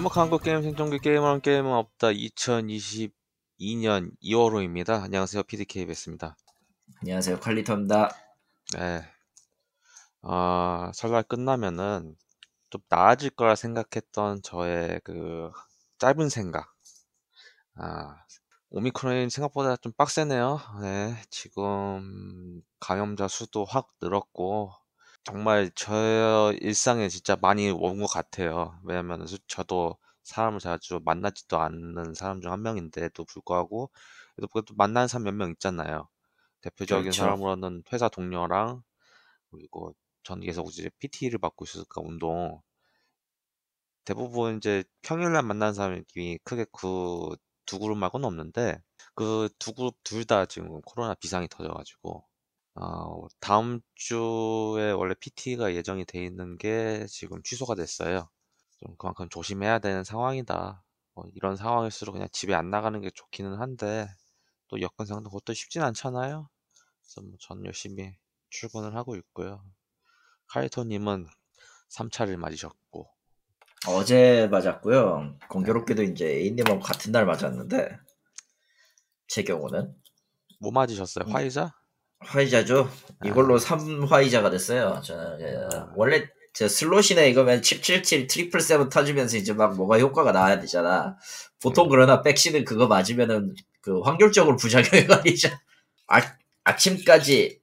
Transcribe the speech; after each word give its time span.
행복한 0.00 0.22
한국 0.22 0.42
게임 0.42 0.62
생존기 0.62 0.98
게임은 0.98 1.42
게임은 1.42 1.70
없다 1.70 2.06
2022년 2.08 3.12
2월호입니다. 4.22 5.02
안녕하세요 5.02 5.42
PDK 5.42 5.84
베스입니다. 5.84 6.38
안녕하세요 7.02 7.38
칼리터입니다. 7.38 8.08
네. 8.78 9.04
아 10.22 10.90
설날 10.94 11.22
끝나면은 11.22 12.16
좀 12.70 12.80
나아질 12.88 13.28
거라 13.28 13.54
생각했던 13.54 14.40
저의 14.42 15.02
그 15.04 15.50
짧은 15.98 16.30
생각. 16.30 16.72
아 17.74 18.24
오미크론이 18.70 19.28
생각보다 19.28 19.76
좀 19.76 19.92
빡세네요. 19.92 20.60
네, 20.80 21.14
지금 21.28 22.62
감염자 22.80 23.28
수도 23.28 23.66
확 23.66 23.90
늘었고 24.00 24.72
정말 25.24 25.70
저 25.74 26.52
일상에 26.60 27.08
진짜 27.08 27.36
많이 27.36 27.70
온 27.70 28.00
것 28.00 28.06
같아요. 28.06 28.78
왜냐면 28.84 29.26
저도 29.48 29.96
사람을 30.24 30.60
자주 30.60 31.00
만나지도 31.04 31.58
않는 31.58 32.14
사람 32.14 32.40
중한 32.40 32.62
명인데도 32.62 33.24
불구하고 33.24 33.90
그래도 34.36 34.48
그래도 34.48 34.74
만나는 34.76 35.08
사람 35.08 35.24
몇 35.24 35.32
명 35.34 35.50
있잖아요. 35.52 36.08
대표적인 36.62 37.14
그렇죠. 37.14 37.14
사람으로는 37.14 37.84
회사 37.92 38.08
동료랑 38.08 38.82
그리고 39.52 39.94
저는 40.24 40.44
계속 40.46 40.68
이제 40.70 40.90
PT를 41.00 41.38
받고 41.40 41.64
있으니까 41.66 42.02
운동 42.02 42.62
대부분 44.04 44.56
이제 44.58 44.84
평일날 45.02 45.42
만나는 45.42 45.72
사람이 45.74 46.02
크게 46.44 46.66
그두 46.72 47.78
그룹 47.80 47.96
말고는 47.98 48.26
없는데 48.26 48.82
그두 49.14 49.72
그룹 49.74 49.96
둘 50.04 50.24
다 50.26 50.46
지금 50.46 50.80
코로나 50.82 51.14
비상이 51.14 51.48
터져 51.48 51.72
가지고 51.72 52.24
어, 52.80 53.26
다음 53.40 53.80
주에 53.94 54.92
원래 54.92 55.14
PT가 55.20 55.74
예정이 55.74 56.04
돼 56.06 56.24
있는 56.24 56.56
게 56.58 57.06
지금 57.08 57.42
취소가 57.42 57.74
됐어요. 57.74 58.28
좀 58.78 58.96
그만큼 58.96 59.28
조심해야 59.28 59.80
되는 59.80 60.02
상황이다. 60.04 60.82
뭐 61.14 61.24
이런 61.34 61.56
상황일수록 61.56 62.14
그냥 62.14 62.28
집에 62.32 62.54
안 62.54 62.70
나가는 62.70 62.98
게 63.00 63.10
좋기는 63.10 63.54
한데 63.60 64.08
또 64.68 64.80
여건 64.80 65.06
상도 65.06 65.30
그것도 65.30 65.52
쉽진 65.54 65.82
않잖아요. 65.82 66.48
그래서 67.02 67.20
뭐 67.22 67.36
전 67.40 67.64
열심히 67.66 68.16
출근을 68.50 68.96
하고 68.96 69.16
있고요. 69.16 69.62
카이토님은 70.48 71.26
3차를 71.90 72.36
맞으셨고 72.36 73.10
어제 73.88 74.48
맞았고요. 74.50 75.38
공교롭게도 75.48 76.02
이제 76.04 76.26
A님하고 76.26 76.80
같은 76.80 77.12
날 77.12 77.26
맞았는데 77.26 77.98
제 79.28 79.42
경우는 79.42 79.94
뭐 80.60 80.70
맞으셨어요? 80.72 81.24
음. 81.26 81.32
화이자? 81.32 81.74
화이자죠. 82.20 82.88
이걸로 83.24 83.58
3화이자가 83.58 84.50
됐어요. 84.50 85.00
저는 85.04 85.40
예, 85.40 85.56
원래 85.96 86.28
제 86.52 86.68
슬롯이나 86.68 87.22
이거면 87.22 87.60
칩77 87.60 88.28
트리플 88.28 88.60
세븐 88.60 88.88
터지면서 88.88 89.36
이제 89.36 89.52
막 89.52 89.76
뭐가 89.76 89.98
효과가 89.98 90.32
나야 90.32 90.58
되잖아. 90.60 91.16
보통 91.62 91.88
그러나 91.88 92.22
백신은 92.22 92.64
그거 92.64 92.86
맞으면은 92.86 93.54
그 93.80 94.00
확률적으로 94.00 94.56
부작용이 94.56 95.06
걸리죠. 95.06 95.48
아, 96.08 96.20
아침까지 96.64 97.60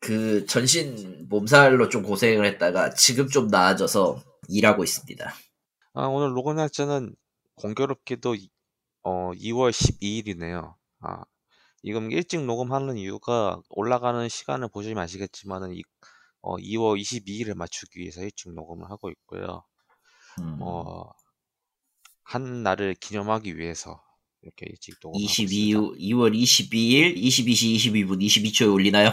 그 0.00 0.44
전신 0.46 1.26
몸살로 1.28 1.88
좀 1.88 2.02
고생을 2.02 2.44
했다가 2.44 2.90
지금 2.94 3.28
좀 3.28 3.46
나아져서 3.48 4.22
일하고 4.48 4.84
있습니다. 4.84 5.32
아, 5.94 6.06
오늘 6.06 6.36
로그 6.36 6.50
날짜는 6.52 7.14
공교롭게도 7.56 8.34
이- 8.34 8.50
어, 9.02 9.30
2월 9.34 9.70
12일이네요. 9.70 10.74
아, 11.00 11.22
지금 11.84 12.10
일찍 12.10 12.40
녹음하는 12.44 12.96
이유가 12.96 13.60
올라가는 13.68 14.26
시간을 14.28 14.68
보시면 14.68 15.02
아시겠지만은 15.04 15.74
이, 15.74 15.82
어, 16.40 16.56
2월 16.56 16.98
22일에 17.00 17.54
맞추기 17.54 18.00
위해서 18.00 18.22
일찍 18.22 18.52
녹음을 18.54 18.90
하고 18.90 19.10
있고요. 19.10 19.62
음. 20.40 20.58
어, 20.62 21.04
한 22.22 22.62
날을 22.62 22.94
기념하기 22.94 23.58
위해서 23.58 24.02
이렇게 24.42 24.66
일찍 24.68 24.94
녹음하고 25.02 25.22
22, 25.22 25.68
있습니다. 25.68 25.98
2월 26.00 26.34
22일 26.34 27.16
22시 27.16 27.76
22분 27.76 28.20
22초에 28.24 28.72
올리나요? 28.72 29.10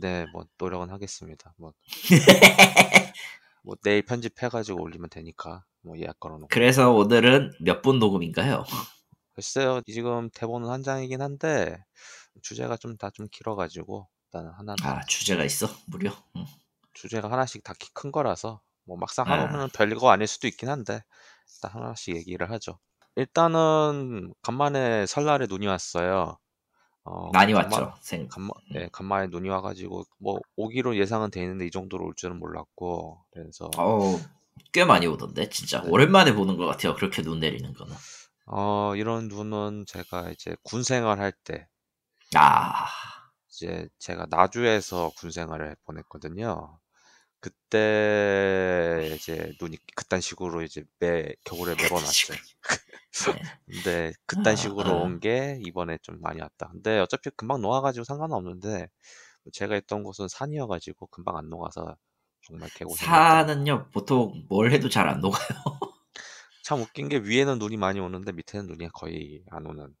네, 0.00 0.26
뭐 0.32 0.44
노력은 0.58 0.90
하겠습니다. 0.90 1.54
뭐, 1.58 1.72
뭐 3.64 3.76
내일 3.82 4.02
편집해가지고 4.02 4.82
올리면 4.82 5.08
되니까 5.10 5.64
뭐 5.82 5.98
예약 5.98 6.20
걸어놓고. 6.20 6.48
그래서 6.50 6.92
오늘은 6.92 7.52
몇 7.62 7.80
분 7.82 7.98
녹음인가요? 7.98 8.64
글쎄요, 9.34 9.80
지금 9.86 10.28
대본은 10.34 10.68
한 10.68 10.82
장이긴 10.82 11.22
한데 11.22 11.78
주제가 12.42 12.76
좀다좀 12.76 13.28
길어가지고 13.30 14.08
일단은 14.26 14.50
하나 14.52 14.74
아 14.82 15.04
주제가 15.06 15.44
있어 15.44 15.66
무려. 15.86 16.10
음. 16.36 16.44
주제가 16.94 17.30
하나씩 17.30 17.62
다 17.64 17.74
큰 17.94 18.10
거라서 18.12 18.60
뭐 18.84 18.96
막상 18.96 19.26
아. 19.28 19.32
하면은 19.42 19.68
별거 19.74 20.10
아닐 20.10 20.26
수도 20.26 20.46
있긴 20.48 20.68
한데 20.68 21.02
일단 21.56 21.70
하나씩 21.72 22.16
얘기를 22.16 22.50
하죠. 22.50 22.78
일단은 23.16 24.32
간만에 24.42 25.06
설날에 25.06 25.46
눈이 25.48 25.66
왔어요. 25.66 26.38
어, 27.04 27.30
많이 27.32 27.52
간만- 27.52 27.72
왔죠. 27.72 27.94
생. 28.02 28.28
간만, 28.28 28.50
네, 28.72 28.88
간만에 28.92 29.28
눈이 29.28 29.48
와가지고 29.48 30.04
뭐 30.18 30.38
오기로 30.56 30.96
예상은 30.96 31.30
돼 31.30 31.40
있는데 31.42 31.66
이 31.66 31.70
정도로 31.70 32.04
올 32.06 32.14
줄은 32.14 32.38
몰랐고 32.38 33.24
그래서 33.32 33.70
어우 33.76 34.20
꽤 34.72 34.84
많이 34.84 35.06
오던데 35.06 35.48
진짜 35.48 35.82
네. 35.82 35.88
오랜만에 35.90 36.34
보는 36.34 36.56
것 36.56 36.66
같아요. 36.66 36.94
그렇게 36.94 37.22
눈 37.22 37.40
내리는 37.40 37.72
거는. 37.72 37.94
어, 38.46 38.94
이런 38.96 39.28
눈은 39.28 39.84
제가 39.86 40.30
이제 40.30 40.54
군 40.62 40.82
생활할 40.82 41.32
때 41.44 41.66
아 42.36 42.86
이제 43.48 43.88
제가 43.98 44.26
나주에서 44.30 45.10
군 45.18 45.30
생활을 45.30 45.76
보냈거든요. 45.84 46.78
그때 47.40 49.12
이제 49.16 49.52
눈이 49.60 49.78
그딴 49.96 50.20
식으로 50.20 50.62
이제 50.62 50.84
매 51.00 51.34
겨울에 51.44 51.74
매번 51.76 52.02
왔어요. 52.04 52.38
네. 53.36 53.42
근데 53.66 54.12
그딴 54.26 54.56
아, 54.56 54.56
식으로 54.56 54.90
아. 54.90 54.94
온게 55.02 55.58
이번에 55.64 55.98
좀 56.02 56.20
많이 56.22 56.40
왔다. 56.40 56.68
근데 56.72 56.98
어차피 57.00 57.30
금방 57.36 57.60
녹아가지고 57.62 58.04
상관없는데 58.04 58.88
제가 59.52 59.76
있던 59.78 60.04
곳은 60.04 60.28
산이어가지고 60.28 61.08
금방 61.08 61.36
안 61.38 61.48
녹아서 61.50 61.96
정말 62.42 62.70
개고생했다. 62.74 63.40
산은요 63.46 63.88
보통 63.92 64.44
뭘 64.48 64.72
해도 64.72 64.88
잘 64.88 65.08
안 65.08 65.20
녹아요. 65.20 65.40
참 66.62 66.80
웃긴 66.80 67.08
게 67.08 67.18
위에는 67.18 67.58
눈이 67.58 67.76
많이 67.76 68.00
오는데 68.00 68.32
밑에는 68.32 68.66
눈이 68.66 68.88
거의 68.94 69.44
안 69.50 69.66
오는. 69.66 69.94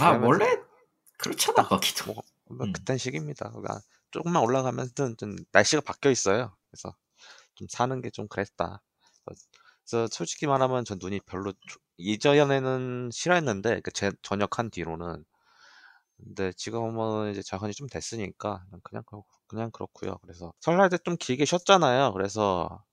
아 0.00 0.10
원래 0.12 0.56
그렇잖아 1.24 1.68
거기도. 1.68 2.12
뭐, 2.14 2.22
뭐 2.46 2.66
음. 2.66 2.72
그딴 2.72 2.98
식입니다. 2.98 3.50
그러니까 3.50 3.80
조금만 4.10 4.42
올라가면 4.42 4.90
좀, 4.94 5.16
좀 5.16 5.36
날씨가 5.52 5.82
바뀌어 5.82 6.10
있어요. 6.10 6.56
그래서 6.70 6.94
좀 7.56 7.68
사는 7.70 8.00
게 8.02 8.10
좀 8.10 8.28
그랬다. 8.28 8.82
그래서 9.86 10.08
솔직히 10.12 10.46
말하면 10.46 10.84
전 10.84 10.98
눈이 11.00 11.20
별로 11.26 11.52
조- 11.52 11.80
예전에는 11.98 13.10
싫어했는데 13.12 13.80
그 13.82 13.92
제, 13.92 14.12
전역한 14.22 14.70
뒤로는 14.70 15.24
근데 16.18 16.52
지금은 16.54 17.32
이제 17.32 17.42
자간이 17.42 17.72
좀 17.74 17.88
됐으니까 17.88 18.64
그냥 18.84 19.02
그냥 19.48 19.70
그렇고요. 19.72 20.18
그래서 20.22 20.52
설날 20.60 20.88
때 20.90 20.98
좀 21.04 21.16
길게 21.18 21.44
쉬었잖아요. 21.44 22.12
그래서 22.12 22.84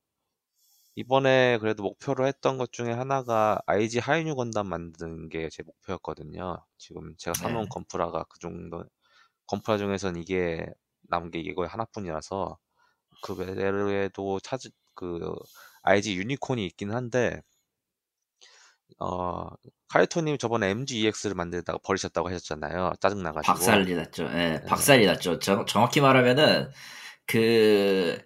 이번에 0.96 1.58
그래도 1.60 1.84
목표로 1.84 2.28
했던 2.28 2.58
것 2.58 2.72
중에 2.72 2.92
하나가 2.92 3.60
IG 3.66 4.00
하이뉴 4.00 4.36
건담 4.36 4.68
만드는 4.68 5.30
게 5.30 5.50
제 5.50 5.64
목표였거든요. 5.64 6.64
지금 6.78 7.16
제가 7.18 7.34
사놓은 7.36 7.64
네. 7.66 7.70
건프라가 7.70 8.26
그 8.30 8.40
정도 8.40 8.84
건프라 9.48 9.78
중에선 9.78 10.18
이게 10.18 10.66
남은 11.10 11.32
게 11.32 11.40
이거 11.40 11.66
하나뿐이라서 11.66 12.58
그 13.24 13.36
외에도 13.36 14.40
찾을 14.42 14.72
그 14.96 15.34
IG 15.84 16.16
유니콘이 16.18 16.66
있긴 16.68 16.92
한데 16.94 17.42
어 19.00 19.48
카이토님 19.90 20.38
저번에 20.38 20.70
MGEX를 20.70 21.36
만들다가 21.36 21.80
버리셨다고 21.84 22.30
하셨잖아요. 22.30 22.94
짜증 23.02 23.24
나가지고. 23.24 23.54
박살이 23.54 23.96
났죠. 23.96 24.24
예, 24.26 24.60
네. 24.60 24.66
박살이 24.66 25.06
났죠. 25.06 25.40
정, 25.40 25.66
정확히 25.66 26.02
말하면은 26.02 26.70
그 27.28 28.18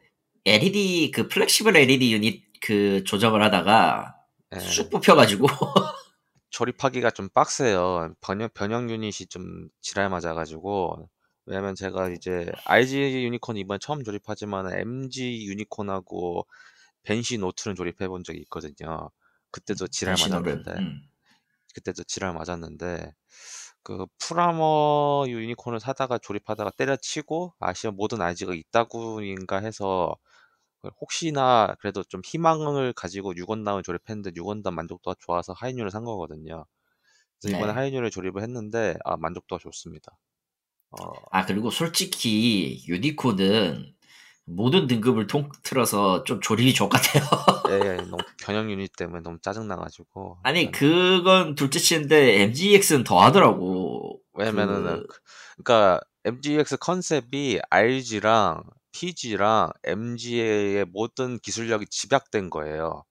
LED 0.45 1.11
그 1.13 1.27
flexible 1.29 1.75
LED 1.77 2.13
유닛 2.13 2.44
그 2.65 3.03
조정을 3.03 3.43
하다가 3.43 4.15
예, 4.55 4.59
쑥 4.59 4.89
뽑혀가지고 4.89 5.45
조립하기가 6.49 7.11
좀 7.11 7.29
빡세요. 7.29 8.15
변형 8.21 8.49
변형 8.53 8.89
유닛이 8.89 9.27
좀 9.29 9.69
지랄 9.81 10.09
맞아가지고 10.09 11.07
왜냐면 11.45 11.75
제가 11.75 12.09
이제 12.09 12.51
RG 12.65 12.97
유니콘 13.25 13.57
이번 13.57 13.79
처음 13.79 14.03
조립하지만 14.03 14.73
MG 14.73 15.45
유니콘하고 15.47 16.47
벤시 17.03 17.37
노른은 17.37 17.75
조립해 17.75 18.07
본 18.07 18.23
적이 18.23 18.39
있거든요. 18.41 19.11
그때도 19.51 19.87
지랄 19.87 20.15
맞았는데. 20.19 20.71
음. 20.71 21.01
그때도 21.75 22.03
지랄 22.05 22.33
맞았는데 22.33 23.13
그 23.83 24.05
프라머 24.17 25.25
유니콘을 25.27 25.79
사다가 25.79 26.17
조립하다가 26.17 26.71
때려치고 26.71 27.53
아시아 27.59 27.91
모든 27.91 28.21
아이지가 28.21 28.55
있다고인가 28.55 29.59
해서 29.59 30.15
그 30.15 30.24
혹시나 30.99 31.75
그래도 31.79 32.03
좀 32.03 32.21
희망을 32.25 32.93
가지고 32.93 33.33
6원담을 33.33 33.83
조립했는데 33.83 34.31
6원담 34.31 34.73
만족도가 34.73 35.15
좋아서 35.19 35.53
하이뉴를 35.53 35.91
산 35.91 36.03
거거든요. 36.03 36.65
그래서 37.41 37.57
이번에 37.57 37.73
네. 37.73 37.79
하이뉴를 37.79 38.11
조립을 38.11 38.41
했는데 38.41 38.95
아 39.03 39.17
만족도가 39.17 39.59
좋습니다. 39.61 40.17
어, 40.91 41.11
아 41.31 41.45
그리고 41.45 41.69
솔직히 41.69 42.83
유니콘은 42.87 43.93
모든 44.45 44.87
등급을 44.87 45.27
통틀어서 45.27 46.23
좀 46.23 46.39
조립이 46.39 46.73
좋같아요 46.73 47.23
예, 47.69 47.73
예, 47.73 47.95
너무 48.09 48.17
변형 48.41 48.69
유닛 48.69 48.95
때문에 48.95 49.21
너무 49.23 49.39
짜증 49.41 49.67
나가지고. 49.67 50.37
아니 50.43 50.71
그건 50.71 51.55
둘째치인데 51.55 52.41
MGX는 52.43 53.03
더 53.03 53.19
하더라고. 53.21 54.19
왜냐면은 54.33 55.05
그... 55.07 55.19
그러니까 55.63 55.99
MGX 56.25 56.77
컨셉이 56.77 57.59
RG랑 57.69 58.63
PG랑 58.95 59.71
MG의 59.83 60.85
모든 60.85 61.37
기술력이 61.39 61.85
집약된 61.89 62.49
거예요. 62.49 63.03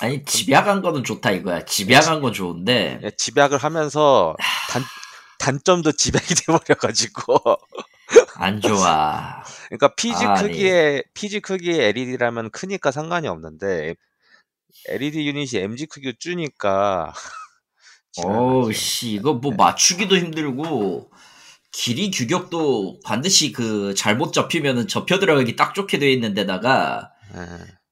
아니 0.00 0.22
집약한 0.22 0.82
거는 0.82 1.02
좋다 1.02 1.30
이거야. 1.30 1.64
집약한 1.64 2.20
건 2.20 2.34
좋은데 2.34 3.00
예, 3.02 3.10
집약을 3.10 3.56
하면서 3.56 4.36
단 4.68 4.82
단점도 5.38 5.92
집약이 5.92 6.34
돼버려가지고 6.46 7.38
안 8.36 8.60
좋아. 8.60 9.42
그러니까 9.68 9.94
PG 9.94 10.24
아, 10.26 10.34
크기의 10.34 10.92
네. 10.96 11.02
PG 11.14 11.40
크기의 11.40 11.88
LED라면 11.88 12.50
크니까 12.50 12.90
상관이 12.90 13.26
없는데 13.26 13.94
LED 14.88 15.26
유닛이 15.26 15.62
MG 15.62 15.86
크기로 15.86 16.12
줄니까 16.18 17.14
어씨 18.26 19.12
이거 19.12 19.32
뭐 19.32 19.52
네. 19.52 19.56
맞추기도 19.56 20.18
힘들고 20.18 21.10
길이 21.72 22.10
규격도 22.10 23.00
반드시 23.04 23.52
그 23.52 23.94
잘못 23.94 24.32
접히면은 24.32 24.88
접혀 24.88 25.18
들어가기 25.18 25.56
딱 25.56 25.74
좋게 25.74 25.98
되어 25.98 26.08
있는 26.08 26.34
데다가 26.34 27.10
네. 27.34 27.40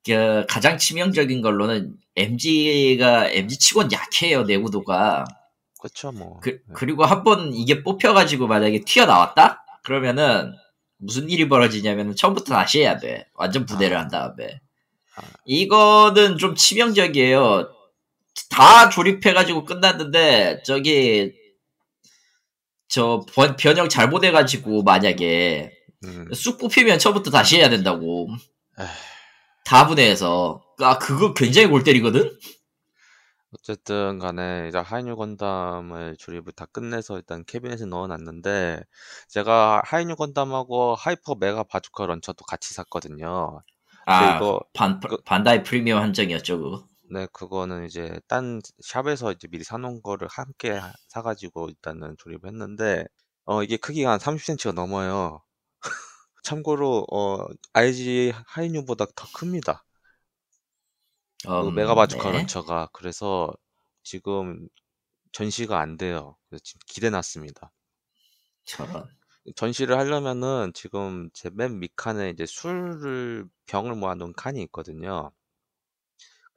그 0.04 0.46
가장 0.48 0.78
치명적인 0.78 1.42
걸로는 1.42 1.94
MG가 2.16 3.28
MG 3.28 3.58
치곤 3.58 3.90
약해요 3.92 4.42
내구도가. 4.42 5.24
그렇죠 5.80 6.10
뭐. 6.12 6.40
그, 6.40 6.50
네. 6.50 6.58
그리고 6.74 7.04
한 7.04 7.22
번 7.22 7.52
이게 7.54 7.82
뽑혀가지고 7.84 8.48
만약에 8.48 8.80
튀어나왔다? 8.84 9.64
그러면은 9.84 10.52
무슨 10.96 11.30
일이 11.30 11.48
벌어지냐면 11.48 12.16
처음부터 12.16 12.52
다시 12.54 12.80
해야 12.80 12.98
돼. 12.98 13.26
완전 13.34 13.64
부대를 13.64 13.96
아. 13.96 14.00
한 14.00 14.08
다음에. 14.08 14.60
아. 15.16 15.22
이거는 15.44 16.38
좀 16.38 16.56
치명적이에요. 16.56 17.70
다 18.50 18.88
조립해가지고 18.88 19.64
끝났는데 19.64 20.62
저기 20.64 21.32
저 22.88 23.24
변형 23.58 23.88
잘못해가지고 23.88 24.82
만약에 24.82 25.72
음. 26.04 26.28
쑥 26.32 26.58
뽑히면 26.58 26.98
처음부터 26.98 27.30
다시 27.30 27.58
해야 27.58 27.68
된다고. 27.68 28.28
다 29.64 29.86
분해해서. 29.86 30.62
아 30.80 30.98
그거 30.98 31.34
굉장히 31.34 31.68
골 31.68 31.84
때리거든. 31.84 32.30
어쨌든 33.54 34.18
간에 34.18 34.66
이제 34.68 34.78
하이뉴 34.78 35.16
건담을 35.16 36.16
조립을 36.18 36.52
다 36.52 36.66
끝내서 36.66 37.16
일단 37.16 37.44
캐비넷에 37.46 37.86
넣어놨는데 37.86 38.82
제가 39.28 39.82
하이뉴 39.84 40.16
건담하고 40.16 40.94
하이퍼 40.94 41.34
메가 41.34 41.64
바주카 41.64 42.06
런처도 42.06 42.44
같이 42.44 42.74
샀거든요. 42.74 43.62
아 44.06 44.36
이거 44.36 44.60
반 44.74 45.00
그, 45.00 45.16
반다이 45.22 45.62
프리미엄 45.62 46.02
한정이었죠 46.02 46.58
그거. 46.58 46.88
네, 47.10 47.26
그거는 47.32 47.86
이제 47.86 48.20
딴 48.28 48.60
샵에서 48.82 49.32
이제 49.32 49.48
미리 49.48 49.64
사 49.64 49.78
놓은 49.78 50.02
거를 50.02 50.28
함께 50.30 50.78
사가지고 51.08 51.68
일단은 51.70 52.16
조립을 52.18 52.48
했는데 52.50 53.04
어 53.44 53.62
이게 53.62 53.76
크기가 53.78 54.12
한 54.12 54.18
30cm가 54.18 54.72
넘어요. 54.74 55.42
참고로 56.44 57.06
어 57.10 57.46
IG 57.74 58.32
하이뉴보다 58.46 59.06
더 59.16 59.28
큽니다. 59.34 59.84
그 61.56 61.64
음, 61.66 61.74
메가바주카 61.74 62.30
네. 62.30 62.32
런처가 62.32 62.88
그래서 62.92 63.52
지금 64.02 64.68
전시가 65.32 65.80
안 65.80 65.96
돼요. 65.98 66.36
그래서 66.48 66.62
지금 66.64 66.80
기대놨습니다. 66.86 67.72
저런. 68.64 69.08
전시를 69.56 69.98
하려면은 69.98 70.72
지금 70.74 71.28
제 71.34 71.50
맨 71.50 71.78
밑칸에 71.80 72.30
이제 72.30 72.46
술을 72.46 73.46
병을 73.66 73.94
모아 73.96 74.14
놓은 74.14 74.32
칸이 74.34 74.62
있거든요. 74.64 75.32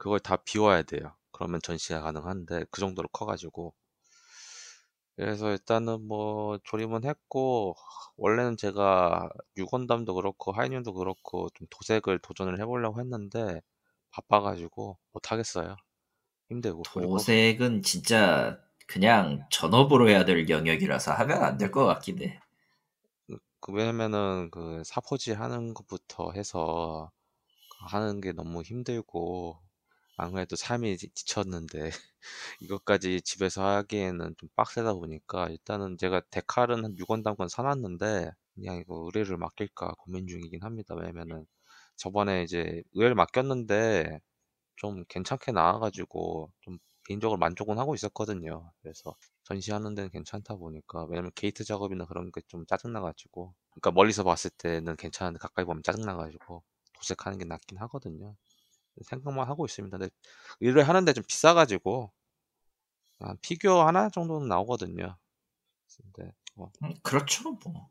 그걸 0.02 0.20
다 0.20 0.36
비워야 0.36 0.82
돼요. 0.84 1.16
그러면 1.32 1.62
전시가 1.64 2.02
가능한데 2.02 2.66
그 2.72 2.82
정도로 2.82 3.08
커가지고 3.10 3.74
그래서 5.16 5.52
일단은 5.52 6.08
뭐 6.08 6.58
조립은 6.64 7.04
했고 7.06 7.76
원래는 8.18 8.58
제가 8.58 9.30
유건담도 9.58 10.16
그렇고 10.16 10.52
하이뉴도 10.52 10.94
그렇고 10.94 11.50
좀 11.54 11.68
도색을 11.70 12.20
도전을 12.20 12.60
해보려고 12.60 13.00
했는데 13.00 13.62
바빠가지고 14.12 14.98
못하겠어요. 15.14 15.76
힘들고. 16.50 16.90
도색은 16.94 17.82
진짜 17.84 18.60
그냥 18.88 19.46
전업으로 19.50 20.10
해야 20.10 20.24
될 20.26 20.48
영역이라서 20.50 21.12
하면 21.14 21.44
안 21.44 21.58
될 21.58 21.72
것 21.72 21.86
같긴 21.86 22.22
해. 22.22 22.40
그, 23.60 23.72
왜냐면은 23.74 24.50
그 24.52 24.84
사포지 24.86 25.32
하는 25.34 25.74
것부터 25.74 26.32
해서 26.34 27.12
하는 27.90 28.22
게 28.22 28.34
너무 28.34 28.62
힘들고 28.64 29.60
아무래도 30.18 30.56
삶이 30.56 30.98
지쳤는데 30.98 31.90
이것까지 32.62 33.22
집에서 33.24 33.64
하기에는 33.66 34.36
좀 34.38 34.50
빡세다 34.56 34.94
보니까 34.96 35.50
일단은 35.50 35.98
제가 35.98 36.22
데칼은 36.32 36.84
한 36.86 36.98
6원당권 37.00 37.50
사놨는데 37.50 38.32
그냥 38.56 38.78
이거 38.78 39.04
의뢰를 39.06 39.38
맡길까 39.38 39.94
고민 40.00 40.28
중이긴 40.28 40.64
합니다. 40.64 40.96
왜냐면은 40.96 41.46
저번에 41.98 42.44
이제 42.44 42.84
의뢰를 42.94 43.16
맡겼는데 43.16 44.20
좀 44.76 45.04
괜찮게 45.10 45.52
나와 45.52 45.80
가지고 45.80 46.52
좀 46.62 46.78
개인적으로 47.06 47.38
만족은 47.40 47.78
하고 47.80 47.96
있었거든요. 47.96 48.72
그래서 48.82 49.16
전시하는 49.44 49.96
데는 49.96 50.10
괜찮다 50.12 50.56
보니까 50.56 51.06
왜냐면 51.06 51.32
게이트 51.36 51.64
작업이나 51.64 52.06
그런 52.06 52.32
게 52.32 52.42
좀 52.48 52.66
짜증 52.68 52.94
나 52.94 53.02
가지고 53.02 53.54
그러니까 53.72 53.92
멀리서 53.92 54.24
봤을 54.24 54.52
때는 54.58 54.96
괜찮은데 54.98 55.40
가까이 55.40 55.66
보면 55.66 55.84
짜증 55.84 56.06
나 56.06 56.16
가지고 56.16 56.64
도색하는 56.96 57.38
게 57.40 57.46
낫긴 57.46 57.78
하거든요. 57.80 58.36
생각만 59.04 59.48
하고 59.48 59.66
있습니다. 59.66 59.98
근데 59.98 60.12
일을 60.60 60.88
하는데 60.88 61.14
좀 61.14 61.24
비싸가지고 61.28 62.12
한 63.20 63.38
피규어 63.42 63.86
하나 63.86 64.10
정도는 64.10 64.48
나오거든요. 64.48 65.18
근데 66.14 66.32
뭐. 66.56 66.72
음, 66.84 66.94
그렇죠 67.04 67.58
뭐 67.66 67.90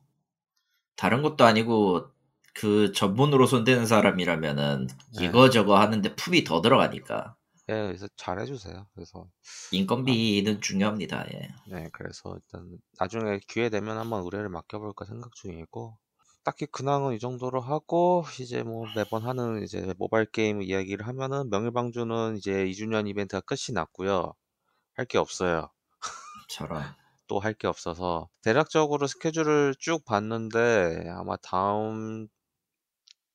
다른 0.97 1.23
것도 1.23 1.45
아니고 1.45 2.11
그 2.53 2.93
전문으로 2.93 3.47
손대는 3.47 3.87
사람이라면은 3.87 4.89
네. 5.19 5.25
이거 5.25 5.51
저거 5.51 5.79
하는데 5.79 6.15
품이 6.15 6.45
더 6.45 6.61
들어가니까. 6.61 7.37
예, 7.69 7.73
그래서 7.73 8.09
잘 8.17 8.41
해주세요. 8.41 8.87
그래서 8.95 9.29
인건비는 9.71 10.57
아, 10.57 10.61
중요합니다. 10.61 11.25
예. 11.33 11.49
네, 11.69 11.89
그래서 11.93 12.37
일단 12.37 12.79
나중에 12.99 13.39
기회 13.47 13.69
되면 13.69 13.97
한번 13.97 14.25
의뢰를 14.25 14.49
맡겨볼까 14.49 15.05
생각 15.05 15.35
중이고 15.37 15.97
딱히 16.51 16.67
근황은 16.67 17.15
이 17.15 17.21
정도로 17.21 17.61
하고 17.61 18.25
이제 18.41 18.65
뭐 18.65 18.85
매번 18.97 19.23
하는 19.25 19.63
이제 19.63 19.95
모바일 19.99 20.27
게임 20.27 20.63
이야기를 20.63 21.07
하면은 21.07 21.49
명일방주는 21.49 22.37
이제 22.39 22.67
2주년 22.67 23.07
이벤트가 23.07 23.41
끝이 23.41 23.73
났고요. 23.73 24.35
할 24.97 25.07
게 25.07 25.19
없어요. 25.19 25.71
저런. 26.49 26.83
또 27.29 27.39
할 27.41 27.55
게 27.55 27.67
없어서 27.69 28.29
대략적으로 28.43 29.07
스케줄을 29.07 29.75
쭉 29.79 30.05
봤는데 30.05 31.09
아마 31.11 31.37
다음 31.37 32.29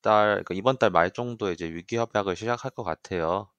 달, 0.02 0.44
그러니까 0.44 0.54
이번 0.54 0.78
달 0.78 0.90
말 0.90 1.10
정도에 1.12 1.52
이제 1.52 1.66
위기 1.72 1.96
협약을 1.96 2.36
시작할 2.36 2.70
것 2.70 2.82
같아요. 2.84 3.50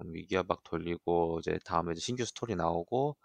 위기 0.00 0.36
협약 0.36 0.62
돌리고 0.64 1.38
이제 1.40 1.58
다음에 1.64 1.92
이제 1.92 2.00
신규 2.00 2.24
스토리 2.24 2.56
나오고 2.56 3.16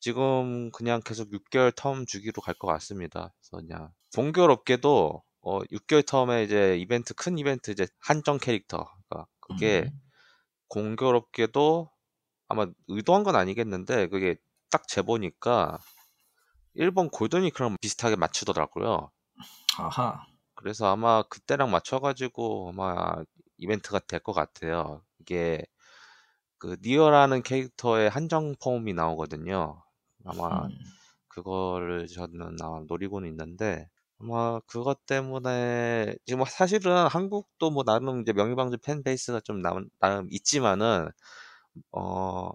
지금 0.00 0.70
그냥 0.72 1.00
계속 1.04 1.30
6개월 1.32 1.72
텀 1.72 2.06
주기로 2.06 2.42
갈 2.42 2.54
것 2.54 2.68
같습니다. 2.68 3.32
그래서 3.40 3.66
그냥 3.66 3.90
공교롭게도 4.14 5.22
어 5.42 5.60
6개월 5.70 6.02
텀에 6.02 6.44
이제 6.44 6.76
이벤트 6.78 7.14
큰 7.14 7.38
이벤트 7.38 7.70
이제 7.70 7.86
한정 8.00 8.38
캐릭터 8.38 8.88
그러니까 9.08 9.28
그게 9.40 9.82
음. 9.92 10.00
공교롭게도 10.68 11.90
아마 12.48 12.66
의도한 12.88 13.24
건 13.24 13.36
아니겠는데 13.36 14.08
그게 14.08 14.36
딱 14.70 14.88
재보니까 14.88 15.78
일본 16.74 17.10
골든위크랑 17.10 17.76
비슷하게 17.80 18.16
맞추더라고요. 18.16 19.10
아하. 19.78 20.26
그래서 20.54 20.86
아마 20.88 21.22
그때랑 21.24 21.70
맞춰가지고 21.70 22.70
아마 22.72 23.24
이벤트가 23.58 23.98
될 24.00 24.20
것 24.20 24.32
같아요. 24.32 25.02
이게 25.20 25.64
그 26.58 26.76
니어라는 26.82 27.42
캐릭터의 27.42 28.10
한정 28.10 28.54
폼이 28.62 28.92
나오거든요. 28.94 29.82
아마 30.26 30.66
음. 30.66 30.70
그거를 31.28 32.06
저는 32.08 32.56
아마 32.62 32.80
노리고는 32.88 33.28
있는데 33.30 33.88
아마 34.20 34.60
그것 34.66 35.06
때문에 35.06 36.16
지금 36.26 36.38
뭐 36.40 36.46
사실은 36.48 37.06
한국도 37.08 37.70
뭐 37.70 37.84
나름 37.84 38.22
이제 38.22 38.32
명예방주 38.32 38.78
팬 38.78 39.02
베이스가 39.02 39.40
좀 39.40 39.60
나름, 39.62 39.88
나름 40.00 40.28
있지만은 40.30 41.08
어 41.92 42.50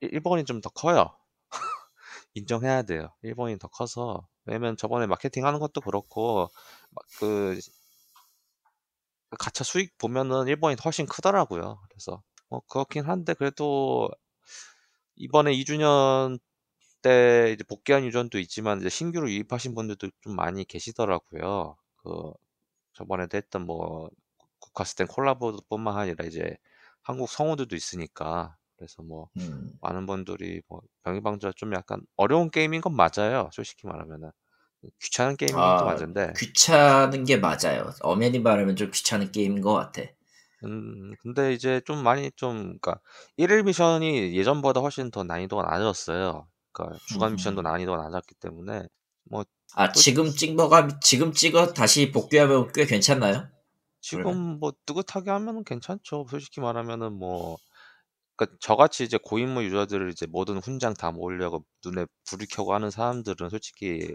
일본이 0.00 0.44
좀 0.44 0.60
더 0.62 0.70
커요. 0.70 1.16
인정해야 2.34 2.82
돼요. 2.82 3.08
일본이 3.22 3.58
더 3.58 3.68
커서 3.68 4.26
왜냐면 4.46 4.76
저번에 4.76 5.06
마케팅 5.06 5.46
하는 5.46 5.60
것도 5.60 5.80
그렇고 5.82 6.48
그 7.18 7.58
가차 9.38 9.64
수익 9.64 9.96
보면은 9.98 10.46
일본이 10.48 10.76
훨씬 10.84 11.06
크더라고요. 11.06 11.80
그래서 11.88 12.22
뭐 12.48 12.60
그렇긴 12.68 13.04
한데 13.06 13.34
그래도 13.34 14.10
이번에 15.16 15.52
2주년 15.52 16.38
때 17.02 17.52
이제 17.54 17.64
복귀한 17.64 18.04
유전도 18.04 18.38
있지만 18.40 18.80
이제 18.80 18.88
신규로 18.88 19.30
유입하신 19.30 19.74
분들도 19.74 20.10
좀 20.20 20.36
많이 20.36 20.64
계시더라고요. 20.64 21.76
그 21.98 22.32
저번에도 22.94 23.36
했던 23.38 23.66
뭐 23.66 24.10
국카스텐 24.60 25.06
콜라보뿐만 25.08 25.98
아니라 25.98 26.24
이제 26.26 26.56
한국 27.02 27.28
성우들도 27.30 27.76
있으니까 27.76 28.56
그래서 28.76 29.02
뭐 29.02 29.30
음. 29.36 29.78
많은 29.80 30.06
분들이 30.06 30.62
뭐 30.68 30.82
명의방주가 31.04 31.52
좀 31.56 31.74
약간 31.74 32.02
어려운 32.16 32.50
게임인 32.50 32.80
건 32.82 32.96
맞아요. 32.96 33.50
솔직히 33.52 33.86
말하면은 33.88 34.30
귀찮은 35.00 35.36
게임인 35.38 35.62
것도 35.64 35.84
아, 35.84 35.86
맞은데 35.86 36.34
귀찮은 36.36 37.24
게 37.24 37.36
맞아요. 37.38 37.92
엄연히 38.00 38.38
말하면 38.40 38.76
좀 38.76 38.90
귀찮은 38.90 39.32
게임인 39.32 39.60
것 39.62 39.72
같아. 39.74 40.02
음 40.64 41.14
근데 41.20 41.52
이제 41.52 41.80
좀 41.84 42.02
많이 42.02 42.30
좀 42.32 42.78
그러니까 42.80 43.00
1일 43.36 43.64
미션이 43.64 44.36
예전보다 44.36 44.80
훨씬 44.80 45.10
더 45.10 45.24
난이도가 45.24 45.62
낮았어요. 45.64 46.48
그러니까 46.72 46.98
주간 47.06 47.32
미션도 47.34 47.62
음. 47.62 47.64
난이도가 47.64 48.02
낮았기 48.08 48.34
때문에 48.36 48.88
뭐아또 49.24 50.00
지금 50.00 50.30
찍어가 50.30 51.00
지금 51.00 51.32
찍어 51.32 51.72
다시 51.72 52.10
복귀하면 52.10 52.72
꽤 52.72 52.86
괜찮나요? 52.86 53.48
지금 54.00 54.22
그러면? 54.22 54.58
뭐 54.60 54.72
뜨긋하게 54.86 55.30
하면은 55.30 55.64
괜찮죠. 55.64 56.26
솔직히 56.28 56.60
말하면은 56.60 57.12
뭐 57.12 57.56
그러니까 58.36 58.56
저같이 58.60 59.04
이제 59.04 59.18
고인물 59.22 59.64
유저들을 59.66 60.10
이제 60.10 60.26
모든 60.26 60.58
훈장 60.58 60.94
다 60.94 61.12
모으려고 61.12 61.64
눈에 61.84 62.06
불을 62.26 62.46
켜고 62.50 62.74
하는 62.74 62.90
사람들은 62.90 63.50
솔직히 63.50 64.14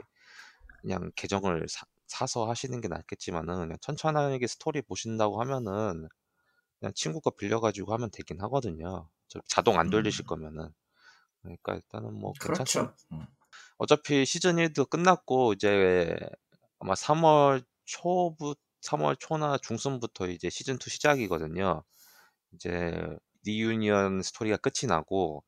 그냥 0.81 1.11
계정을 1.15 1.67
사, 1.69 1.85
사서 2.07 2.49
하시는 2.49 2.79
게 2.81 2.87
낫겠지만은 2.87 3.59
그냥 3.59 3.77
천천하게 3.81 4.47
스토리 4.47 4.81
보신다고 4.81 5.41
하면은 5.41 6.07
그냥 6.79 6.93
친구 6.95 7.21
거 7.21 7.31
빌려가지고 7.31 7.93
하면 7.93 8.09
되긴 8.11 8.41
하거든요. 8.41 9.09
저 9.27 9.39
자동 9.47 9.79
안 9.79 9.89
돌리실 9.89 10.25
음, 10.25 10.27
거면은. 10.27 10.69
그러니까 11.47 11.75
일단은 11.75 12.13
뭐 12.13 12.33
괜찮습니다. 12.33 12.93
그렇죠. 12.93 13.15
음. 13.15 13.25
어차피 13.77 14.25
시즌 14.25 14.55
1도 14.57 14.89
끝났고 14.89 15.53
이제 15.53 16.15
아마 16.79 16.93
3월 16.93 17.63
초부 17.85 18.55
3월 18.81 19.17
초나 19.19 19.57
중순부터 19.59 20.27
이제 20.27 20.49
시즌 20.49 20.75
2 20.75 20.89
시작이거든요. 20.89 21.83
이제 22.53 22.93
리유니언 23.43 24.21
스토리가 24.23 24.57
끝이 24.57 24.87
나고 24.87 25.43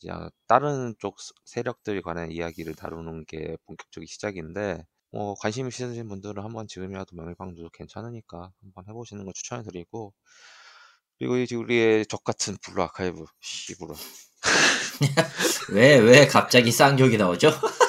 이제 0.00 0.10
다른 0.46 0.94
쪽 0.98 1.20
스- 1.20 1.32
세력들 1.44 2.02
관한 2.02 2.30
이야기를 2.30 2.74
다루는 2.74 3.24
게 3.26 3.56
본격적인 3.66 4.06
시작인데 4.06 4.84
뭐 5.10 5.34
관심 5.34 5.66
있으신 5.68 6.08
분들은 6.08 6.42
한번 6.42 6.66
지금이라도 6.68 7.16
명일방주도 7.16 7.68
괜찮으니까 7.70 8.52
한번 8.60 8.84
해보시는 8.88 9.24
걸 9.24 9.32
추천해드리고 9.34 10.12
그리고 11.18 11.36
이제 11.38 11.56
우리의 11.56 12.06
적 12.06 12.22
같은 12.24 12.56
블루 12.62 12.82
아카이브 12.82 13.24
씨부라 13.40 13.94
왜, 15.70 15.96
왜 15.98 16.26
갑자기 16.26 16.72
쌍욕이 16.72 17.16
나오죠? 17.16 17.50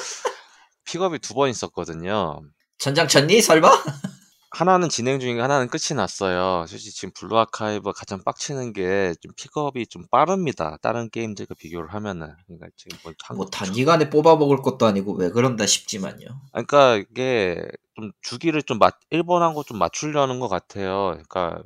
픽업이 0.84 1.18
두 1.20 1.34
번 1.34 1.48
있었거든요. 1.50 2.40
천장 2.78 3.08
쳤니? 3.08 3.40
설마? 3.42 3.70
하나는 4.52 4.88
진행 4.88 5.20
중이고 5.20 5.40
하나는 5.42 5.68
끝이 5.68 5.96
났어요. 5.96 6.66
솔직히 6.66 6.90
지금 6.92 7.12
블루 7.14 7.38
아카이브 7.38 7.92
가장 7.92 8.22
빡치는 8.24 8.72
게 8.72 9.14
좀 9.22 9.32
픽업이 9.36 9.86
좀 9.86 10.06
빠릅니다. 10.10 10.76
다른 10.82 11.08
게임들과 11.10 11.54
비교를 11.54 11.94
하면은. 11.94 12.34
그러니까 12.46 12.68
지금 12.76 12.98
뭐 13.04 13.12
뭐 13.36 13.46
단기간에 13.46 14.10
뽑아 14.10 14.36
먹을 14.36 14.58
것도 14.62 14.86
아니고 14.86 15.14
왜 15.14 15.30
그런다 15.30 15.66
싶지만요. 15.66 16.26
아, 16.52 16.62
그러니까 16.62 16.96
이게 17.10 17.62
좀 17.94 18.10
주기를 18.22 18.62
좀 18.64 18.78
맞, 18.78 18.96
일본하고 19.10 19.62
좀 19.62 19.78
맞추려는 19.78 20.40
것 20.40 20.48
같아요. 20.48 21.10
그러니까 21.28 21.62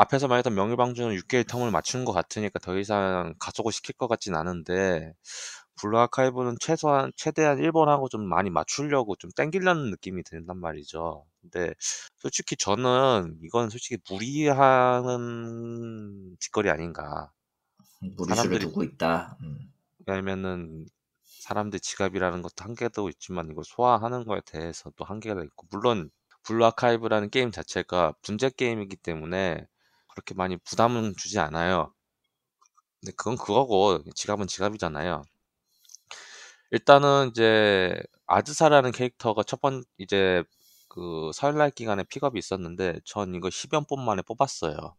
앞에서 0.00 0.28
말했던 0.28 0.54
명일방주는 0.54 1.12
6개월 1.16 1.42
텀을 1.42 1.72
맞추는 1.72 2.04
것 2.04 2.12
같으니까 2.12 2.60
더 2.60 2.78
이상 2.78 3.34
가속을 3.40 3.72
시킬 3.72 3.96
것 3.96 4.06
같진 4.06 4.36
않은데 4.36 5.12
블루 5.74 5.98
아카이브는 5.98 6.54
최소한 6.60 7.10
최대한 7.16 7.58
일본하고 7.58 8.08
좀 8.08 8.24
많이 8.24 8.48
맞추려고 8.48 9.16
좀 9.16 9.32
땡기려는 9.36 9.90
느낌이 9.90 10.22
든단 10.22 10.56
말이죠. 10.56 11.26
근데 11.40 11.74
솔직히 12.16 12.54
저는 12.56 13.38
이건 13.42 13.70
솔직히 13.70 13.98
무리하는 14.08 15.16
짓거리 16.38 16.70
아닌가. 16.70 17.32
사람들이 18.28 18.60
두고 18.60 18.84
있다. 18.84 19.36
음. 19.42 19.72
왜냐면은 20.06 20.86
사람들 21.24 21.80
지갑이라는 21.80 22.42
것도 22.42 22.54
한계도 22.64 23.08
있지만 23.08 23.50
이걸 23.50 23.64
소화하는 23.64 24.26
거에 24.26 24.42
대해서 24.46 24.92
또 24.94 25.04
한계가 25.04 25.42
있고 25.42 25.66
물론 25.72 26.08
블루 26.44 26.64
아카이브라는 26.66 27.30
게임 27.30 27.50
자체가 27.50 28.14
분재 28.22 28.48
게임이기 28.50 28.94
때문에 28.96 29.66
그렇게 30.18 30.34
많이 30.34 30.56
부담은 30.58 31.14
주지 31.16 31.38
않아요. 31.38 31.92
근데 33.00 33.12
그건 33.16 33.36
그거고 33.36 34.02
지갑은 34.14 34.46
지갑이잖아요. 34.46 35.22
일단은 36.70 37.28
이제 37.30 37.94
아즈사라는 38.26 38.92
캐릭터가 38.92 39.42
첫 39.42 39.60
번 39.60 39.84
이제 39.98 40.44
그 40.88 41.30
설날 41.34 41.70
기간에 41.70 42.04
픽업이 42.04 42.38
있었는데 42.38 43.00
전 43.04 43.34
이거 43.34 43.50
10연 43.50 43.84
뽑 43.88 44.00
만에 44.00 44.22
뽑았어요. 44.22 44.96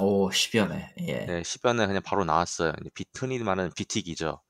오, 0.00 0.30
10연에. 0.30 0.92
예. 1.08 1.26
네, 1.26 1.42
10연에 1.42 1.86
그냥 1.86 2.02
바로 2.02 2.24
나왔어요. 2.24 2.72
이제 2.80 2.90
비트니 2.94 3.38
말하는 3.40 3.72
비틱이죠. 3.74 4.40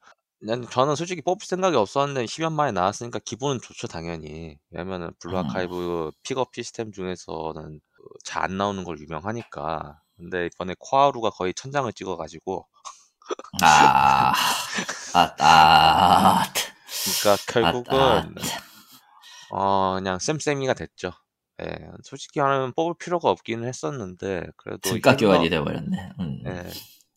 저는 0.70 0.96
솔직히 0.96 1.22
뽑을 1.22 1.44
생각이 1.46 1.76
없었는데 1.76 2.26
10연 2.26 2.52
만에 2.52 2.72
나왔으니까 2.72 3.18
기분은 3.20 3.60
좋죠, 3.62 3.86
당연히. 3.88 4.58
왜냐면은 4.70 5.12
블루 5.20 5.36
음. 5.36 5.38
아카이브 5.38 6.10
픽업 6.22 6.54
시스템 6.54 6.92
중에서는 6.92 7.80
잘 8.24 8.44
안 8.44 8.56
나오는 8.56 8.84
걸 8.84 8.98
유명하니까. 9.00 10.00
근데 10.16 10.46
이번에 10.46 10.74
코하루가 10.78 11.30
거의 11.30 11.52
천장을 11.54 11.92
찍어가지고 11.92 12.66
아, 13.62 14.32
아, 15.14 15.34
아, 15.38 16.42
그러니까 17.22 17.32
아, 17.32 17.52
결국은 17.52 17.98
아, 17.98 18.24
어 19.50 19.94
그냥 19.96 20.18
쌤쌤이가 20.18 20.74
됐죠. 20.74 21.12
예, 21.62 21.66
솔직히 22.02 22.40
하면 22.40 22.72
뽑을 22.74 22.94
필요가 22.98 23.30
없기는 23.30 23.66
했었는데 23.66 24.46
그래도 24.56 24.80
등가 24.90 25.16
교환이 25.16 25.48
돼버렸네. 25.50 26.10
음. 26.20 26.42
예. 26.46 26.64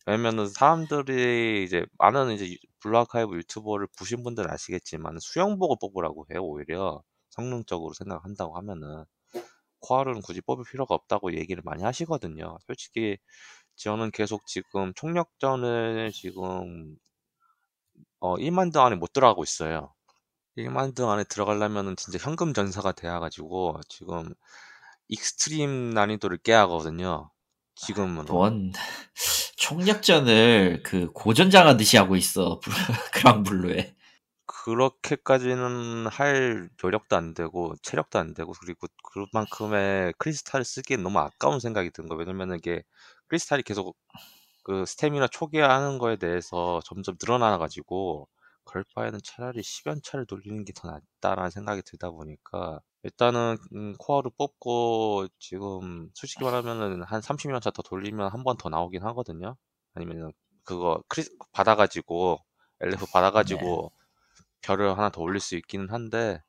왜냐면은 0.06 0.48
사람들이 0.50 1.64
이제 1.66 1.86
많은 2.00 2.32
이제 2.32 2.50
유- 2.52 2.58
블루아카이브 2.82 3.36
유튜버를 3.38 3.88
보신 3.98 4.24
분들은 4.24 4.50
아시겠지만 4.50 5.18
수영복을 5.20 5.78
뽑으라고 5.82 6.26
해요 6.32 6.42
오히려 6.44 7.04
성능적으로 7.32 7.94
생각한다고 7.94 8.56
하면은 8.58 9.04
코하루는 9.82 10.22
굳이 10.22 10.42
뽑을 10.42 10.64
필요가 10.66 10.96
없다고 10.96 11.34
얘기를 11.36 11.62
많이 11.66 11.84
하시거든요. 11.84 12.58
솔직히 12.68 13.18
저는 13.78 14.12
계속 14.12 14.48
지금 14.48 14.94
총력전을 14.96 16.12
지금 16.14 16.98
어 18.20 18.36
1만 18.38 18.72
등 18.72 18.82
안에 18.82 18.96
못 18.96 19.14
들어가고 19.14 19.44
있어요. 19.44 19.94
1만 20.56 20.94
등 20.94 21.10
안에 21.10 21.24
들어가려면은 21.26 21.96
진짜 21.96 22.20
현금 22.22 22.54
전사가 22.54 22.92
돼야 22.92 23.20
가지고 23.20 23.80
지금 23.90 24.34
extreme 25.10 25.92
난이도를 25.92 26.40
깨야 26.40 26.62
하거든요. 26.62 27.32
지금으로. 27.76 28.34
뭔 28.34 28.72
총력전을 29.58 30.84
그 30.84 31.12
고전장하듯이 31.14 31.98
하고 31.98 32.16
있어 32.16 32.60
그랑블루에. 33.14 33.96
그렇게까지는 34.70 36.08
할 36.08 36.70
여력도 36.84 37.16
안 37.16 37.34
되고 37.34 37.76
체력도 37.84 38.20
안 38.20 38.34
되고 38.34 38.54
그리고 38.62 38.88
그만큼의 39.14 40.14
크리스탈을 40.18 40.66
쓰기엔 40.66 41.04
너무 41.04 41.20
아까운 41.20 41.60
생각이 41.60 41.92
든 41.92 42.08
거예요. 42.08 42.20
왜냐면은 42.20 42.58
이게 42.58 42.84
크리스탈이 43.28 43.64
계속 43.64 43.98
그 44.64 44.86
스태미나 44.86 45.28
초기화하는 45.28 45.98
거에 46.00 46.18
대해서 46.18 46.82
점점 46.86 47.16
늘어나 47.22 47.58
가지고 47.58 48.30
그럴 48.66 48.86
바에는 48.96 49.20
차라리 49.24 49.64
10연차를 49.64 50.28
돌리는 50.28 50.66
게 50.66 50.74
더 50.74 50.90
낫다라는 51.22 51.50
생각이 51.52 51.82
들다 51.84 52.12
보니까 52.12 52.80
일단은 53.04 53.58
음, 53.74 53.94
코어를 53.98 54.32
뽑고 54.38 55.28
지금 55.40 56.10
솔직히 56.16 56.44
말하면은 56.44 57.04
한 57.04 57.22
30연차 57.22 57.72
더 57.72 57.82
돌리면 57.84 58.30
한 58.32 58.44
번 58.44 58.58
더 58.58 58.70
나오긴 58.70 59.04
하거든요. 59.04 59.56
아니면은 59.96 60.32
그거 60.66 61.02
크리 61.10 61.26
받아가지고 61.54 62.40
네. 62.80 63.00
받아가지고 63.12 63.92
별을 64.62 64.98
하나 64.98 65.10
더 65.10 65.22
올릴 65.22 65.40
수 65.40 65.56
있기는 65.56 65.90
한데 65.92 66.42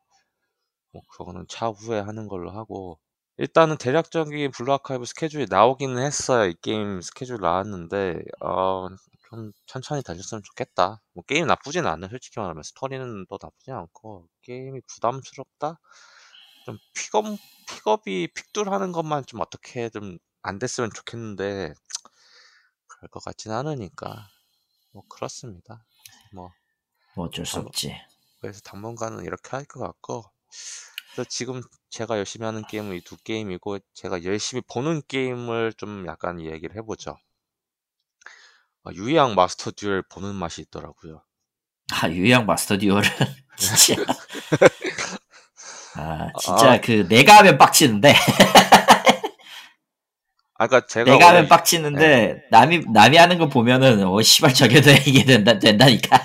뭐 0.93 1.03
그거는 1.09 1.47
차후에 1.49 2.01
하는 2.01 2.29
걸로 2.29 2.51
하고 2.51 2.99
일단은 3.39 3.77
대략적인 3.79 4.51
블루 4.53 4.73
아카이브 4.75 5.05
스케줄이 5.07 5.47
나오기는 5.49 5.99
했어요. 5.99 6.49
이 6.51 6.55
게임 6.63 7.01
스케줄 7.01 7.39
나왔는데 7.41 8.23
어, 8.41 8.89
좀 9.31 9.53
천천히 9.67 10.03
달렸으면 10.03 10.43
좋겠다. 10.45 11.01
뭐 11.15 11.25
게임 11.25 11.47
나쁘진 11.47 11.87
않아. 11.87 12.09
솔직히 12.09 12.41
말하면 12.41 12.63
스토리는 12.63 13.27
또 13.29 13.39
나쁘지 13.41 13.71
않고 13.73 14.27
게임이 14.43 14.81
부담스럽다. 14.87 15.79
좀 16.67 16.79
픽업 16.95 17.25
픽업이 17.69 18.29
픽둘하는 18.35 18.93
것만 18.93 19.25
좀 19.27 19.41
어떻게 19.41 19.89
좀 19.91 20.19
안 20.43 20.59
됐으면 20.59 20.91
좋겠는데 20.95 21.75
그럴 22.87 23.09
것 23.11 23.23
같진 23.25 23.53
않으니까 23.53 24.29
뭐 24.93 25.03
그렇습니다. 25.09 25.85
뭐 26.33 26.51
뭐 27.15 27.27
어쩔 27.27 27.45
수 27.47 27.55
당- 27.57 27.65
없지. 27.67 27.95
그래서 28.41 28.61
당분간은 28.61 29.25
이렇게 29.25 29.51
할 29.51 29.65
것 29.67 29.81
같고 29.81 30.25
그래서 31.13 31.29
지금 31.29 31.61
제가 31.91 32.17
열심히 32.19 32.47
하는 32.47 32.63
게임은 32.67 32.97
이 32.97 33.01
두 33.03 33.17
게임이고 33.19 33.79
제가 33.95 34.23
열심히 34.25 34.63
보는 34.69 35.03
게임을 35.09 35.75
좀 35.77 36.07
약간 36.07 36.39
이야기를 36.41 36.77
해보죠. 36.77 37.19
아, 38.85 38.93
유희왕 38.95 39.35
마스터 39.35 39.71
듀얼 39.73 40.03
보는 40.09 40.35
맛이 40.35 40.63
있더라고요. 40.63 41.23
아 41.93 42.09
유희왕 42.09 42.47
마스터 42.47 42.79
듀얼은 42.79 43.03
진짜 43.59 44.03
아 45.97 46.29
진짜 46.41 46.73
아, 46.73 46.81
그 46.81 47.07
내가 47.09 47.39
하면 47.39 47.59
빡치는데. 47.59 48.15
아, 50.55 50.67
그러니까 50.67 50.87
제가 50.87 51.11
내가 51.11 51.29
하면 51.31 51.49
빡치는데 51.49 51.99
네. 52.07 52.43
남이 52.51 52.85
남이 52.93 53.17
하는 53.17 53.39
거 53.39 53.49
보면은 53.49 54.07
어 54.07 54.23
씨발 54.23 54.55
저게도 54.55 54.91
이게 55.07 55.25
된다 55.25 55.59
된다니까. 55.59 56.19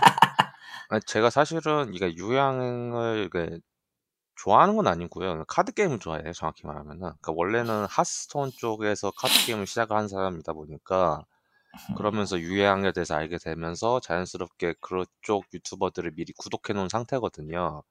아, 0.89 0.99
제가 0.99 1.29
사실은 1.29 1.93
이게 1.93 2.15
유형을 2.15 3.29
그 3.29 3.59
좋아하는 4.35 4.75
건 4.75 4.87
아니고요. 4.87 5.45
카드 5.47 5.71
게임을 5.73 5.99
좋아해요. 5.99 6.33
정확히 6.33 6.65
말하면은. 6.67 6.99
그러니까 6.99 7.31
원래는 7.33 7.85
하스스톤 7.85 8.51
쪽에서 8.57 9.11
카드 9.11 9.33
게임을 9.45 9.65
시작한 9.67 10.07
사람이다 10.07 10.53
보니까 10.53 11.23
그러면서 11.97 12.39
유해양에 12.39 12.91
대해서 12.93 13.15
알게 13.15 13.37
되면서 13.37 13.99
자연스럽게 13.99 14.75
그쪽 14.81 15.45
유튜버들을 15.53 16.11
미리 16.15 16.33
구독해 16.37 16.73
놓은 16.73 16.89
상태거든요. 16.89 17.83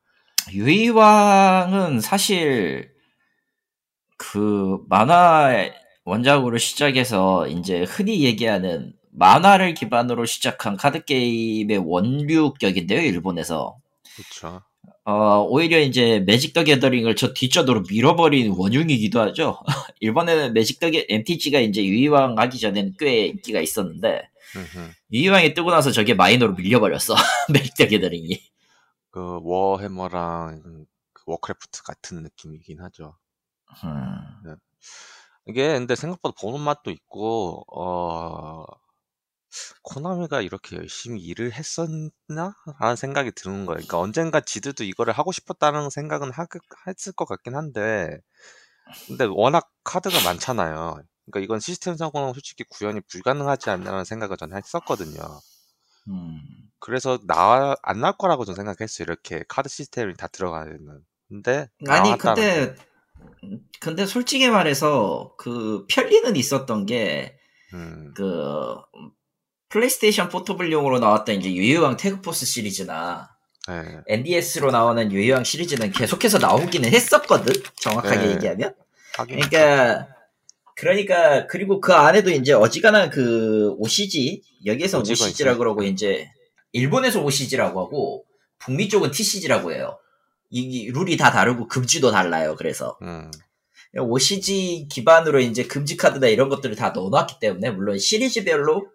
유이왕은 0.53 2.01
사실 2.01 2.95
그 4.17 4.79
만화 4.89 5.71
원작으로 6.05 6.59
시작해서 6.59 7.47
이제 7.49 7.85
흔히 7.85 8.25
얘기하는 8.25 8.95
만화를 9.14 9.75
기반으로 9.75 10.26
시작한 10.26 10.76
카드 10.76 11.04
게임의 11.04 11.78
원류격인데요, 11.78 13.00
일본에서. 13.00 13.76
그렇죠. 14.16 14.62
어, 15.04 15.47
오히려 15.49 15.78
이제 15.78 16.21
매직 16.21 16.52
더 16.52 16.64
게더링을 16.64 17.14
저 17.16 17.33
뒷전으로 17.33 17.85
밀어버린 17.88 18.54
원흉이기도 18.56 19.21
하죠. 19.21 19.61
일본에는 20.00 20.52
매직 20.52 20.80
더 20.80 20.90
게, 20.90 21.06
MTG가 21.09 21.61
이제 21.61 21.85
유이왕 21.85 22.38
하기 22.38 22.59
전에는 22.59 22.94
꽤 22.99 23.26
인기가 23.26 23.61
있었는데, 23.61 24.28
유이왕이 25.12 25.54
뜨고 25.54 25.71
나서 25.71 25.90
저게 25.90 26.14
마이너로 26.14 26.54
밀려버렸어. 26.54 27.14
매직 27.52 27.76
더 27.76 27.87
게더링이. 27.87 28.40
그, 29.11 29.38
워해머랑 29.42 30.87
그 31.12 31.23
워크래프트 31.26 31.83
같은 31.85 32.23
느낌이긴 32.23 32.80
하죠. 32.80 33.16
음. 33.85 34.18
네. 34.44 34.54
이게 35.47 35.68
근데 35.78 35.94
생각보다 35.94 36.35
보는 36.40 36.61
맛도 36.61 36.90
있고, 36.90 37.64
어, 37.73 38.64
코나미가 39.83 40.41
이렇게 40.41 40.77
열심히 40.77 41.21
일을 41.23 41.53
했었나? 41.53 42.55
라는 42.81 42.97
생각이 42.97 43.33
드는 43.33 43.67
거예요. 43.67 43.77
그러니까 43.77 43.99
언젠가 43.99 44.41
지들도 44.41 44.85
이거를 44.85 45.13
하고 45.13 45.33
싶었다는 45.33 45.91
생각은 45.91 46.31
하, 46.33 46.47
했을 46.89 47.13
것 47.13 47.27
같긴 47.27 47.55
한데, 47.55 48.19
근데 49.07 49.25
워낙 49.25 49.71
카드가 49.85 50.23
많잖아요. 50.25 51.03
그러니까 51.27 51.41
이건 51.45 51.61
시스템상으로는 51.61 52.35
솔직히 52.35 52.65
구현이 52.69 53.01
불가능하지 53.09 53.71
않냐는 53.71 54.05
생각을 54.05 54.37
저는 54.37 54.57
했었거든요. 54.57 55.21
음. 56.09 56.41
그래서 56.79 57.19
나, 57.27 57.75
안 57.83 58.01
나올 58.01 58.15
거라고 58.19 58.45
저는 58.45 58.57
생각했어요. 58.57 59.05
이렇게 59.05 59.43
카드 59.49 59.69
시스템이 59.69 60.15
다 60.15 60.29
들어가 60.29 60.65
있는. 60.65 61.01
근데, 61.29 61.71
아니, 61.89 62.17
근데, 62.19 62.75
근데 63.81 64.05
솔직히 64.05 64.51
말해서 64.51 65.35
그 65.39 65.87
편린은 65.88 66.37
있었던 66.37 66.85
게, 66.85 67.39
음. 67.73 68.13
그 68.15 68.77
플레이스테이션 69.75 70.28
포터블용으로 70.28 71.00
나왔던 71.00 71.35
이제 71.35 71.52
유희왕 71.53 71.97
태그포스 71.97 72.47
시리즈나 72.47 73.28
네. 73.66 73.99
NDS로 74.07 74.71
나오는 74.71 75.11
유희왕 75.11 75.43
시리즈는 75.43 75.90
계속해서 75.90 76.38
나오기는 76.38 76.88
했었거든. 76.88 77.52
정확하게 77.75 78.19
네. 78.19 78.31
얘기하면. 78.35 78.75
그러니까 79.26 80.07
그러니까 80.76 81.47
그리고 81.49 81.81
그 81.81 81.93
안에도 81.93 82.31
이제 82.31 82.52
어지간한 82.52 83.11
그 83.11 83.75
OCG 83.78 84.43
여기에서 84.66 85.00
OCG라 85.00 85.57
그러고 85.57 85.83
이제 85.83 86.31
일본에서 86.73 87.23
OCG라고 87.23 87.81
하고 87.81 88.25
북미 88.59 88.88
쪽은 88.88 89.11
TCG라고 89.11 89.73
해요. 89.73 89.99
이 90.50 90.90
룰이 90.93 91.16
다 91.16 91.33
다르고 91.33 91.66
금지도 91.66 92.12
달라요. 92.12 92.54
그래서 92.57 92.97
음. 93.02 93.28
OCG 93.97 94.87
기반으로 94.88 95.40
이제 95.40 95.64
금지 95.64 95.97
카드나 95.97 96.28
이런 96.28 96.49
것들을 96.49 96.76
다 96.76 96.90
넣어놨기 96.90 97.40
때문에 97.40 97.71
물론 97.71 97.99
시리즈별로 97.99 98.94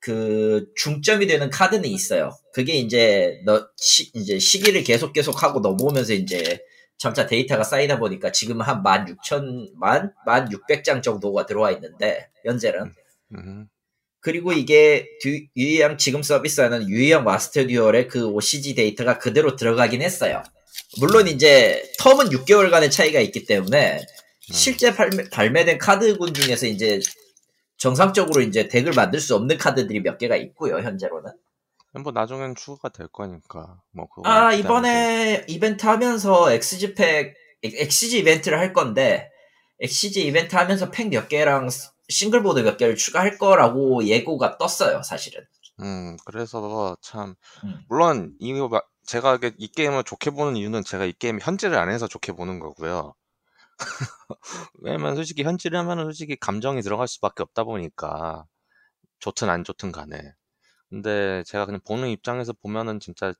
그 0.00 0.66
중점이 0.76 1.26
되는 1.26 1.50
카드는 1.50 1.84
있어요. 1.86 2.30
그게 2.52 2.74
이제 2.74 3.40
너 3.44 3.68
시, 3.76 4.10
이제 4.14 4.38
시기를 4.38 4.84
계속 4.84 5.12
계속 5.12 5.42
하고 5.42 5.60
넘어오면서 5.60 6.12
이제 6.14 6.60
점차 6.98 7.26
데이터가 7.26 7.62
쌓이다 7.64 7.98
보니까 7.98 8.32
지금 8.32 8.60
한 8.60 8.82
16,000만 8.82 10.12
1,600장 10.26 11.02
정도가 11.02 11.46
들어와 11.46 11.70
있는데 11.72 12.28
현재는 12.44 12.92
음. 13.34 13.68
그리고 14.20 14.52
이게 14.52 15.06
유이양 15.56 15.96
지금 15.96 16.22
서비스하는 16.22 16.88
유이양 16.88 17.24
마스터 17.24 17.66
듀얼의 17.66 18.08
그 18.08 18.26
OCG 18.26 18.74
데이터가 18.74 19.18
그대로 19.18 19.54
들어가긴 19.54 20.02
했어요. 20.02 20.42
물론 20.98 21.28
이제 21.28 21.82
텀은 22.00 22.32
6개월간의 22.32 22.90
차이가 22.90 23.20
있기 23.20 23.44
때문에 23.44 23.98
음. 23.98 24.52
실제 24.52 24.94
발매, 24.94 25.28
발매된 25.30 25.78
카드군 25.78 26.34
중에서 26.34 26.66
이제 26.66 27.00
정상적으로 27.78 28.42
이제 28.42 28.68
덱을 28.68 28.92
만들 28.92 29.20
수 29.20 29.34
없는 29.36 29.56
카드들이 29.56 30.02
몇 30.02 30.18
개가 30.18 30.36
있고요, 30.36 30.78
현재로는. 30.78 31.32
뭐 32.02 32.12
나중엔 32.12 32.54
추가가 32.54 32.90
될 32.90 33.08
거니까. 33.08 33.80
뭐 33.92 34.08
그거 34.08 34.28
아, 34.28 34.52
이번에 34.52 35.44
이벤트 35.48 35.86
하면서 35.86 36.52
XG 36.52 36.94
팩, 36.94 37.34
XG 37.62 38.18
이벤트를 38.18 38.58
할 38.58 38.72
건데, 38.72 39.30
XYZ 39.80 40.26
이벤트 40.26 40.54
하면서 40.56 40.90
팩 40.90 41.08
몇 41.08 41.28
개랑 41.28 41.68
싱글모드 42.08 42.60
몇 42.60 42.76
개를 42.76 42.96
추가할 42.96 43.38
거라고 43.38 44.04
예고가 44.04 44.58
떴어요, 44.58 45.02
사실은. 45.02 45.44
음, 45.80 46.16
그래서 46.24 46.96
참, 47.00 47.36
음. 47.64 47.80
물론, 47.88 48.34
이거, 48.40 48.82
제가 49.06 49.38
이 49.56 49.68
게임을 49.68 50.04
좋게 50.04 50.30
보는 50.30 50.56
이유는 50.56 50.84
제가 50.84 51.04
이 51.04 51.12
게임 51.12 51.38
현질을 51.40 51.76
안 51.78 51.90
해서 51.90 52.08
좋게 52.08 52.32
보는 52.32 52.58
거고요. 52.58 53.14
왜냐면 54.80 55.16
솔직히 55.16 55.42
현질을 55.44 55.78
하면은 55.78 56.04
솔직히 56.04 56.36
감정이 56.36 56.82
들어갈 56.82 57.08
수밖에 57.08 57.42
없다 57.42 57.64
보니까 57.64 58.46
좋든 59.20 59.50
안 59.50 59.64
좋든 59.64 59.92
간에 59.92 60.34
근데 60.90 61.42
제가 61.44 61.66
그냥 61.66 61.80
보는 61.86 62.08
입장에서 62.10 62.52
보면은 62.54 63.00
진짜 63.00 63.34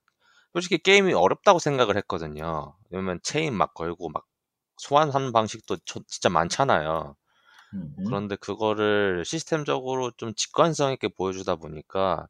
솔직히 0.54 0.78
게임이 0.78 1.14
어렵다고 1.14 1.58
생각을 1.58 1.96
했거든요. 1.98 2.76
왜냐면 2.90 3.20
체인 3.22 3.54
막 3.54 3.74
걸고 3.74 4.10
막 4.10 4.26
소환하는 4.78 5.32
방식도 5.32 5.78
진짜 6.08 6.28
많잖아요. 6.30 7.16
그런데 8.04 8.36
그거를 8.36 9.24
시스템적으로 9.24 10.12
좀 10.16 10.34
직관성 10.34 10.92
있게 10.94 11.08
보여주다 11.08 11.56
보니까 11.56 12.28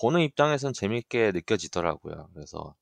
보는 0.00 0.20
입장에선 0.22 0.72
재밌게 0.74 1.32
느껴지더라고요. 1.32 2.30
그래서 2.34 2.74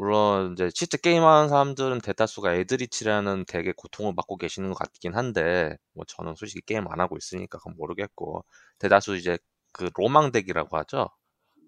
물론 0.00 0.54
이제 0.54 0.70
실제 0.74 0.96
게임하는 0.96 1.50
사람들은 1.50 2.00
대다수가 2.00 2.54
애드리치라는 2.54 3.44
덱의 3.44 3.74
고통을 3.76 4.16
받고 4.16 4.38
계시는 4.38 4.70
것 4.70 4.78
같긴 4.78 5.14
한데 5.14 5.76
뭐 5.92 6.06
저는 6.08 6.36
솔직히 6.36 6.62
게임 6.64 6.88
안 6.88 7.00
하고 7.00 7.18
있으니까 7.18 7.58
그건 7.58 7.74
모르겠고 7.76 8.42
대다수 8.78 9.14
이제 9.16 9.36
그 9.74 9.90
로망 9.94 10.32
덱이라고 10.32 10.78
하죠. 10.78 11.10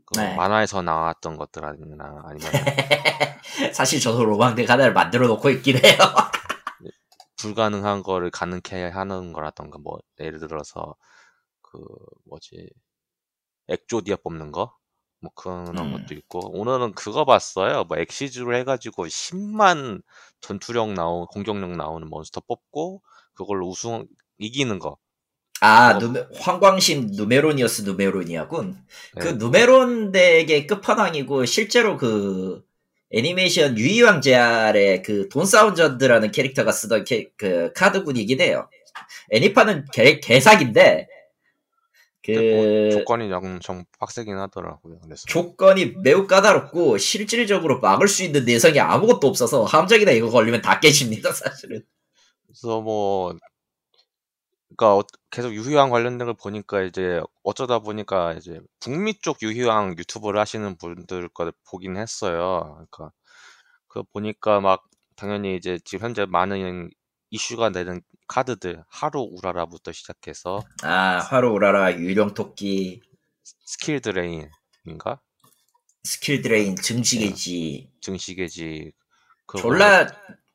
그 0.06 0.18
네. 0.18 0.34
만화에서 0.34 0.80
나왔던 0.80 1.36
것들 1.36 1.62
아니나 1.62 2.22
아니면 2.24 2.52
사실 3.74 4.00
저도 4.00 4.24
로망 4.24 4.54
덱 4.54 4.70
하나를 4.70 4.94
만들어 4.94 5.26
놓고 5.26 5.50
있긴 5.50 5.84
해요. 5.84 5.98
불가능한 7.36 8.02
거를 8.02 8.30
가능케 8.30 8.88
하는 8.88 9.34
거라던가 9.34 9.76
뭐 9.78 9.98
예를 10.18 10.38
들어서 10.38 10.94
그 11.60 11.84
뭐지 12.24 12.66
액조디아 13.68 14.16
뽑는 14.24 14.52
거 14.52 14.74
뭐 15.22 15.30
그런 15.34 15.68
음. 15.78 15.92
것도 15.92 16.14
있고 16.14 16.50
오늘은 16.52 16.92
그거 16.94 17.24
봤어요. 17.24 17.84
뭐 17.84 17.96
엑시즈로 17.96 18.54
해가지고 18.56 19.06
10만 19.06 20.02
전투력 20.40 20.92
나온 20.92 21.26
공격력 21.26 21.70
나오는 21.70 22.06
몬스터 22.08 22.42
뽑고 22.46 23.02
그걸로 23.34 23.68
우승 23.68 24.06
이기는 24.38 24.78
거. 24.78 24.98
아, 25.60 25.92
뭐, 25.94 26.02
누메, 26.02 26.26
황광신 26.34 27.12
누메로니어스 27.12 27.82
누메로니아군. 27.82 28.76
그 29.16 29.18
네. 29.18 29.24
그 29.24 29.28
누메론 29.38 30.10
덱의 30.10 30.66
끝판왕이고 30.66 31.44
실제로 31.46 31.96
그 31.96 32.64
애니메이션 33.12 33.78
유이왕 33.78 34.22
제알의 34.22 35.02
그 35.02 35.28
돈사운저드라는 35.28 36.32
캐릭터가 36.32 36.72
쓰던 36.72 37.04
캐, 37.04 37.30
그 37.36 37.72
카드군이긴 37.74 38.40
해요. 38.40 38.68
애니파는 39.30 39.86
개, 39.92 40.18
개사기인데 40.18 41.06
그뭐 42.24 42.90
조건이 42.90 43.32
엄청 43.32 43.84
빡세긴 43.98 44.36
하더라고요. 44.38 45.00
그래서 45.02 45.24
조건이 45.26 45.94
매우 46.02 46.26
까다롭고 46.26 46.98
실질적으로 46.98 47.80
막을 47.80 48.08
수 48.08 48.22
있는 48.22 48.44
내성이 48.44 48.78
아무것도 48.78 49.26
없어서 49.26 49.64
함정이나 49.64 50.12
이거 50.12 50.30
걸리면 50.30 50.62
다 50.62 50.78
깨집니다, 50.78 51.32
사실은. 51.32 51.82
그래서 52.46 52.80
뭐 52.80 53.34
그러니까 54.76 54.96
어, 54.96 55.04
계속 55.30 55.54
유희왕 55.54 55.90
관련된 55.90 56.26
걸 56.26 56.34
보니까 56.34 56.82
이제 56.82 57.20
어쩌다 57.42 57.78
보니까 57.80 58.34
이제 58.34 58.60
북미 58.80 59.18
쪽 59.20 59.42
유희왕 59.42 59.96
유튜브를 59.98 60.40
하시는 60.40 60.76
분들 60.76 61.28
걸 61.30 61.52
보긴 61.68 61.96
했어요. 61.96 62.86
그러니까 62.90 63.12
그 63.88 64.02
보니까 64.12 64.60
막 64.60 64.84
당연히 65.16 65.56
이제 65.56 65.78
지금 65.84 66.06
현재 66.06 66.26
많은 66.26 66.90
이슈가 67.32 67.70
되는 67.70 68.02
카드들 68.28 68.84
하루 68.88 69.22
우라라부터 69.22 69.90
시작해서 69.92 70.62
아 70.82 71.18
하루 71.18 71.50
우라라 71.52 71.94
유령 71.98 72.34
토끼 72.34 73.00
스킬 73.64 74.00
드레인인가? 74.02 75.20
스킬 76.04 76.42
드레인 76.42 76.76
증식의지 76.76 77.88
네. 77.90 77.98
증식의지 78.02 78.92
졸라 79.58 80.06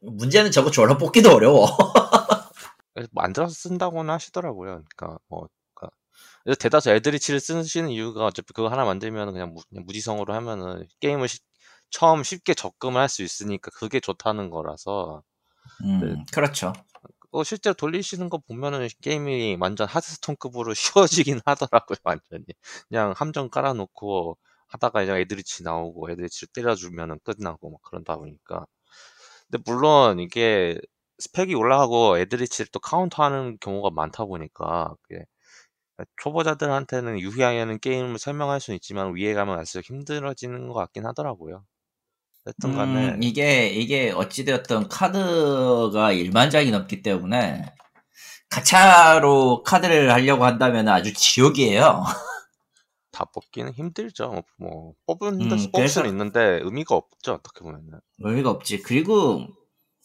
문제는 0.01 0.51
저거 0.51 0.69
졸라 0.69 0.97
뽑기도 0.97 1.31
어려워. 1.31 1.65
만들어서 3.11 3.53
쓴다고는 3.53 4.13
하시더라고요. 4.13 4.83
그러니까 4.95 5.19
뭐 5.29 5.47
그러니까 5.73 5.95
그래서 6.43 6.57
대다수 6.59 6.91
에드리치를 6.91 7.39
쓰시는 7.39 7.89
이유가 7.89 8.25
어차피 8.25 8.53
그거 8.53 8.69
하나 8.69 8.85
만들면 8.85 9.33
그냥, 9.33 9.53
무, 9.53 9.61
그냥 9.69 9.85
무지성으로 9.85 10.33
하면은 10.33 10.87
게임을 10.99 11.27
시, 11.27 11.39
처음 11.89 12.23
쉽게 12.23 12.53
접근을 12.53 12.97
할 13.01 13.09
수 13.09 13.23
있으니까 13.23 13.71
그게 13.73 13.99
좋다는 13.99 14.49
거라서 14.51 15.23
음, 15.83 15.99
네. 16.01 16.25
그렇죠. 16.33 16.73
어, 17.31 17.43
실제로 17.43 17.73
돌리시는 17.73 18.29
거 18.29 18.37
보면은 18.39 18.87
게임이 19.01 19.57
완전 19.59 19.87
하드스톤급으로 19.87 20.73
쉬워지긴 21.35 21.41
하더라고요, 21.45 21.97
완전히. 22.03 22.45
그냥 22.89 23.13
함정 23.15 23.49
깔아놓고 23.49 24.37
하다가 24.67 25.03
이제 25.03 25.13
애드리치 25.13 25.63
나오고 25.63 26.09
애드리치를 26.11 26.49
때려주면은 26.53 27.19
끝나고 27.23 27.71
막 27.71 27.81
그런다 27.83 28.17
보니까. 28.17 28.65
근데 29.49 29.63
물론 29.65 30.19
이게 30.19 30.79
스펙이 31.19 31.55
올라가고 31.55 32.17
애드리치를 32.19 32.69
또 32.71 32.79
카운터하는 32.79 33.57
경우가 33.59 33.91
많다 33.91 34.25
보니까 34.25 34.95
그게 35.03 35.25
초보자들한테는 36.17 37.19
유희하게는 37.19 37.79
게임을 37.79 38.19
설명할 38.19 38.59
수는 38.59 38.75
있지만 38.77 39.15
위에 39.15 39.33
가면 39.33 39.55
갈수록 39.57 39.83
힘들어지는 39.85 40.67
것 40.69 40.73
같긴 40.75 41.05
하더라고요. 41.05 41.65
하여튼 42.47 42.77
간에 42.77 43.09
음, 43.09 43.23
이게 43.23 43.67
이게 43.67 44.09
어찌되었던 44.11 44.87
카드가 44.87 46.13
1만 46.13 46.49
장이 46.49 46.71
넘기 46.71 47.01
때문에 47.01 47.73
가차로 48.49 49.63
카드를 49.63 50.13
하려고 50.13 50.45
한다면 50.45 50.87
아주 50.87 51.13
지옥이에요. 51.13 52.05
다 53.11 53.25
뽑기는 53.33 53.73
힘들죠. 53.73 54.43
뭐 54.57 54.93
뽑은 55.07 55.41
음, 55.41 55.49
데서 55.49 55.65
뽑을 55.65 55.71
그래서- 55.81 55.95
수는 55.95 56.09
있는데 56.11 56.59
의미가 56.63 56.95
없죠. 56.95 57.33
어떻게 57.33 57.61
보면은. 57.61 57.99
의미가 58.19 58.49
없지. 58.49 58.81
그리고 58.83 59.45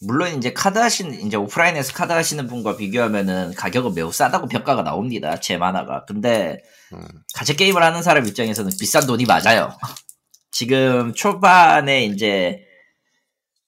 물론 0.04 0.36
이제 0.36 0.52
카드 0.52 0.80
하시는 0.80 1.14
이제 1.24 1.36
오프라인에서 1.36 1.92
카드 1.92 2.10
하시는 2.12 2.44
분과 2.48 2.76
비교하면은 2.76 3.54
가격은 3.54 3.94
매우 3.94 4.10
싸다고 4.10 4.48
평가가 4.48 4.82
나옵니다. 4.82 5.38
제 5.38 5.58
만화가. 5.58 6.06
근데 6.06 6.60
음, 6.92 7.06
가짜 7.34 7.52
게임을 7.52 7.80
하는 7.84 8.02
사람 8.02 8.26
입장에서는 8.26 8.72
비싼 8.80 9.06
돈이 9.06 9.26
맞아요. 9.26 9.70
지금 10.52 11.14
초반에 11.14 12.04
이제 12.04 12.64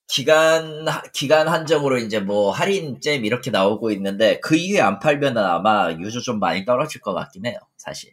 기간 0.07 0.85
기간 1.13 1.49
한정으로 1.49 1.99
이제 1.99 2.21
뭐 2.21 2.53
할인잼 2.53 3.25
이렇게 3.25 3.51
나오고 3.51 3.91
있는데 3.93 4.39
그 4.41 4.55
이후에 4.55 4.81
안 4.81 5.01
팔면은 5.01 5.43
아마 5.43 5.91
유저 5.93 6.21
좀 6.21 6.39
많이 6.39 6.65
떨어질 6.65 7.01
것 7.01 7.15
같긴 7.15 7.47
해요. 7.47 7.59
사실. 7.79 8.13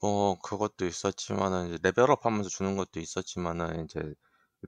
뭐 0.00 0.38
그것도 0.38 0.86
있었지만은 0.86 1.68
이제 1.68 1.78
레벨업하면서 1.82 2.48
주는 2.48 2.76
것도 2.76 3.00
있었지만은 3.00 3.84
이제 3.84 4.00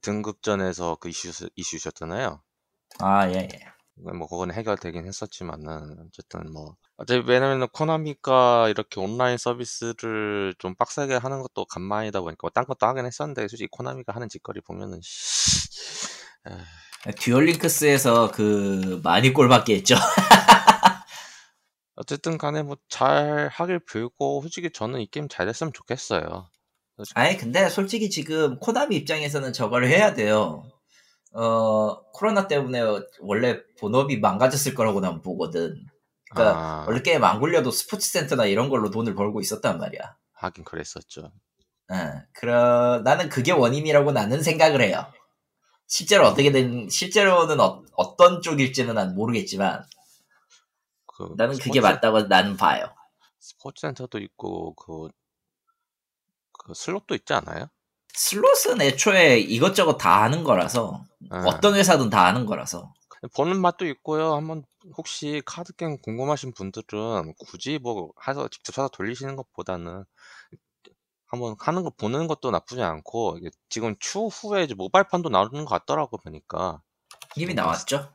등급전에서 0.03 0.96
그 0.96 1.09
이슈 1.09 1.48
이슈셨잖아요. 1.55 2.42
아 2.98 3.29
예. 3.31 3.48
예. 3.53 3.78
뭐 4.16 4.26
그건 4.28 4.52
해결되긴 4.52 5.06
했었지만은 5.06 5.96
어쨌든 6.08 6.52
뭐 6.52 6.74
어차피 6.96 7.22
왜냐면은 7.28 7.66
코나미가 7.72 8.68
이렇게 8.68 9.00
온라인 9.00 9.37
서비스를 9.38 10.54
좀 10.58 10.74
빡세게 10.76 11.14
하는 11.16 11.40
것도 11.42 11.64
간만이다 11.66 12.20
보니까 12.20 12.38
뭐 12.42 12.50
딴 12.50 12.64
것도 12.66 12.87
하긴 12.87 13.06
했었는데 13.06 13.42
솔직히 13.48 13.68
코나미가 13.70 14.14
하는 14.14 14.28
짓거리 14.28 14.61
보면은 14.61 15.00
씨, 15.02 15.68
에휴, 16.48 17.14
듀얼링크스에서 17.16 18.30
그 18.32 19.00
많이 19.04 19.32
꼴받게 19.32 19.74
했죠. 19.76 19.94
어쨌든 21.96 22.38
간에 22.38 22.62
뭐 22.62 22.76
잘 22.88 23.48
하길 23.52 23.80
빌고 23.80 24.42
솔직히 24.42 24.70
저는 24.72 25.00
이 25.00 25.06
게임 25.11 25.28
잘 25.28 25.46
됐으면 25.46 25.72
좋겠어요. 25.72 26.48
아니 27.14 27.37
근데 27.37 27.68
솔직히 27.68 28.11
지금 28.11 28.58
코나미 28.58 28.96
입장에서는 28.96 29.52
저걸 29.52 29.87
해야 29.87 30.14
돼요. 30.14 30.64
어 31.33 32.01
코로나 32.12 32.49
때문에 32.49 32.81
원래 33.21 33.61
본업이 33.79 34.19
망가졌을 34.19 34.75
거라고 34.75 35.01
난 35.01 35.21
보거든. 35.23 35.85
그러니까 36.31 36.59
아, 36.59 36.85
원래 36.87 37.01
게임 37.03 37.23
안 37.25 37.41
굴려도 37.41 37.71
스포츠 37.71 38.09
센터나 38.11 38.47
이런 38.47 38.69
걸로 38.69 38.91
돈을 38.91 39.14
벌고 39.14 39.41
있었단 39.41 39.79
말이야. 39.79 40.17
하긴 40.35 40.64
그랬었죠. 40.64 41.33
응, 41.91 42.23
그러 42.35 43.01
나는 43.03 43.29
그게 43.29 43.53
원인이라고 43.53 44.12
나는 44.12 44.43
생각을 44.43 44.83
해요. 44.83 45.07
실제로 45.87 46.27
어떻게 46.27 46.53
된 46.53 46.88
실제로는 46.91 47.61
어, 47.61 47.83
떤 48.19 48.43
쪽일지는 48.43 48.95
난 48.95 49.14
모르겠지만 49.14 49.85
그 51.07 51.35
나는 51.37 51.55
그게 51.57 51.81
스포츠- 51.81 51.81
맞다고 51.81 52.23
나는 52.23 52.57
봐요. 52.57 52.95
스포츠 53.41 53.81
센터도 53.83 54.19
있고 54.19 54.75
그, 54.75 55.09
그 56.53 56.75
슬롯도 56.75 57.14
있지 57.14 57.33
않아요? 57.33 57.69
슬롯은 58.18 58.81
애초에 58.81 59.38
이것저것 59.38 59.96
다 59.96 60.22
하는 60.24 60.42
거라서 60.42 61.04
예. 61.33 61.38
어떤 61.46 61.76
회사든 61.76 62.11
다 62.11 62.26
하는 62.26 62.46
거라서 62.46 62.92
보는 63.37 63.61
맛도 63.61 63.87
있고요. 63.87 64.35
한번 64.35 64.64
혹시 64.96 65.40
카드 65.46 65.72
게임 65.74 65.98
궁금하신 65.98 66.52
분들은 66.52 67.35
굳이 67.38 67.78
뭐 67.81 68.11
해서 68.26 68.48
직접 68.48 68.74
사서 68.74 68.88
돌리시는 68.88 69.37
것보다는 69.37 70.04
한번 71.26 71.54
하는 71.61 71.85
거 71.85 71.90
보는 71.90 72.26
것도 72.26 72.50
나쁘지 72.50 72.83
않고 72.83 73.38
지금 73.68 73.94
추후에 74.00 74.64
이제 74.64 74.74
모바일판도 74.74 75.28
나오는 75.28 75.64
것 75.64 75.66
같더라고 75.66 76.18
보니까 76.18 76.81
이미 77.37 77.52
음, 77.52 77.57
나왔죠? 77.57 78.11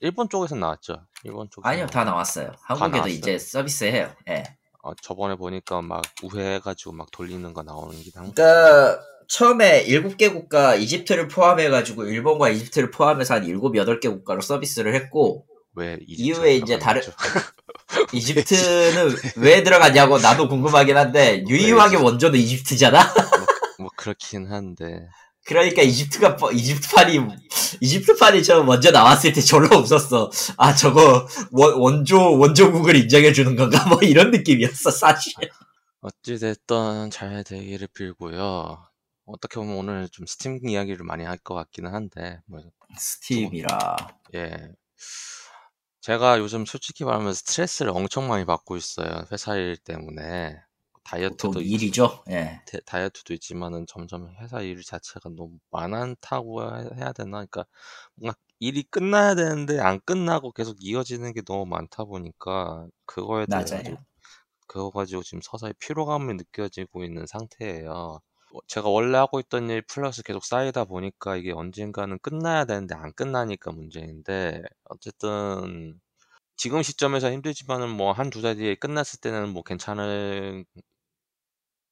일본 0.00 0.28
쪽에서 0.28 0.56
나왔죠. 0.56 1.06
일본 1.24 1.48
쪽 1.50 1.64
아니요 1.66 1.86
다 1.86 2.04
나왔어요. 2.04 2.52
한국에도 2.62 2.96
나왔어요? 2.96 3.12
이제 3.12 3.38
서비스해요. 3.38 4.12
예. 4.28 4.42
어, 4.82 4.94
저번에 4.94 5.34
보니까 5.36 5.82
막 5.82 6.02
우회해가지고 6.22 6.92
막 6.92 7.10
돌리는 7.10 7.52
거 7.52 7.62
나오는 7.62 8.00
게 8.02 8.10
한. 8.14 8.32
그러니까 8.32 9.00
처음에 9.28 9.84
7개 9.86 10.32
국가 10.32 10.74
이집트를 10.74 11.28
포함해가지고 11.28 12.06
일본과 12.06 12.48
이집트를 12.48 12.90
포함해서 12.90 13.34
한 13.34 13.44
7, 13.44 13.56
8개 13.58 14.04
국가로 14.10 14.40
서비스를 14.40 14.94
했고 14.94 15.44
왜 15.74 15.98
이후에 16.06 16.56
이제 16.56 16.78
다른-? 16.78 17.02
이집트는 18.12 19.14
왜 19.36 19.62
들어갔냐고 19.62 20.18
나도 20.18 20.48
궁금하긴 20.48 20.96
한데 20.96 21.44
유일하게 21.46 21.96
원조는 21.96 22.38
이집트잖아. 22.38 23.00
뭐 23.78 23.88
그렇긴 23.96 24.46
한데 24.50 25.06
그러니까 25.46 25.82
이집트가 25.82 26.36
버- 26.36 26.50
이집트판이 26.50 27.20
이집트판이 27.80 28.42
저 28.42 28.62
먼저 28.62 28.90
나왔을 28.90 29.32
때 29.32 29.40
졸라 29.40 29.76
없었어. 29.76 30.30
아 30.56 30.74
저거 30.74 31.26
원, 31.52 31.74
원조 31.78 32.38
원조국을 32.38 32.96
인정해 32.96 33.32
주는 33.32 33.54
건가 33.56 33.86
뭐 33.88 33.98
이런 34.02 34.30
느낌이었어 34.30 34.90
사실. 34.90 35.32
어찌됐든 36.00 37.10
잘 37.10 37.44
되기를 37.44 37.88
빌고요. 37.94 38.87
어떻게 39.28 39.56
보면 39.60 39.76
오늘 39.76 40.08
좀 40.10 40.26
스팀 40.26 40.68
이야기를 40.68 41.04
많이 41.04 41.24
할 41.24 41.38
것 41.38 41.54
같기는 41.54 41.92
한데, 41.94 42.40
뭐, 42.46 42.60
스팀이라. 42.96 43.96
예. 44.34 44.72
제가 46.00 46.38
요즘 46.38 46.64
솔직히 46.64 47.04
말하면 47.04 47.34
스트레스를 47.34 47.90
엄청 47.94 48.28
많이 48.28 48.44
받고 48.44 48.76
있어요. 48.76 49.24
회사 49.32 49.56
일 49.56 49.76
때문에. 49.76 50.56
다이어트도, 51.04 51.48
보통 51.48 51.62
있- 51.62 51.72
일이죠. 51.74 52.22
예. 52.30 52.60
다- 52.66 52.78
다이어트도 52.86 53.34
있지만은 53.34 53.86
점점 53.86 54.28
회사 54.40 54.60
일 54.60 54.82
자체가 54.82 55.30
너무 55.30 55.58
많다고 55.70 56.62
해- 56.64 56.90
해야 56.96 57.12
되나? 57.12 57.44
그러니까 57.46 57.64
뭔가 58.14 58.38
일이 58.60 58.82
끝나야 58.84 59.34
되는데 59.34 59.80
안 59.80 60.00
끝나고 60.00 60.52
계속 60.52 60.76
이어지는 60.80 61.32
게 61.32 61.42
너무 61.42 61.66
많다 61.66 62.04
보니까 62.04 62.88
그거에 63.06 63.46
대해 63.46 63.66
그거 64.66 64.90
가지고 64.90 65.22
지금 65.22 65.40
서서히 65.42 65.72
피로감이 65.80 66.34
느껴지고 66.34 67.04
있는 67.04 67.26
상태예요. 67.26 68.20
어, 68.52 68.58
제가 68.66 68.88
원래 68.88 69.18
하고 69.18 69.40
있던 69.40 69.68
일 69.70 69.82
플러스 69.82 70.22
계속 70.22 70.44
쌓이다 70.44 70.84
보니까 70.84 71.36
이게 71.36 71.52
언젠가는 71.52 72.18
끝나야 72.20 72.64
되는데 72.64 72.94
안 72.94 73.12
끝나니까 73.14 73.72
문제인데 73.72 74.62
어쨌든 74.84 76.00
지금 76.56 76.82
시점에서 76.82 77.32
힘들지만은 77.32 77.90
뭐 77.90 78.12
한 78.14 78.30
두 78.30 78.42
달 78.42 78.56
뒤에 78.56 78.74
끝났을 78.76 79.20
때는 79.20 79.50
뭐 79.50 79.62
괜찮을 79.62 80.64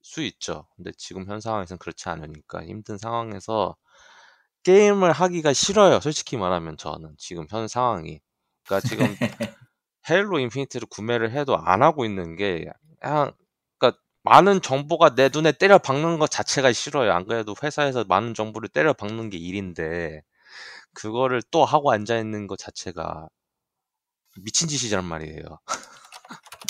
수 0.02 0.22
있죠. 0.22 0.66
근데 0.76 0.92
지금 0.96 1.26
현 1.26 1.40
상황에서는 1.40 1.78
그렇지 1.78 2.08
않으니까 2.08 2.64
힘든 2.64 2.96
상황에서 2.98 3.76
게임을 4.64 5.12
하기가 5.12 5.52
싫어요. 5.52 6.00
솔직히 6.00 6.36
말하면 6.36 6.76
저는 6.78 7.14
지금 7.18 7.46
현 7.50 7.68
상황이. 7.68 8.20
그러니까 8.64 8.88
지금 8.88 9.06
헤일로 10.10 10.38
인피니티를 10.40 10.88
구매를 10.90 11.32
해도 11.32 11.56
안 11.58 11.82
하고 11.82 12.04
있는 12.04 12.36
게 12.36 12.66
그냥 13.00 13.32
많은 14.26 14.60
정보가 14.60 15.14
내 15.14 15.30
눈에 15.32 15.52
때려 15.52 15.78
박는 15.78 16.18
것 16.18 16.28
자체가 16.30 16.72
싫어요. 16.72 17.12
안 17.12 17.26
그래도 17.26 17.54
회사에서 17.62 18.04
많은 18.04 18.34
정보를 18.34 18.68
때려 18.68 18.92
박는 18.92 19.30
게 19.30 19.38
일인데 19.38 20.22
그거를 20.94 21.42
또 21.52 21.64
하고 21.64 21.92
앉아 21.92 22.18
있는 22.18 22.48
것 22.48 22.58
자체가 22.58 23.28
미친 24.42 24.66
짓이란 24.66 25.04
말이에요. 25.04 25.42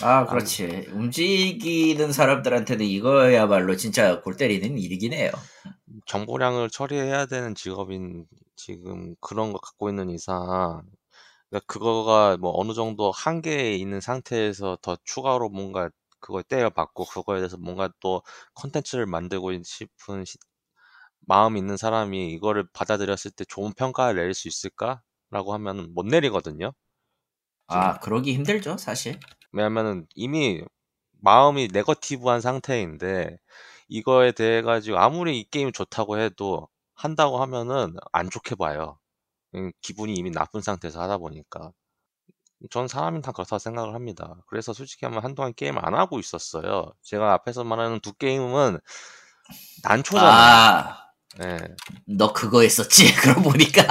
아 0.03 0.27
그렇지. 0.27 0.89
움직이는 0.93 2.13
사람들한테는 2.13 2.85
이거야말로 2.85 3.77
진짜 3.77 4.21
골 4.21 4.37
때리는 4.37 4.77
일이긴 4.77 5.15
해요. 5.15 5.31
정보량을 6.05 6.69
처리해야 6.69 7.25
되는 7.25 7.55
직업인 7.55 8.27
지금 8.55 9.15
그런 9.21 9.53
거 9.53 9.59
갖고 9.59 9.89
있는 9.89 10.11
이상 10.11 10.83
그러니까 11.49 11.65
그거가 11.67 12.37
뭐 12.37 12.53
어느 12.55 12.75
정도 12.75 13.11
한계에 13.13 13.77
있는 13.77 14.03
상태에서 14.03 14.77
더 14.83 14.99
추가로 15.05 15.49
뭔가 15.49 15.89
그걸 16.27 16.43
때려받고 16.45 17.07
그거에 17.07 17.39
대해서 17.41 17.57
뭔가 17.59 17.91
또 18.01 18.23
컨텐츠를 18.55 19.07
만들고 19.07 19.53
싶은 19.65 20.25
시- 20.27 20.39
마음이 21.21 21.59
있는 21.61 21.77
사람이 21.79 22.33
이거를 22.33 22.69
받아들였을 22.73 23.31
때 23.33 23.45
좋은 23.47 23.73
평가를 23.75 24.17
내릴 24.17 24.35
수 24.35 24.49
있을까? 24.49 25.03
라고 25.31 25.55
하면 25.55 25.93
못 25.95 26.07
내리거든요. 26.07 26.73
아, 27.69 27.99
그러기 28.01 28.35
힘들죠, 28.35 28.77
사실. 28.77 29.19
왜냐면은 29.53 30.07
이미 30.15 30.63
마음이 31.23 31.69
네거티브한 31.73 32.41
상태인데 32.41 33.39
이거에 33.89 34.33
대해 34.33 34.63
가지고 34.63 34.99
아무리 34.99 35.41
이 35.41 35.45
게임이 35.51 35.73
좋다고 35.73 36.19
해도 36.19 36.69
한다고 36.95 37.41
하면은 37.43 37.95
안 38.13 38.31
좋게 38.31 38.55
봐요. 38.57 38.99
음, 39.55 39.73
기분이 39.83 40.15
이미 40.15 40.33
나쁜 40.33 40.63
상태에서 40.63 41.03
하다 41.03 41.19
보니까. 41.19 41.73
전 42.71 42.89
사람이 42.89 43.23
다 43.23 43.33
그렇다고 43.33 43.59
생각을 43.59 43.95
합니다. 43.95 44.37
그래서 44.47 44.73
솔직히 44.73 45.05
하면 45.07 45.23
한동안 45.23 45.53
게임을 45.55 45.85
안 45.85 45.95
하고 45.95 46.19
있었어요. 46.19 46.93
제가 47.03 47.33
앞에서 47.35 47.65
말하는 47.65 48.01
두 48.01 48.13
게임은 48.15 48.79
난초잖아요. 49.85 50.31
아, 50.31 50.99
네. 51.39 51.59
너 52.07 52.33
그거 52.33 52.63
했었지? 52.63 53.15
그러고 53.17 53.43
보니까. 53.43 53.83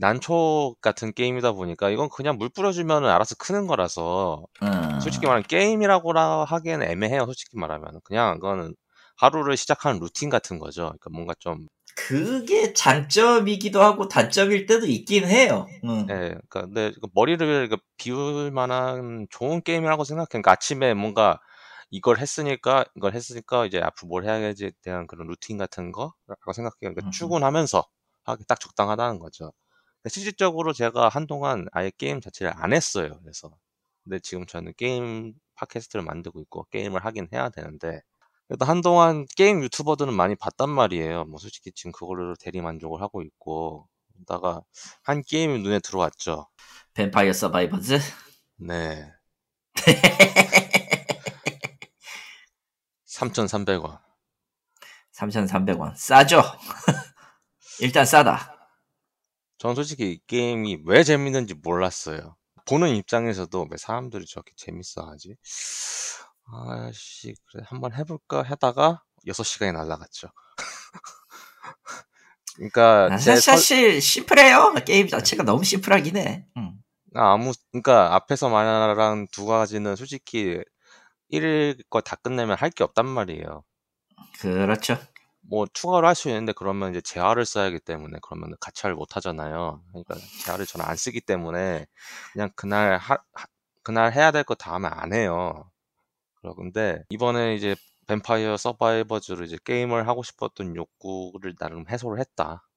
난초 0.00 0.76
같은 0.80 1.12
게임이다 1.12 1.52
보니까 1.52 1.90
이건 1.90 2.08
그냥 2.08 2.38
물 2.38 2.48
뿌려주면 2.48 3.06
알아서 3.06 3.36
크는 3.36 3.68
거라서 3.68 4.44
음. 4.62 5.00
솔직히 5.00 5.26
말하면 5.26 5.44
게임이라고 5.44 6.12
하기에는 6.44 6.90
애매해요. 6.90 7.24
솔직히 7.26 7.56
말하면 7.56 8.00
그냥 8.02 8.34
그거는 8.40 8.74
하루를 9.16 9.56
시작하는 9.56 10.00
루틴 10.00 10.28
같은 10.28 10.58
거죠. 10.58 10.86
그러니까 10.86 11.10
뭔가 11.10 11.34
좀 11.38 11.66
그게 11.96 12.74
장점이기도 12.74 13.82
하고 13.82 14.06
단점일 14.06 14.66
때도 14.66 14.86
있긴 14.86 15.24
해요. 15.24 15.66
음. 15.82 16.06
예, 16.10 16.36
그러니까 16.48 16.60
근데 16.60 16.92
그 17.00 17.08
머리를 17.14 17.68
그 17.70 17.78
비울 17.96 18.52
만한 18.52 19.26
좋은 19.30 19.62
게임이라고 19.62 20.04
생각해. 20.04 20.26
그러니까 20.30 20.52
아침에 20.52 20.94
뭔가 20.94 21.40
이걸 21.90 22.18
했으니까 22.18 22.84
이걸 22.96 23.14
했으니까 23.14 23.64
이제 23.64 23.80
앞으로 23.80 24.08
뭘 24.08 24.24
해야지에 24.24 24.72
대한 24.82 25.06
그런 25.06 25.26
루틴 25.26 25.56
같은 25.56 25.90
거라고 25.90 26.52
생각해요. 26.52 26.76
그러니까 26.80 27.06
음. 27.06 27.10
출근하면서 27.10 27.82
하기 28.24 28.44
딱 28.46 28.60
적당하다는 28.60 29.18
거죠. 29.18 29.52
실질적으로 30.06 30.72
제가 30.72 31.08
한동안 31.08 31.66
아예 31.72 31.90
게임 31.96 32.20
자체를 32.20 32.52
안 32.54 32.72
했어요. 32.74 33.18
그래서 33.22 33.50
근데 34.04 34.20
지금 34.20 34.46
저는 34.46 34.74
게임 34.76 35.32
팟캐스트를 35.54 36.04
만들고 36.04 36.40
있고 36.42 36.66
게임을 36.70 37.04
하긴 37.04 37.28
해야 37.32 37.48
되는데 37.48 38.02
그래도 38.48 38.64
한동안 38.64 39.26
게임 39.36 39.62
유튜버들은 39.62 40.12
많이 40.14 40.36
봤단 40.36 40.70
말이에요. 40.70 41.24
뭐 41.24 41.38
솔직히 41.38 41.72
지금 41.72 41.92
그걸로 41.92 42.34
대리 42.36 42.60
만족을 42.60 43.00
하고 43.02 43.22
있고 43.22 43.88
그러다가 44.14 44.62
한 45.02 45.22
게임이 45.26 45.58
눈에 45.60 45.80
들어왔죠. 45.80 46.46
뱀파이어 46.94 47.32
서바이버즈? 47.32 47.98
네. 48.58 49.12
3,300원. 53.06 53.98
3,300원. 55.12 55.94
싸죠? 55.96 56.42
일단 57.80 58.04
싸다. 58.04 58.52
전 59.58 59.74
솔직히 59.74 60.12
이 60.12 60.20
게임이 60.26 60.82
왜 60.84 61.02
재밌는지 61.02 61.54
몰랐어요. 61.54 62.36
보는 62.66 62.94
입장에서도 62.96 63.68
왜 63.70 63.76
사람들이 63.76 64.26
저렇게 64.26 64.52
재밌어 64.56 65.02
하지? 65.08 65.36
아씨, 66.46 67.34
그래, 67.46 67.64
한번 67.66 67.92
해볼까 67.94 68.42
하다가 68.42 69.02
6시간이 69.26 69.72
날라갔죠. 69.72 70.28
그러니까, 72.56 73.08
아, 73.12 73.16
제 73.18 73.36
사실 73.36 74.00
심플해요. 74.00 74.74
게임 74.86 75.08
자체가 75.08 75.42
너무 75.42 75.64
심플하긴 75.64 76.16
해. 76.16 76.46
음. 76.56 76.72
아, 77.14 77.32
아무, 77.32 77.52
그러니까 77.72 78.14
앞에서 78.14 78.48
말한 78.48 79.28
두 79.30 79.46
가지는 79.46 79.96
솔직히 79.96 80.62
1일 81.30 81.82
거다 81.90 82.16
끝내면 82.16 82.56
할 82.56 82.70
게 82.70 82.84
없단 82.84 83.06
말이에요. 83.06 83.64
그렇죠. 84.40 84.98
뭐 85.48 85.66
추가로 85.72 86.06
할 86.08 86.14
수 86.14 86.28
있는데 86.28 86.52
그러면 86.52 86.90
이제 86.90 87.00
재화를 87.00 87.44
써야 87.44 87.66
하기 87.66 87.78
때문에 87.80 88.18
그러면 88.22 88.54
가차를 88.60 88.96
못 88.96 89.16
하잖아요. 89.16 89.82
그러니까 89.90 90.14
재화를 90.44 90.66
저는 90.66 90.86
안 90.86 90.96
쓰기 90.96 91.20
때문에 91.20 91.86
그냥 92.32 92.50
그날 92.56 92.96
하, 92.98 93.14
하- 93.32 93.46
그날 93.82 94.12
해야 94.12 94.30
될 94.32 94.42
거 94.44 94.54
다 94.56 94.72
하면 94.74 94.92
안 94.94 95.12
해요. 95.12 95.70
그런데 96.54 97.04
이번에 97.10 97.54
이제 97.54 97.76
뱀파이어 98.06 98.56
서바이버즈를 98.56 99.46
이제 99.46 99.58
게임을 99.64 100.08
하고 100.08 100.22
싶었던 100.22 100.76
욕구를 100.76 101.56
나름 101.56 101.88
해소를 101.88 102.20
했다. 102.20 102.68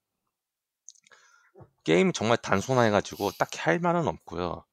게임이 1.84 2.14
정말 2.14 2.38
단순해가지고 2.38 3.32
딱히 3.32 3.60
할 3.60 3.80
말은 3.80 4.08
없고요. 4.08 4.66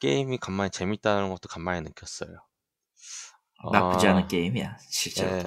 게임이 0.00 0.38
간만에 0.38 0.70
재밌다는 0.70 1.28
것도 1.30 1.48
간만에 1.48 1.80
느꼈어요. 1.82 2.38
나쁘지 3.72 4.06
아, 4.06 4.10
않은 4.10 4.28
게임이야, 4.28 4.78
실제로. 4.78 5.36
예. 5.36 5.44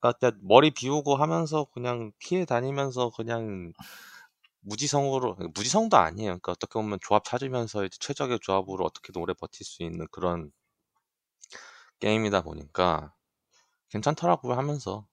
그러니까 0.00 0.32
머리 0.42 0.70
비우고 0.70 1.16
하면서 1.16 1.64
그냥 1.72 2.12
피해 2.18 2.44
다니면서 2.44 3.10
그냥 3.10 3.72
무지성으로 4.60 5.36
무지성도 5.54 5.96
아니에요. 5.96 6.28
그러니까 6.28 6.52
어떻게 6.52 6.72
보면 6.74 6.98
조합 7.02 7.24
찾으면서 7.24 7.84
이제 7.84 7.96
최적의 8.00 8.40
조합으로 8.42 8.84
어떻게든 8.84 9.20
오래 9.20 9.34
버틸 9.34 9.64
수 9.64 9.82
있는 9.82 10.06
그런 10.10 10.52
게임이다 12.00 12.42
보니까 12.42 13.12
괜찮더라고요 13.90 14.54
하면서 14.54 15.06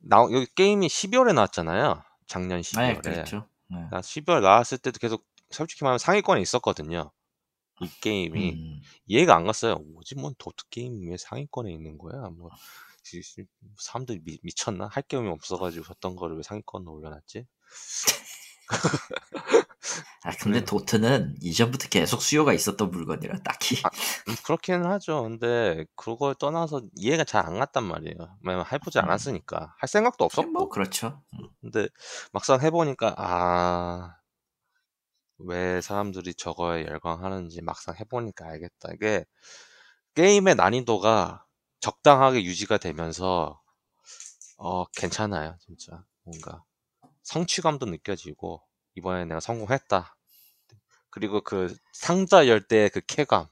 나 0.00 0.18
여기 0.32 0.46
게임이 0.54 0.86
12월에 0.86 1.34
나왔잖아요. 1.34 2.02
작년 2.26 2.60
12월에. 2.60 3.02
네, 3.02 3.12
그렇죠. 3.12 3.48
네. 3.68 3.86
나 3.90 4.00
12월 4.00 4.40
나왔을 4.40 4.78
때도 4.78 4.98
계속 4.98 5.26
솔직히 5.50 5.84
말하면 5.84 5.98
상위권에 5.98 6.40
있었거든요. 6.40 7.10
이 7.80 7.88
게임이 8.00 8.52
음. 8.52 8.80
이해가 9.06 9.34
안 9.34 9.46
갔어요. 9.46 9.76
뭐지, 9.76 10.14
뭔 10.16 10.34
도트 10.38 10.68
게임이 10.68 11.08
왜 11.08 11.16
상위권에 11.16 11.72
있는 11.72 11.98
거야? 11.98 12.28
뭐 12.30 12.50
사람들이 13.78 14.20
미, 14.22 14.38
미쳤나? 14.42 14.88
할 14.90 15.02
게임이 15.02 15.28
없어가지고 15.28 15.84
졌던 15.86 16.16
거를 16.16 16.36
왜 16.36 16.42
상위권으로 16.42 16.92
올려놨지? 16.92 17.46
아, 20.22 20.30
근데 20.40 20.60
네. 20.60 20.64
도트는 20.64 21.36
이전부터 21.40 21.88
계속 21.88 22.22
수요가 22.22 22.52
있었던 22.52 22.90
물건이라 22.90 23.38
딱히. 23.42 23.76
아, 23.84 23.90
음, 24.28 24.34
그렇기는 24.44 24.84
하죠. 24.86 25.22
근데 25.22 25.84
그걸 25.96 26.34
떠나서 26.34 26.82
이해가 26.96 27.24
잘 27.24 27.40
안 27.46 27.58
갔단 27.58 27.84
말이에요. 27.84 28.38
왜냐면 28.44 28.66
해보지 28.70 28.98
음. 28.98 29.04
않았으니까 29.04 29.74
할 29.78 29.88
생각도 29.88 30.24
없었고. 30.24 30.50
뭐, 30.50 30.68
그렇죠. 30.68 31.22
근데 31.60 31.88
막상 32.32 32.60
해보니까 32.60 33.14
아. 33.16 34.16
왜 35.38 35.80
사람들이 35.80 36.34
저거에 36.34 36.84
열광하는지 36.86 37.62
막상 37.62 37.94
해보니까 37.98 38.46
알겠다. 38.46 38.90
이게 38.94 39.24
게임의 40.14 40.56
난이도가 40.56 41.44
적당하게 41.80 42.44
유지가 42.44 42.78
되면서 42.78 43.60
어 44.58 44.84
괜찮아요, 44.92 45.56
진짜. 45.60 46.04
뭔가 46.24 46.62
성취감도 47.22 47.86
느껴지고 47.86 48.62
이번에 48.96 49.24
내가 49.26 49.40
성공했다. 49.40 50.16
그리고 51.10 51.40
그 51.42 51.74
상자 51.92 52.48
열 52.48 52.66
때 52.68 52.88
그 52.90 53.00
쾌감. 53.06 53.46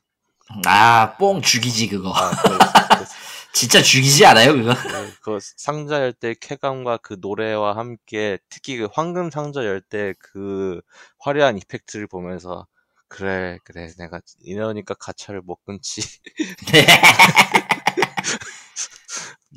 아, 0.67 1.17
뽕 1.19 1.43
죽이지, 1.43 1.89
그거. 1.89 2.13
아, 2.15 2.31
그, 2.31 2.59
진짜 3.53 3.83
죽이지 3.83 4.25
않아요, 4.27 4.55
그거? 4.55 4.75
그, 4.87 5.15
그 5.21 5.39
상자 5.57 6.01
열 6.03 6.13
때 6.13 6.35
쾌감과 6.41 6.99
그 6.99 7.17
노래와 7.21 7.77
함께 7.77 8.39
특히 8.49 8.77
그 8.79 8.89
황금 8.93 9.31
상자 9.31 9.65
열 9.65 9.81
때 9.83 10.15
그 10.21 10.81
화려한 11.21 11.59
이펙트를 11.59 12.07
보면서 12.07 12.67
그래 13.09 13.59
그래 13.65 13.89
내가 13.99 14.21
이러니까 14.41 14.95
가차를 14.95 15.43
못 15.43 15.65
끊지. 15.65 16.03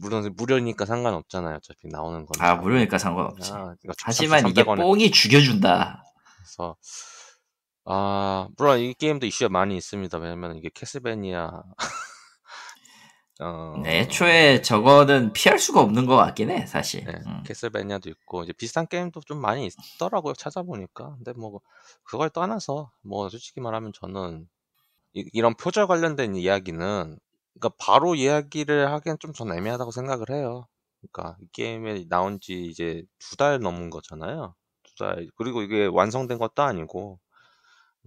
물론 0.01 0.33
무료니까 0.35 0.85
상관없잖아요. 0.85 1.57
어차피 1.57 1.87
나오는 1.87 2.25
건. 2.25 2.41
아, 2.41 2.55
무료니까 2.55 2.97
상관없지. 2.97 3.51
아, 3.53 3.75
이거 3.83 3.93
하지만 4.03 4.47
이게 4.47 4.63
300원에 4.63 4.77
뽕이 4.77 5.11
죽여준다. 5.11 6.03
그래서 6.37 6.75
아 7.85 8.47
물론 8.57 8.79
이 8.79 8.93
게임도 8.95 9.27
이슈가 9.27 9.49
많이 9.49 9.77
있습니다. 9.77 10.17
왜냐면 10.17 10.57
이게 10.57 10.69
캐스베니아 10.73 11.63
어, 13.43 13.75
네, 13.81 14.01
애초에 14.01 14.61
저거는 14.61 15.33
피할 15.33 15.57
수가 15.57 15.81
없는 15.81 16.05
것 16.05 16.15
같긴 16.15 16.51
해, 16.51 16.67
사실. 16.67 17.03
네, 17.05 17.13
음. 17.25 17.41
캐슬베니아도 17.43 18.07
있고 18.09 18.43
이제 18.43 18.53
비슷한 18.53 18.85
게임도 18.87 19.21
좀 19.21 19.39
많이 19.39 19.67
있더라고요 19.95 20.33
찾아보니까 20.33 21.15
근데 21.15 21.33
뭐 21.33 21.59
그걸 22.03 22.29
떠나서 22.29 22.91
뭐 23.01 23.29
솔직히 23.29 23.59
말하면 23.59 23.93
저는 23.93 24.47
이, 25.13 25.41
런 25.41 25.55
표절 25.55 25.87
관련된 25.87 26.35
이야기는 26.35 27.17
그러니까 27.59 27.69
바로 27.79 28.15
이야기를 28.15 28.91
하기엔 28.91 29.17
좀 29.19 29.33
전 29.33 29.51
애매하다고 29.53 29.91
생각을 29.91 30.25
해요 30.31 30.67
그러니까 31.01 31.37
이 31.41 31.47
게임에 31.53 32.05
나온 32.09 32.39
지 32.39 32.65
이제 32.65 33.03
두달 33.19 33.59
넘은 33.59 33.89
거잖아요 33.89 34.55
두달 34.83 35.27
그리고 35.37 35.61
이게 35.61 35.85
완성된 35.87 36.37
것도 36.39 36.61
아니고 36.63 37.19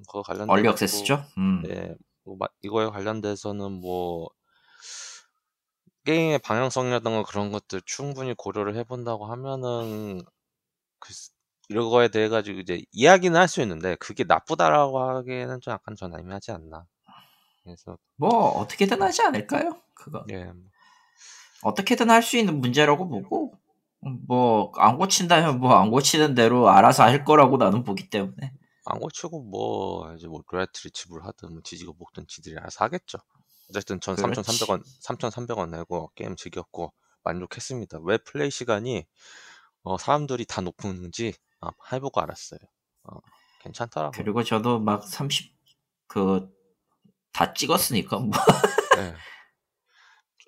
그거 0.08 0.22
관련돼 0.22 0.52
얼리 0.52 0.68
억세스죠? 0.68 1.24
음. 1.38 1.62
네, 1.64 1.94
뭐 2.24 2.36
마- 2.38 2.48
이거에 2.62 2.86
관련돼서는 2.88 3.72
뭐 3.72 4.28
게임의 6.04 6.38
방향성이라던가 6.40 7.24
그런 7.24 7.50
것들 7.52 7.80
충분히 7.84 8.34
고려를 8.34 8.74
해본다고 8.76 9.26
하면은 9.26 10.22
그 11.00 11.12
이런 11.70 11.90
거에 11.90 12.08
대해 12.08 12.28
가지고 12.30 12.60
이제 12.60 12.82
이야기는 12.92 13.38
할 13.40 13.48
수 13.48 13.62
있는데 13.62 13.96
그게 13.96 14.24
나쁘다라고 14.24 15.00
하기에는 15.02 15.60
좀 15.62 15.72
약간 15.74 15.96
전 15.96 16.18
애매하지 16.18 16.52
않나. 16.52 16.86
그래서 17.64 17.98
뭐, 18.16 18.30
어떻게든 18.60 19.00
하지 19.02 19.22
않을까요? 19.22 19.80
그거. 19.94 20.24
예, 20.32 20.52
어떻게든 21.62 22.10
할 22.10 22.22
수 22.22 22.36
있는 22.36 22.60
문제라고 22.60 23.08
보고, 23.08 23.54
뭐 24.28 24.72
안 24.76 24.98
고친다면 24.98 25.60
뭐 25.60 25.74
안 25.80 25.90
고치는 25.90 26.34
대로 26.34 26.68
알아서 26.68 27.04
할 27.04 27.24
거라고 27.24 27.56
나는 27.56 27.84
보기 27.84 28.10
때문에 28.10 28.52
안 28.84 28.98
고치고 29.00 29.42
뭐 29.44 30.12
이제 30.14 30.26
뭐 30.28 30.42
로얄티를 30.46 30.90
지불하든 30.90 31.52
뭐 31.52 31.62
지지고 31.64 31.94
볶든 31.94 32.26
지들이 32.28 32.56
알아서 32.58 32.84
하겠죠. 32.84 33.16
어쨌든 33.70 33.98
전 34.00 34.14
그렇지. 34.16 34.42
3,300원 34.42 34.82
3,300원 35.02 35.70
내고 35.70 36.10
게임 36.14 36.36
즐겼고 36.36 36.92
만족했습니다. 37.22 38.00
왜 38.02 38.18
플레이 38.18 38.50
시간이 38.50 39.06
어, 39.84 39.96
사람들이 39.96 40.44
다 40.44 40.60
높은지 40.60 41.32
아, 41.62 41.70
해보고 41.92 42.20
알았어요. 42.20 42.60
어, 43.04 43.16
괜찮더라고요. 43.62 44.12
그리고 44.22 44.42
저도 44.42 44.80
막 44.80 45.02
30 45.02 45.50
그 46.08 46.53
다 47.34 47.52
찍었으니까 47.52 48.18
뭐 48.18 48.30
네. 48.96 49.14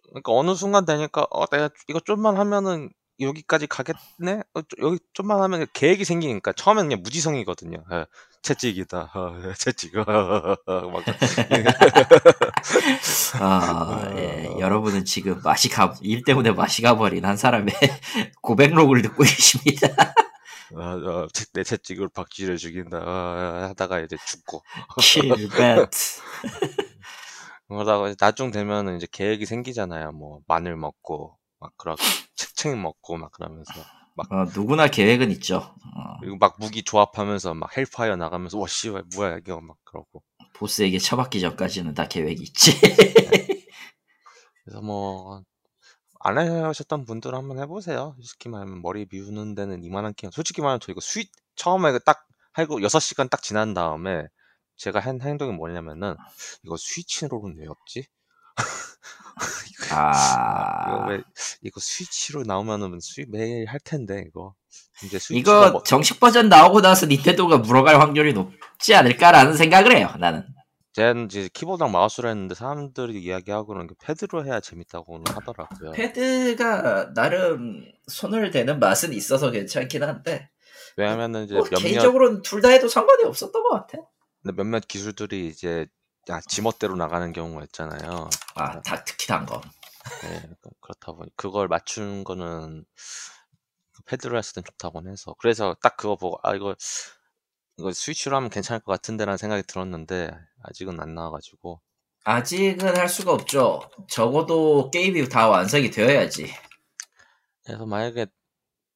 그러니까 0.08 0.32
어느 0.32 0.54
순간 0.54 0.86
되니까 0.86 1.26
어 1.30 1.44
내가 1.46 1.68
이거 1.88 2.00
좀만 2.00 2.38
하면은 2.38 2.88
여기까지 3.20 3.66
가겠네? 3.66 4.42
어, 4.54 4.62
좀- 4.62 4.82
여기 4.82 4.98
좀만 5.14 5.40
하면 5.42 5.66
계획이 5.72 6.04
생기니까 6.04 6.52
처음엔 6.52 6.88
그냥 6.88 7.02
무지성이거든요. 7.02 7.82
예, 7.92 8.06
채찍이다. 8.42 9.10
어, 9.14 9.42
예, 9.48 9.54
채찍. 9.54 9.96
어, 9.96 10.02
어, 10.02 10.52
어, 10.52 10.56
어, 10.66 10.90
막 10.90 11.02
아, 13.40 14.10
예, 14.16 14.54
여러분은 14.58 15.04
지금 15.06 15.40
맛이 15.42 15.68
가, 15.70 15.94
일 16.02 16.24
때문에 16.24 16.52
맛이 16.52 16.82
가버린 16.82 17.24
한 17.24 17.36
사람의 17.36 17.74
고백록을 18.42 19.02
듣고 19.02 19.22
계십니다. 19.22 19.88
어, 20.74 20.80
어, 20.80 21.26
채- 21.32 21.44
내 21.52 21.62
채찍으로 21.64 22.08
박쥐를 22.10 22.56
죽인다. 22.56 22.98
어, 22.98 23.02
어, 23.02 23.68
하다가 23.68 24.00
이제 24.00 24.16
죽고. 24.26 24.62
킬벳. 25.00 25.90
그러다가 27.68 28.14
나중 28.18 28.50
되면은 28.50 28.96
이제 28.96 29.06
계획이 29.10 29.46
생기잖아요. 29.46 30.12
뭐 30.12 30.40
마늘 30.46 30.76
먹고 30.76 31.36
막 31.58 31.72
그러고 31.76 32.00
책책 32.36 32.76
먹고 32.78 33.16
막 33.16 33.32
그러면서 33.32 33.72
어, 34.30 34.44
누구나 34.54 34.88
계획은 34.88 35.30
있죠. 35.32 35.56
어, 35.58 36.20
그리고 36.20 36.36
막 36.38 36.56
무기 36.58 36.82
조합하면서 36.82 37.54
막 37.54 37.76
헬파이어 37.76 38.16
나가면서 38.16 38.58
와 38.58 38.66
씨발 38.68 39.04
뭐야 39.14 39.38
이거 39.38 39.60
막 39.60 39.76
그러고 39.84 40.22
보스에게 40.54 40.98
처박기 40.98 41.40
전까지는 41.40 41.94
다 41.94 42.08
계획이 42.08 42.42
있지. 42.42 42.72
그래서 44.64 44.80
뭐 44.82 45.42
안 46.26 46.38
해보셨던 46.38 47.04
분들은 47.04 47.38
한번 47.38 47.60
해보세요. 47.60 48.16
솔직히 48.16 48.48
말하면 48.48 48.82
머리 48.82 49.06
비우는 49.06 49.54
데는 49.54 49.84
이만한 49.84 50.12
게임. 50.16 50.32
솔직히 50.32 50.60
말하면 50.60 50.80
저 50.80 50.90
이거 50.90 51.00
스윗 51.00 51.30
처음에 51.54 51.92
그딱 51.92 52.26
하고 52.52 52.80
6시간 52.80 53.30
딱 53.30 53.42
지난 53.42 53.74
다음에 53.74 54.26
제가 54.76 54.98
한 54.98 55.20
행동이 55.20 55.52
뭐냐면은 55.52 56.16
이거 56.64 56.76
스위치로는 56.76 57.58
왜 57.60 57.68
없지? 57.68 58.08
이거 59.70 59.94
아, 59.94 61.06
왜 61.08 61.22
이거 61.62 61.78
스위치로 61.80 62.42
나오면은 62.42 62.98
스위 63.00 63.26
매일 63.28 63.66
할 63.66 63.78
텐데 63.78 64.24
이거 64.26 64.54
이제 65.04 65.18
이거 65.30 65.70
뭐, 65.70 65.82
정식 65.84 66.18
버전 66.18 66.48
나오고 66.48 66.80
나서 66.80 67.06
닌텐도가 67.06 67.58
물어갈 67.58 68.00
확률이 68.00 68.32
높지 68.32 68.94
않을까라는 68.94 69.54
생각을 69.54 69.96
해요, 69.96 70.12
나는. 70.18 70.44
쟤는 70.96 71.26
이제 71.26 71.50
키보드랑 71.52 71.92
마우스로 71.92 72.30
했는데 72.30 72.54
사람들이 72.54 73.22
이야기하고는 73.22 73.86
패드로 74.00 74.46
해야 74.46 74.60
재밌다고는 74.60 75.24
하더라고요. 75.30 75.92
패드가 75.92 77.12
나름 77.12 77.84
손을 78.06 78.50
대는 78.50 78.78
맛은 78.80 79.12
있어서 79.12 79.50
괜찮긴 79.50 80.02
한데, 80.02 80.48
왜냐면은 80.96 81.44
이제 81.44 81.54
뭐 81.54 81.64
몇몇 81.64 81.78
개인적으로는 81.82 82.40
둘 82.40 82.62
다 82.62 82.70
해도 82.70 82.88
상관이 82.88 83.24
없었던 83.24 83.62
것 83.62 83.68
같아. 83.74 83.98
근데 84.42 84.56
몇몇 84.56 84.88
기술들이 84.88 85.48
이제 85.48 85.86
야, 86.30 86.40
지멋대로 86.48 86.96
나가는 86.96 87.30
경우가 87.30 87.64
있잖아요. 87.64 88.30
아, 88.54 88.80
다 88.80 89.04
특히 89.04 89.26
단 89.26 89.44
거. 89.44 89.60
네, 90.22 90.42
그- 90.62 90.70
그렇다 90.80 91.12
보니 91.12 91.28
그걸 91.36 91.68
맞춘 91.68 92.24
거는 92.24 92.86
패드로 94.06 94.38
했을 94.38 94.54
땐 94.54 94.64
좋다고 94.64 95.06
해서 95.10 95.34
그래서 95.38 95.76
딱 95.82 95.98
그거 95.98 96.16
보고 96.16 96.38
아 96.42 96.54
이거 96.54 96.74
이거 97.78 97.92
스위치로 97.92 98.36
하면 98.36 98.50
괜찮을 98.50 98.80
것 98.80 98.92
같은데라는 98.92 99.36
생각이 99.36 99.62
들었는데 99.64 100.30
아직은 100.62 101.00
안 101.00 101.14
나와가지고 101.14 101.80
아직은 102.24 102.96
할 102.96 103.08
수가 103.08 103.32
없죠. 103.32 103.88
적어도 104.08 104.90
게임이 104.90 105.28
다 105.28 105.48
완성이 105.48 105.90
되어야지. 105.90 106.52
그래서 107.64 107.86
만약에 107.86 108.26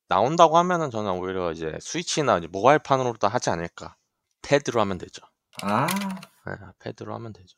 나온다고 0.09 0.59
하면은 0.59 0.90
저는 0.90 1.12
오히려 1.12 1.53
이제 1.53 1.79
스위치나 1.81 2.38
이제 2.38 2.49
모바일판으로도 2.49 3.29
하지 3.29 3.51
않을까 3.51 3.97
패드로 4.43 4.81
하면 4.81 4.99
되죠. 4.99 5.23
아, 5.62 5.87
네, 5.87 6.53
패드로 6.81 7.14
하면 7.14 7.33
되죠. 7.33 7.57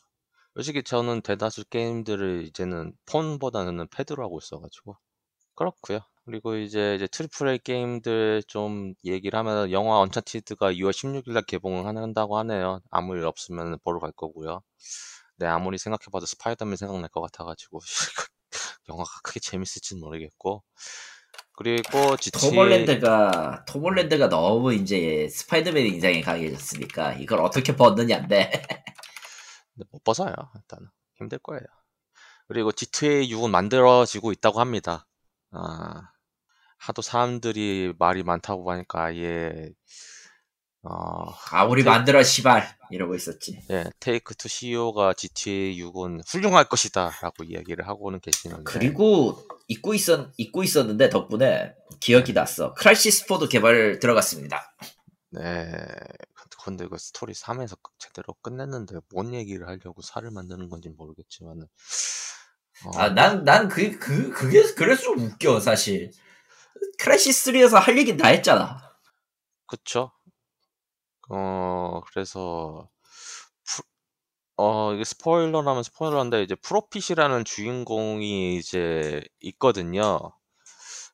솔직히 0.54 0.82
저는 0.82 1.22
대다수 1.22 1.64
게임들을 1.70 2.44
이제는 2.48 2.92
폰보다는 3.06 3.88
패드로 3.88 4.22
하고 4.22 4.38
있어가지고 4.38 4.98
그렇고요. 5.54 6.00
그리고 6.24 6.56
이제 6.56 6.94
이제 6.94 7.06
triple 7.08 7.48
A 7.48 7.58
게임들 7.58 8.44
좀 8.46 8.94
얘기를 9.04 9.38
하면 9.38 9.72
영화 9.72 9.98
언차티드가 10.00 10.72
2월 10.72 10.92
16일 10.92 11.34
날 11.34 11.42
개봉을 11.42 11.84
한다고 11.86 12.38
하네요. 12.38 12.80
아무 12.90 13.16
일 13.16 13.24
없으면 13.24 13.78
보러 13.82 13.98
갈 13.98 14.12
거고요. 14.12 14.62
네, 15.36 15.46
아무리 15.46 15.78
생각해봐도 15.78 16.26
스파이더맨 16.26 16.76
생각날 16.76 17.08
것 17.08 17.20
같아가지고 17.22 17.80
영화가 18.88 19.10
크게 19.24 19.40
재밌을지는 19.40 20.00
모르겠고 20.00 20.62
그리고 21.56 22.16
GTA 22.16 22.50
톰홀랜드가 22.50 23.64
톰홀랜드가 23.66 24.28
너무 24.28 24.72
이제 24.74 25.28
스파이더맨 25.28 25.86
인상에 25.86 26.20
강해졌으니까 26.20 27.14
이걸 27.14 27.40
어떻게 27.40 27.74
벗느냐인데. 27.74 28.50
근데 29.74 29.88
못 29.90 30.04
벗어요. 30.04 30.32
일단은 30.54 30.88
힘들 31.16 31.38
거예요. 31.38 31.62
그리고 32.46 32.70
GTA 32.72 33.28
6은 33.32 33.50
만들어지고 33.50 34.32
있다고 34.32 34.60
합니다. 34.60 35.06
아, 35.50 36.11
하도 36.82 37.00
사람들이 37.00 37.94
말이 37.98 38.24
많다고 38.24 38.70
하니까 38.72 39.04
아예 39.04 39.70
어, 40.82 41.32
아, 41.52 41.64
우리 41.64 41.84
만들어 41.84 42.24
시발 42.24 42.66
이러고 42.90 43.14
있었지. 43.14 43.62
예, 43.70 43.84
테이크 44.00 44.34
투 44.34 44.48
CEO가 44.48 45.12
GTA 45.12 45.80
6은 45.80 46.22
훌륭할 46.26 46.68
것이다라고 46.68 47.44
이야기를 47.44 47.86
하고는 47.86 48.18
계시는데 48.18 48.64
그리고 48.64 49.46
잊고 49.68 49.94
있었 49.94 50.32
잊고 50.36 50.64
있었는데 50.64 51.08
덕분에 51.08 51.72
기억이 52.00 52.32
났어. 52.32 52.74
크라이시스 52.74 53.26
4도 53.26 53.48
개발 53.48 54.00
들어갔습니다. 54.00 54.74
네, 55.30 55.72
근데 56.64 56.88
그 56.88 56.98
스토리 56.98 57.32
3에서 57.32 57.78
제대로 57.98 58.34
끝냈는데 58.42 58.96
뭔 59.12 59.34
얘기를 59.34 59.68
하려고 59.68 60.02
4를 60.02 60.32
만드는 60.32 60.68
건지 60.68 60.88
모르겠지만은 60.88 61.68
어, 62.86 62.98
아, 62.98 63.08
난, 63.10 63.44
난 63.44 63.68
그, 63.68 63.96
그, 63.98 64.30
그 64.30 64.50
게, 64.50 64.62
그래서 64.74 65.02
좀 65.02 65.20
웃겨, 65.20 65.60
사실. 65.60 66.10
크라이시스 66.98 67.50
3에서 67.52 67.78
할 67.78 67.98
얘기는 67.98 68.16
다 68.18 68.28
했잖아. 68.28 68.78
그쵸? 69.66 70.12
어, 71.30 72.00
그래서, 72.06 72.88
프- 73.66 73.82
어, 74.58 74.94
이게 74.94 75.04
스포일러라면 75.04 75.82
스포일러인데, 75.84 76.42
이제 76.44 76.56
프로핏이라는 76.56 77.44
주인공이 77.44 78.56
이제 78.58 79.22
있거든요. 79.42 80.20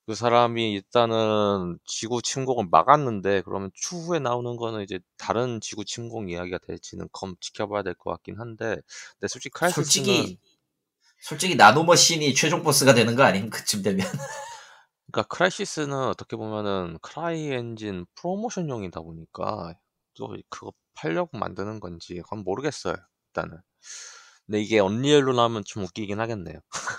그 0.07 0.15
사람이 0.15 0.73
일단은 0.75 1.79
지구 1.87 2.23
침공을 2.23 2.69
막았는데, 2.71 3.43
그러면 3.43 3.71
추후에 3.75 4.19
나오는 4.21 4.57
거는 4.57 4.83
이제 4.85 5.01
다른 5.19 5.61
지구 5.61 5.85
침공 5.85 6.31
이야기가 6.31 6.59
될지는 6.67 7.09
좀 7.13 7.35
지켜봐야 7.41 7.83
될 7.83 7.95
것 7.95 8.11
같긴 8.13 8.41
한데, 8.41 8.77
근데 9.21 9.29
솔직히 9.29 9.53
크라이시스는, 9.55 9.85
솔직히, 9.85 10.39
솔직히 11.23 11.57
나노머신이 11.57 12.35
최종 12.35 12.63
보스가 12.65 12.95
되는 12.95 13.17
거 13.17 13.25
아님? 13.25 13.51
그쯤 13.51 13.83
되면. 13.83 14.07
그러니까 15.13 15.29
크라이시스는 15.35 15.95
어떻게 16.09 16.37
보면은 16.37 16.99
크라이 17.03 17.51
엔진 17.53 18.07
프로모션용이다 18.15 19.01
보니까 19.01 19.75
또 20.15 20.37
그거 20.51 20.73
팔려고 20.95 21.39
만드는 21.39 21.81
건지 21.81 22.17
그건 22.23 22.41
모르겠어요. 22.45 22.97
일단은. 23.29 23.59
근데 24.47 24.61
이게 24.61 24.79
언리얼로 24.81 25.35
나오면 25.35 25.65
좀 25.67 25.85
웃기긴 25.85 26.21
하겠네요. 26.21 26.61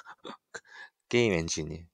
게임 1.10 1.34
엔진이. 1.34 1.88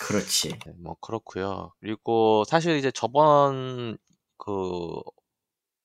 그렇지. 0.00 0.48
네, 0.66 0.72
뭐 0.78 0.96
그렇고요. 1.00 1.72
그리고 1.80 2.44
사실 2.44 2.76
이제 2.76 2.90
저번 2.90 3.96
그 4.38 5.00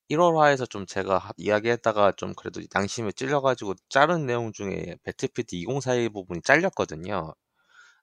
1월화에서 0.09 0.65
좀 0.67 0.85
제가 0.87 1.17
하- 1.19 1.33
이야기했다가 1.37 2.13
좀 2.17 2.33
그래도 2.35 2.61
양심에 2.75 3.11
찔려가지고 3.13 3.75
자른 3.89 4.25
내용 4.25 4.53
중에 4.53 4.95
배틀필드 5.03 5.55
2042 5.55 6.09
부분이 6.13 6.41
잘렸거든요. 6.43 7.33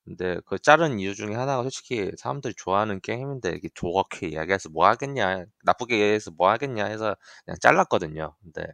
근데 0.05 0.39
그 0.47 0.59
자른 0.59 0.99
이유 1.01 1.15
중에 1.15 1.35
하나가 1.35 1.63
솔직히 1.63 2.11
사람들이 2.19 2.55
좋아하는 2.57 3.01
게임인데 3.01 3.51
이게 3.57 3.69
좋게 3.75 4.29
이야기해서 4.29 4.69
뭐 4.71 4.87
하겠냐, 4.87 5.47
나쁘게 5.65 5.95
얘기해서 5.95 6.31
뭐 6.33 6.51
하겠냐 6.51 6.85
해서 6.87 7.17
그냥 7.45 7.57
잘랐거든요. 7.61 8.35
근데 8.43 8.67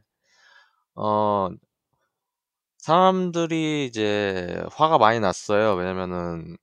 어 0.95 1.51
사람들이 2.79 3.87
이제 3.87 4.63
화가 4.73 4.99
많이 4.99 5.21
났어요. 5.21 5.75
왜냐면은 5.75 6.57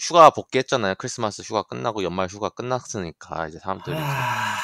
휴가 0.00 0.30
복귀했잖아요. 0.30 0.94
크리스마스 0.98 1.42
휴가 1.42 1.62
끝나고 1.62 2.02
연말 2.04 2.26
휴가 2.28 2.48
끝났으니까 2.50 3.48
이제 3.48 3.58
사람들이 3.58 3.96
이제 3.96 4.04
아, 4.04 4.56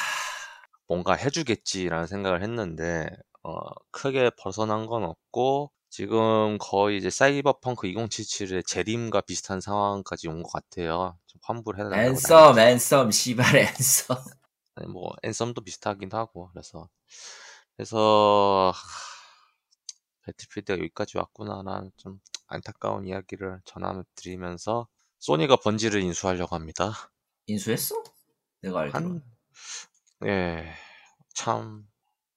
뭔가 0.87 1.13
해주겠지라는 1.13 2.07
생각을 2.07 2.43
했는데 2.43 3.09
어, 3.43 3.59
크게 3.91 4.31
벗어난 4.37 4.85
건 4.85 5.03
없고 5.03 5.71
지금 5.89 6.57
거의 6.59 6.97
이제 6.97 7.09
사이버펑크 7.09 7.87
2077의 7.87 8.65
재림과 8.65 9.21
비슷한 9.21 9.59
상황까지 9.61 10.27
온 10.27 10.43
것 10.43 10.51
같아요. 10.51 11.17
좀 11.27 11.39
환불해야 11.43 11.89
된다고. 11.89 12.05
앤썸 12.09 12.57
앤썸 12.59 13.11
씨발 13.11 13.55
앤썸. 13.57 14.15
뭐 14.93 15.11
앤썸도 15.23 15.61
비슷하긴 15.61 16.09
하고 16.13 16.49
그래서 16.53 16.87
그래서 17.75 18.71
하, 18.73 18.79
배틀필드가 20.25 20.79
여기까지 20.79 21.17
왔구나 21.17 21.61
라는 21.65 21.91
좀 21.97 22.19
안타까운 22.47 23.05
이야기를 23.07 23.61
전해드리면서 23.65 24.87
소니가 25.19 25.57
번지를 25.57 26.01
인수하려고 26.01 26.55
합니다. 26.55 26.93
인수했어? 27.47 28.01
내가 28.61 28.81
알기로. 28.81 28.99
한 28.99 29.23
예, 30.25 30.73
참 31.33 31.87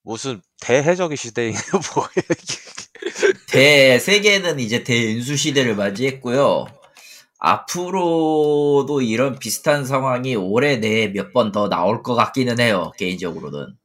무슨 0.02 0.40
대해적의 0.60 1.16
시대인 1.16 1.54
뭐예요? 1.94 2.22
대 3.48 3.98
세계는 3.98 4.60
이제 4.60 4.84
대인수 4.84 5.36
시대를 5.36 5.74
맞이했고요. 5.76 6.66
앞으로도 7.38 9.00
이런 9.02 9.38
비슷한 9.38 9.84
상황이 9.84 10.36
올해 10.36 10.76
내에 10.76 11.08
몇 11.08 11.32
번 11.32 11.50
더 11.52 11.68
나올 11.68 12.02
것 12.02 12.14
같기는 12.14 12.60
해요. 12.60 12.92
개인적으로는. 12.98 13.76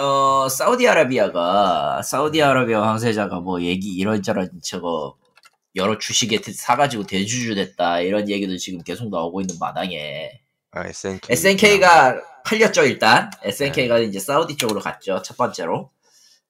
어, 0.00 0.48
사우디아라비아가 0.48 2.02
사우디아라비아 2.02 2.80
황세자가 2.88 3.40
뭐 3.40 3.60
얘기 3.62 3.92
이런저런 3.94 4.48
저거 4.62 5.16
여러 5.74 5.98
주식에 5.98 6.38
사가지고 6.40 7.04
대주주 7.06 7.56
됐다 7.56 8.00
이런 8.00 8.30
얘기도 8.30 8.56
지금 8.56 8.80
계속 8.82 9.10
나오고 9.10 9.40
있는 9.40 9.56
마당에 9.60 10.30
아, 10.70 10.86
SNK. 10.86 11.20
SNK가 11.32 12.20
팔렸죠 12.44 12.84
일단 12.84 13.30
SNK가 13.42 13.98
이제 13.98 14.20
사우디 14.20 14.56
쪽으로 14.56 14.78
갔죠 14.80 15.20
첫 15.22 15.36
번째로 15.36 15.90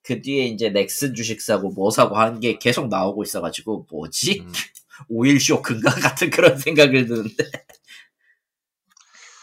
그 0.05 0.21
뒤에 0.23 0.45
이제 0.47 0.69
넥슨 0.71 1.15
주식 1.15 1.41
사고 1.41 1.71
뭐 1.71 1.91
사고 1.91 2.17
하는 2.17 2.39
게 2.41 2.59
계속 2.59 2.89
나오고 2.89 3.23
있어가지고 3.23 3.87
뭐지 3.91 4.41
음. 4.41 4.53
오일 5.09 5.41
쇼크인가 5.41 5.91
같은 5.91 6.31
그런 6.31 6.59
생각을 6.59 7.07
드는데 7.07 7.45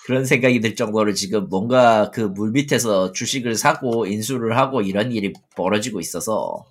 그런 0.05 0.25
생각이 0.25 0.59
들 0.61 0.75
정도로 0.75 1.13
지금 1.13 1.47
뭔가 1.49 2.09
그 2.11 2.21
물 2.21 2.51
밑에서 2.51 3.11
주식을 3.11 3.55
사고 3.55 4.05
인수를 4.05 4.57
하고 4.57 4.81
이런 4.81 5.11
일이 5.11 5.33
벌어지고 5.55 5.99
있어서 5.99 6.65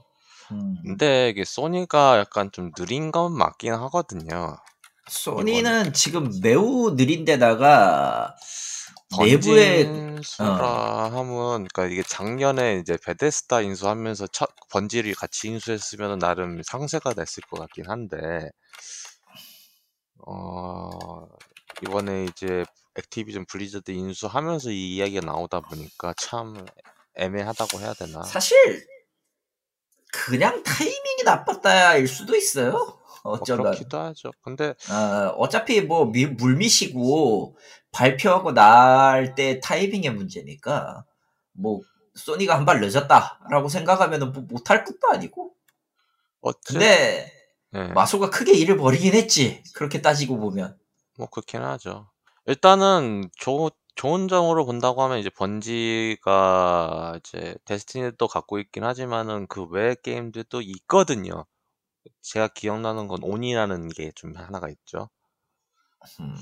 음. 0.52 0.76
근데 0.84 1.30
이게 1.30 1.44
소니가 1.44 2.18
약간 2.18 2.50
좀 2.52 2.72
느린 2.72 3.12
건 3.12 3.32
맞긴 3.36 3.72
하거든요. 3.72 4.56
소니는 5.08 5.92
지금 5.92 6.30
매우 6.42 6.94
느린데다가 6.96 8.36
내부에 9.18 9.84
번지수라 9.86 11.10
하면 11.12 11.66
그러니까 11.68 11.86
이게 11.86 12.02
작년에 12.02 12.78
이제 12.78 12.96
베데스다 13.04 13.60
인수하면서 13.62 14.28
첫 14.28 14.50
번지를 14.70 15.14
같이 15.14 15.48
인수했으면 15.48 16.18
나름 16.18 16.62
상세가 16.62 17.14
됐을 17.14 17.42
것 17.50 17.58
같긴 17.58 17.88
한데 17.88 18.50
어 20.26 21.26
이번에 21.82 22.24
이제 22.26 22.64
액티비전 22.96 23.46
블리자드 23.46 23.90
인수하면서 23.90 24.70
이 24.70 24.96
이야기가 24.96 25.24
나오다 25.26 25.60
보니까 25.60 26.12
참 26.18 26.64
애매하다고 27.14 27.80
해야 27.80 27.94
되나? 27.94 28.22
사실 28.22 28.86
그냥 30.12 30.62
타이밍이 30.62 31.22
나빴다일 31.24 32.06
수도 32.08 32.36
있어요. 32.36 32.72
뭐 33.22 33.34
어쩌다. 33.34 33.62
그렇기도 33.62 33.98
하죠. 33.98 34.30
근데 34.42 34.74
어, 34.90 35.34
어차피 35.36 35.80
뭐 35.82 36.06
미- 36.06 36.26
물미시고 36.26 37.56
발표하고 37.92 38.52
날 38.54 39.34
때 39.34 39.60
타이밍의 39.60 40.10
문제니까 40.14 41.04
뭐 41.52 41.80
소니가 42.14 42.56
한 42.56 42.64
발 42.66 42.80
늦었다라고 42.80 43.68
생각하면은 43.68 44.32
뭐 44.32 44.42
못할 44.48 44.84
것도 44.84 44.98
아니고. 45.12 45.54
어째 46.42 46.58
근데 46.66 47.32
예. 47.74 47.84
마소가 47.88 48.30
크게 48.30 48.52
일을 48.54 48.76
벌이긴 48.76 49.14
했지. 49.14 49.62
그렇게 49.74 50.02
따지고 50.02 50.38
보면. 50.38 50.78
뭐 51.18 51.28
그렇긴 51.28 51.62
하죠. 51.62 52.10
일단은 52.46 53.30
조, 53.36 53.70
좋은 53.94 54.28
점으로 54.28 54.64
본다고 54.66 55.02
하면 55.02 55.18
이제 55.18 55.30
번지가 55.30 57.18
이제 57.20 57.56
데스티니도 57.64 58.28
갖고 58.28 58.58
있긴 58.58 58.84
하지만은 58.84 59.46
그 59.48 59.64
외의 59.66 59.96
게임들도 60.02 60.62
있거든요. 60.62 61.44
제가 62.22 62.48
기억나는 62.48 63.08
건 63.08 63.22
온이라는 63.22 63.88
게 63.90 64.12
좀 64.14 64.34
하나가 64.36 64.68
있죠. 64.70 65.10
음. 66.20 66.34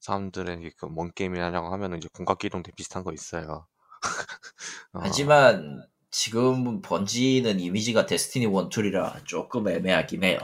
사람들에게 0.00 0.70
그뭔 0.76 1.12
게임이냐고 1.14 1.72
하면은 1.72 1.98
이제 1.98 2.08
공각 2.12 2.38
기동대 2.38 2.72
비슷한 2.72 3.04
거 3.04 3.12
있어요. 3.12 3.66
어, 4.92 5.00
하지만 5.02 5.86
지금 6.10 6.82
번지는 6.82 7.60
이미지가 7.60 8.06
데스티니 8.06 8.46
1, 8.46 8.50
2이라 8.52 9.24
조금 9.26 9.68
애매하긴 9.68 10.24
해요. 10.24 10.38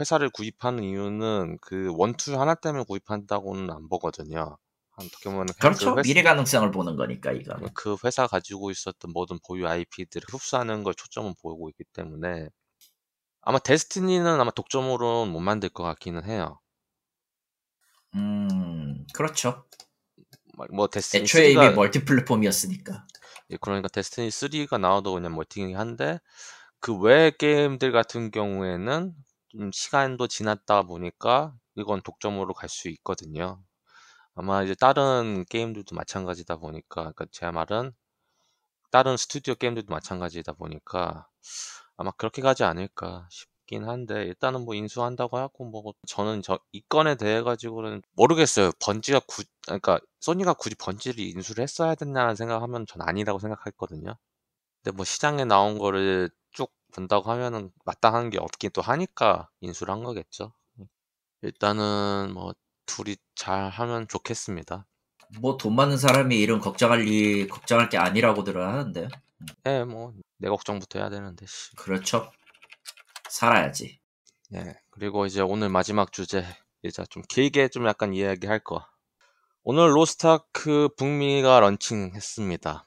회사를 0.00 0.30
구입하는 0.30 0.84
이유는 0.84 1.58
그 1.60 1.92
원투 1.96 2.38
하나 2.40 2.54
때문에 2.54 2.84
구입한다고는 2.88 3.70
안 3.70 3.88
보거든요. 3.88 4.56
어떻게 4.96 5.30
보면 5.30 5.46
그렇죠. 5.58 5.94
그 5.94 6.00
회사- 6.00 6.08
미래 6.08 6.22
가능성을 6.22 6.70
보는 6.70 6.96
거니까 6.96 7.32
이거. 7.32 7.54
그 7.74 7.96
회사 8.04 8.26
가지고 8.26 8.70
있었던 8.70 9.10
모든 9.12 9.38
보유 9.46 9.66
IP들을 9.66 10.26
흡수하는 10.30 10.82
걸 10.82 10.94
초점을 10.94 11.32
보고 11.40 11.68
있기 11.70 11.84
때문에 11.92 12.48
아마 13.40 13.58
데스티니는 13.58 14.40
아마 14.40 14.50
독점으로는 14.50 15.32
못 15.32 15.40
만들 15.40 15.68
것 15.68 15.82
같기는 15.82 16.24
해요. 16.24 16.60
음, 18.14 19.06
그렇죠. 19.14 19.64
막뭐 20.56 20.88
데스티니 20.88 21.24
애초에 21.24 21.52
이미 21.52 21.68
3가 21.68 21.70
멀티 21.70 22.04
플랫폼이었으니까. 22.04 23.06
그러니까 23.60 23.88
데스티니 23.88 24.30
3가 24.30 24.78
나와도 24.78 25.12
그냥 25.14 25.34
멀티긴 25.34 25.76
한데 25.76 26.18
그 26.80 26.94
외 26.98 27.30
게임들 27.32 27.92
같은 27.92 28.30
경우에는 28.30 29.14
좀 29.50 29.72
시간도 29.72 30.28
지났다 30.28 30.82
보니까 30.84 31.54
이건 31.76 32.02
독점으로 32.02 32.54
갈 32.54 32.68
수 32.70 32.88
있거든요. 32.90 33.62
아마 34.36 34.62
이제 34.64 34.74
다른 34.74 35.44
게임들도 35.50 35.94
마찬가지다 35.96 36.56
보니까 36.56 37.02
그러니까 37.12 37.26
제 37.32 37.50
말은 37.50 37.92
다른 38.90 39.16
스튜디오 39.16 39.54
게임들도 39.56 39.92
마찬가지다 39.92 40.52
보니까 40.54 41.28
아마 41.96 42.10
그렇게 42.12 42.42
가지 42.42 42.64
않을까 42.64 43.26
싶 43.30 43.48
긴 43.72 43.88
한데 43.88 44.24
일단은 44.24 44.64
뭐 44.66 44.74
인수한다고 44.74 45.38
하고 45.38 45.64
뭐 45.64 45.94
저는 46.06 46.42
저 46.42 46.58
이 46.72 46.82
건에 46.88 47.14
대해 47.16 47.42
가지고는 47.42 48.02
모르겠어요. 48.12 48.70
번지가 48.84 49.20
구 49.26 49.44
그러니까 49.66 49.98
소니가 50.20 50.54
굳이 50.54 50.74
번지를 50.76 51.20
인수를 51.20 51.62
했어야 51.62 51.94
됐나라는 51.94 52.36
생각하면 52.36 52.86
전 52.86 53.02
아니라고 53.02 53.38
생각했거든요. 53.38 54.16
근데 54.82 54.96
뭐 54.96 55.04
시장에 55.04 55.44
나온 55.44 55.78
거를 55.78 56.30
쭉 56.52 56.70
본다고 56.94 57.30
하면은 57.32 57.70
마땅한 57.84 58.30
게 58.30 58.38
없긴 58.38 58.70
또 58.74 58.82
하니까 58.82 59.48
인수를 59.60 59.92
한 59.94 60.04
거겠죠. 60.04 60.52
일단은 61.42 62.32
뭐 62.34 62.54
둘이 62.86 63.16
잘 63.34 63.68
하면 63.70 64.06
좋겠습니다. 64.08 64.86
뭐 65.40 65.56
돈 65.56 65.74
많은 65.74 65.96
사람이 65.96 66.38
이런 66.38 66.60
걱정할 66.60 67.06
일 67.08 67.48
걱정할 67.48 67.88
게 67.88 67.98
아니라고들 67.98 68.56
하는데. 68.66 69.08
예, 69.66 69.84
뭐내 69.84 70.48
걱정부터 70.48 70.98
해야 70.98 71.10
되는데 71.10 71.46
씨. 71.46 71.74
그렇죠. 71.76 72.30
살아야지. 73.32 73.98
예. 74.54 74.74
그리고 74.90 75.24
이제 75.24 75.40
오늘 75.40 75.70
마지막 75.70 76.12
주제 76.12 76.44
이제 76.82 77.02
좀 77.08 77.22
길게 77.28 77.68
좀 77.68 77.86
약간 77.86 78.12
이야기할 78.12 78.60
거. 78.60 78.86
오늘 79.62 79.96
로스타크 79.96 80.90
북미가 80.98 81.60
런칭했습니다. 81.60 82.86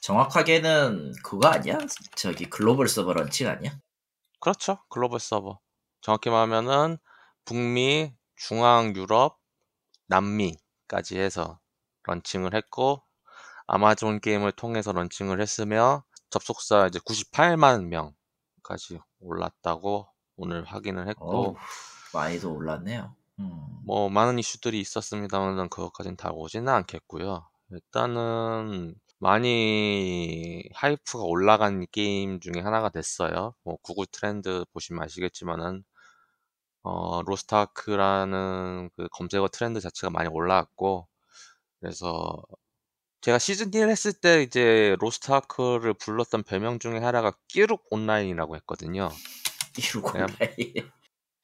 정확하게는 0.00 1.12
그거 1.22 1.48
아니야? 1.48 1.76
저기 2.16 2.48
글로벌 2.48 2.88
서버 2.88 3.12
런칭 3.12 3.48
아니야? 3.48 3.78
그렇죠. 4.40 4.78
글로벌 4.88 5.20
서버. 5.20 5.60
정확히 6.00 6.30
말하면은 6.30 6.96
북미, 7.44 8.14
중앙 8.36 8.96
유럽, 8.96 9.38
남미까지 10.06 11.18
해서 11.18 11.60
런칭을 12.04 12.54
했고 12.54 13.02
아마존 13.66 14.20
게임을 14.20 14.52
통해서 14.52 14.92
런칭을 14.92 15.42
했으며 15.42 16.02
접속자 16.30 16.86
이제 16.86 16.98
98만 17.00 17.88
명까지 17.88 19.00
올랐다고 19.20 20.08
오늘 20.36 20.64
확인을 20.64 21.08
했고 21.08 21.30
어우, 21.30 21.56
많이도 22.14 22.54
올랐네요. 22.54 23.14
음. 23.38 23.66
뭐 23.84 24.08
많은 24.08 24.38
이슈들이 24.38 24.80
있었습니다만 24.80 25.68
그것까지는 25.68 26.16
다 26.16 26.30
오지는 26.30 26.68
않겠고요. 26.68 27.46
일단은 27.70 28.94
많이 29.18 30.62
hype가 30.74 31.24
올라간 31.24 31.86
게임 31.92 32.40
중에 32.40 32.62
하나가 32.62 32.88
됐어요. 32.88 33.54
뭐 33.62 33.76
구글 33.82 34.06
트렌드 34.06 34.64
보시면 34.72 35.02
아시겠지만은 35.04 35.84
어, 36.82 37.22
로스타크라는 37.22 38.90
그 38.96 39.08
검색어 39.12 39.48
트렌드 39.48 39.80
자체가 39.80 40.10
많이 40.10 40.28
올라왔고 40.28 41.06
그래서 41.80 42.42
제가 43.20 43.38
시즌 43.38 43.72
1 43.74 43.88
했을 43.90 44.12
때 44.12 44.42
이제 44.42 44.96
로스타크를 45.00 45.94
불렀던 45.94 46.42
별명 46.44 46.78
중에 46.78 46.98
하나가 46.98 47.32
끼룩 47.48 47.84
온라인이라고 47.90 48.56
했거든요. 48.56 49.10
그냥 50.12 50.28
나이. 50.38 50.74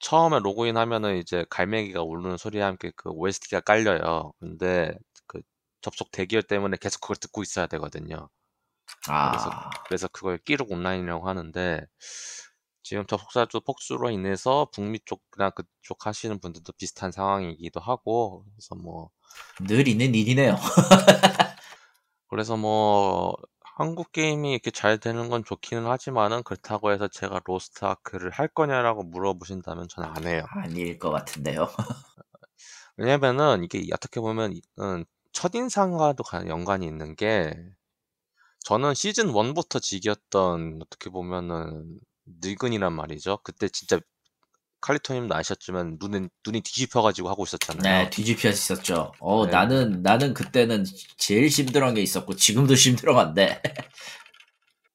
처음에 0.01 0.39
로그인 0.41 0.77
하면은 0.77 1.17
이제 1.19 1.45
갈매기가 1.51 2.03
울리는 2.03 2.37
소리와 2.37 2.67
함께 2.69 2.93
그 2.97 3.11
OST가 3.11 3.61
깔려요. 3.61 4.33
근데 4.41 4.95
그 5.27 5.41
접속 5.83 6.11
대기열 6.11 6.43
때문에 6.45 6.77
계속 6.81 7.01
그걸 7.01 7.17
듣고 7.17 7.43
있어야 7.43 7.67
되거든요. 7.67 8.29
아, 9.09 9.71
그래서 9.87 10.09
그걸 10.09 10.39
끼룩 10.39 10.71
온라인이라고 10.73 11.29
하는데 11.29 11.87
지금 12.83 13.05
접속자 13.07 13.47
수 13.51 13.61
폭주로 13.61 14.11
인해서 14.11 14.69
북미 14.73 15.01
쪽이나 15.05 15.51
그쪽 15.51 16.07
하시는 16.07 16.39
분들도 16.39 16.73
비슷한 16.75 17.11
상황이기도 17.13 17.81
하고 17.81 18.45
그래서 18.55 18.75
뭐 18.77 19.11
늘 19.61 19.89
있는 19.89 20.15
일이네요. 20.15 20.57
그래서 22.29 22.57
뭐 22.57 23.35
한국 23.61 24.11
게임이 24.13 24.53
이렇게 24.53 24.71
잘 24.71 24.99
되는 24.99 25.29
건 25.29 25.45
좋기는 25.45 25.87
하지만은 25.87 26.43
그렇다고 26.43 26.93
해서 26.93 27.09
제가 27.09 27.41
로스트 27.45 27.85
아크를 27.85 28.31
할 28.31 28.49
거냐라고 28.49 29.03
물어보신다면 29.05 29.89
저는 29.89 30.09
안 30.09 30.27
해요. 30.27 30.45
아닐 30.51 30.99
것 30.99 31.11
같은데요. 31.11 31.69
왜냐면은 32.97 33.65
이게 33.65 33.83
어떻게 33.93 34.21
보면 34.21 34.55
음, 34.81 35.05
첫인상과도 35.33 36.23
가- 36.25 36.47
연관이 36.49 36.87
있는 36.87 37.15
게 37.15 37.55
저는 38.65 38.95
시즌 38.95 39.31
1부터 39.31 39.79
즐겼던 39.79 40.81
어떻게 40.83 41.11
보면은 41.11 42.01
늙은이란 42.43 42.93
말이죠. 42.93 43.39
그때 43.45 43.69
진짜 43.69 44.01
칼리토님도 44.81 45.35
아셨지만 45.35 45.97
눈은 46.01 46.31
눈이 46.47 46.61
뒤집혀가지고 46.63 47.29
하고 47.29 47.45
있었잖아요. 47.45 48.05
네, 48.05 48.11
뒤집혀 48.11 48.51
있었죠. 48.51 49.13
어, 49.19 49.47
네. 49.47 49.53
나는, 49.53 50.03
나는 50.03 50.35
그때는 50.35 50.85
제일 51.17 51.49
힘들어한 51.49 51.95
게 51.95 52.03
있었고, 52.03 52.37
지금도 52.37 52.75
힘들어한데. 52.75 53.63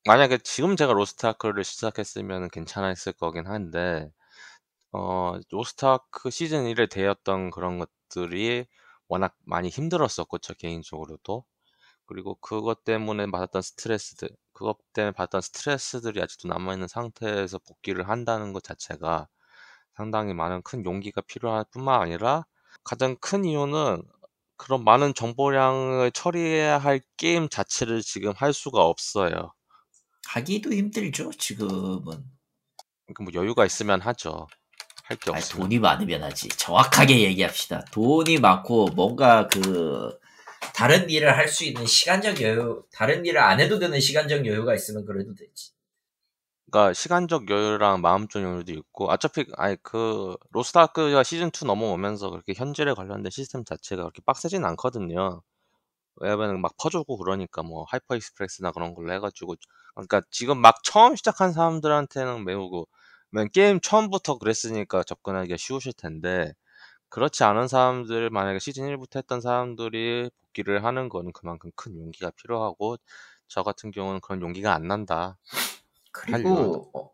만약에 0.05 0.39
지금 0.39 0.75
제가 0.75 0.93
로스트아크를 0.93 1.63
시작했으면 1.63 2.49
괜찮았을 2.49 3.13
거긴 3.13 3.45
한데 3.45 4.09
어 4.91 5.35
로스트아크 5.51 6.31
시즌 6.31 6.65
1에 6.65 6.89
되었던 6.89 7.51
그런 7.51 7.79
것들이 7.79 8.65
워낙 9.07 9.35
많이 9.45 9.69
힘들었었고 9.69 10.39
저 10.39 10.53
개인적으로도 10.55 11.45
그리고 12.05 12.35
그것 12.35 12.83
때문에 12.83 13.29
받았던 13.29 13.61
스트레스들 13.61 14.29
그것 14.53 14.77
때문에 14.93 15.11
받았던 15.13 15.41
스트레스들이 15.41 16.21
아직도 16.21 16.47
남아있는 16.47 16.87
상태에서 16.87 17.59
복귀를 17.59 18.09
한다는 18.09 18.53
것 18.53 18.63
자체가 18.63 19.27
상당히 20.01 20.33
많은 20.33 20.63
큰 20.63 20.83
용기가 20.83 21.21
필요할 21.21 21.63
뿐만 21.71 22.01
아니라 22.01 22.43
가장 22.83 23.15
큰 23.21 23.45
이유는 23.45 24.01
그런 24.57 24.83
많은 24.83 25.13
정보량을 25.13 26.11
처리해야 26.11 26.79
할 26.79 27.01
게임 27.17 27.47
자체를 27.49 28.01
지금 28.01 28.33
할 28.35 28.51
수가 28.51 28.81
없어요. 28.83 29.53
하기도 30.27 30.71
힘들죠, 30.73 31.29
지금은. 31.37 32.03
그러니까 33.05 33.23
뭐 33.23 33.31
여유가 33.35 33.63
있으면 33.65 34.01
하죠. 34.01 34.47
할 35.03 35.17
게 35.17 35.29
없으면. 35.29 35.69
돈이 35.69 35.79
많으면 35.79 36.23
하지. 36.23 36.47
정확하게 36.49 37.21
얘기합시다. 37.21 37.85
돈이 37.91 38.39
많고, 38.39 38.87
뭔가 38.95 39.47
그, 39.47 40.17
다른 40.73 41.09
일을 41.09 41.35
할 41.37 41.47
수 41.47 41.63
있는 41.65 41.85
시간적 41.85 42.41
여유, 42.41 42.83
다른 42.93 43.25
일을 43.25 43.39
안 43.41 43.59
해도 43.59 43.77
되는 43.77 43.99
시간적 43.99 44.45
여유가 44.47 44.73
있으면 44.73 45.05
그래도 45.05 45.35
되지. 45.35 45.73
그러니까 46.71 46.93
시간적 46.93 47.49
여유랑 47.49 48.01
마음적 48.01 48.41
여유도 48.43 48.71
있고 48.73 49.09
어차피 49.11 49.45
아니 49.57 49.75
그 49.83 50.35
로스트아크가 50.51 51.23
시즌 51.23 51.51
2 51.51 51.65
넘어오면서 51.65 52.29
그렇게 52.29 52.53
현질에 52.55 52.93
관련된 52.93 53.29
시스템 53.29 53.63
자체가 53.65 54.03
그렇게 54.03 54.21
빡세진 54.25 54.63
않거든요. 54.65 55.41
왜냐면 56.17 56.61
막 56.61 56.73
퍼주고 56.79 57.17
그러니까 57.17 57.63
뭐 57.63 57.85
하이퍼 57.89 58.15
익스프레스나 58.17 58.71
그런 58.73 58.95
걸로 58.95 59.13
해가지고 59.13 59.55
그러니까 59.95 60.21
지금 60.31 60.59
막 60.59 60.83
처음 60.83 61.15
시작한 61.17 61.53
사람들한테는 61.53 62.45
매우 62.45 62.85
그맨 63.31 63.49
게임 63.53 63.79
처음부터 63.81 64.37
그랬으니까 64.39 65.03
접근하기가 65.03 65.57
쉬우실 65.57 65.93
텐데 65.93 66.53
그렇지 67.09 67.43
않은 67.45 67.67
사람들 67.69 68.29
만약에 68.31 68.59
시즌 68.59 68.87
1부터 68.87 69.19
했던 69.19 69.41
사람들이 69.41 70.31
복귀를 70.41 70.85
하는 70.85 71.09
거는 71.09 71.33
그만큼 71.33 71.71
큰 71.75 71.97
용기가 71.99 72.31
필요하고 72.31 72.97
저 73.47 73.63
같은 73.63 73.91
경우는 73.91 74.21
그런 74.21 74.41
용기가 74.41 74.73
안 74.75 74.87
난다. 74.87 75.37
그리고, 76.11 76.89
어, 76.93 77.11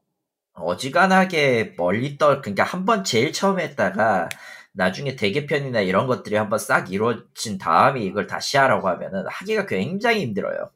어지간하게 0.55 1.75
멀리 1.77 2.17
떨, 2.17 2.41
그러니까 2.41 2.63
한 2.63 2.85
번 2.85 3.03
제일 3.03 3.33
처음 3.33 3.59
했다가, 3.59 4.29
나중에 4.73 5.15
대개편이나 5.15 5.81
이런 5.81 6.07
것들이 6.07 6.35
한번 6.37 6.59
싹 6.59 6.91
이루어진 6.91 7.57
다음에 7.57 8.01
이걸 8.01 8.27
다시 8.27 8.57
하라고 8.57 8.87
하면은 8.89 9.25
하기가 9.27 9.65
굉장히 9.67 10.21
힘들어요. 10.21 10.69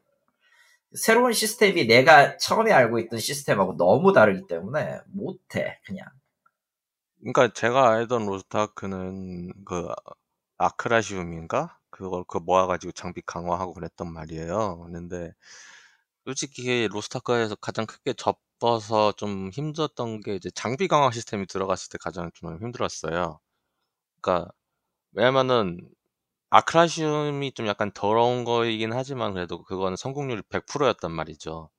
새로운 0.94 1.34
시스템이 1.34 1.86
내가 1.88 2.38
처음에 2.38 2.72
알고 2.72 3.00
있던 3.00 3.20
시스템하고 3.20 3.76
너무 3.78 4.14
다르기 4.14 4.48
때문에 4.48 5.00
못해, 5.08 5.80
그냥. 5.86 6.06
그러니까 7.20 7.54
제가 7.54 7.90
알던 7.92 8.26
로스트아크는 8.26 9.64
그 9.66 9.88
아크라시움인가 10.58 11.78
그걸 11.90 12.24
그 12.28 12.38
모아가지고 12.40 12.94
장비 12.94 13.22
강화하고 13.26 13.74
그랬단 13.74 14.12
말이에요. 14.12 14.88
근데 14.92 15.34
솔직히 16.26 16.88
로스트아크에서 16.92 17.56
가장 17.56 17.86
크게 17.86 18.14
접어서 18.14 19.12
좀 19.14 19.50
힘들었던 19.52 20.22
게 20.22 20.36
이제 20.36 20.50
장비 20.56 20.88
강화 20.88 21.12
시스템이 21.12 21.48
들어갔을 21.48 21.90
때 21.90 21.98
가장 22.02 22.32
좀 22.34 22.58
힘들었어요. 22.62 23.40
그러니까 24.22 24.52
왜냐면은 25.14 25.80
아크라시움이 26.52 27.54
좀 27.54 27.68
약간 27.68 27.92
더러운 27.94 28.46
거이긴 28.46 28.94
하지만 28.94 29.34
그래도 29.34 29.64
그거는 29.64 29.98
성공률이 29.98 30.44
100%였단 30.50 31.12
말이죠. 31.14 31.70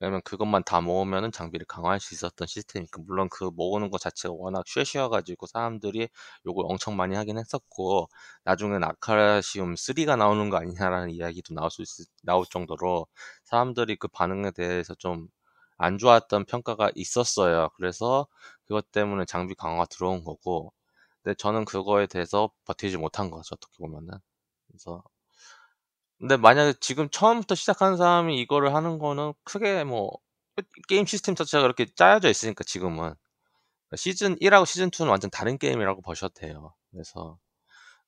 왜냐면 0.00 0.20
그것만 0.24 0.62
다 0.64 0.80
모으면은 0.80 1.32
장비를 1.32 1.66
강화할 1.66 2.00
수 2.00 2.14
있었던 2.14 2.46
시스템이니까. 2.46 3.02
물론 3.06 3.28
그 3.30 3.44
모으는 3.54 3.90
것 3.90 4.00
자체가 4.00 4.34
워낙 4.34 4.64
쉐쉬여가지고 4.66 5.46
사람들이 5.46 6.08
욕을 6.46 6.64
엄청 6.68 6.96
많이 6.96 7.16
하긴 7.16 7.38
했었고 7.38 8.08
나중엔 8.44 8.84
아카시움 8.84 9.74
3가 9.76 10.16
나오는 10.16 10.50
거 10.50 10.56
아니냐라는 10.58 11.10
이야기도 11.10 11.54
나올 11.54 11.70
수 11.70 11.82
있, 11.82 11.86
나올 12.22 12.44
정도로 12.50 13.06
사람들이 13.44 13.96
그 13.96 14.08
반응에 14.08 14.50
대해서 14.52 14.94
좀 14.94 15.28
안 15.78 15.98
좋았던 15.98 16.44
평가가 16.46 16.90
있었어요. 16.94 17.70
그래서 17.76 18.26
그것 18.66 18.90
때문에 18.92 19.24
장비 19.26 19.54
강화가 19.54 19.86
들어온 19.86 20.24
거고. 20.24 20.72
근데 21.22 21.34
저는 21.36 21.64
그거에 21.64 22.06
대해서 22.06 22.50
버티지 22.66 22.96
못한 22.98 23.30
거죠 23.30 23.54
어떻게 23.54 23.76
보면은. 23.78 24.18
그래서 24.68 25.02
근데 26.18 26.36
만약에 26.36 26.74
지금 26.80 27.08
처음부터 27.10 27.54
시작하는 27.54 27.96
사람이 27.96 28.40
이거를 28.40 28.74
하는 28.74 28.98
거는 28.98 29.32
크게 29.44 29.84
뭐 29.84 30.10
게임 30.88 31.06
시스템 31.06 31.34
자체가 31.36 31.62
그렇게 31.62 31.86
짜여져 31.94 32.28
있으니까 32.28 32.64
지금은 32.64 33.14
시즌 33.96 34.36
1하고 34.40 34.66
시즌 34.66 34.90
2는 34.90 35.10
완전 35.10 35.30
다른 35.30 35.58
게임이라고 35.58 36.02
보셔도 36.02 36.34
돼요. 36.34 36.74
그래서, 36.92 37.38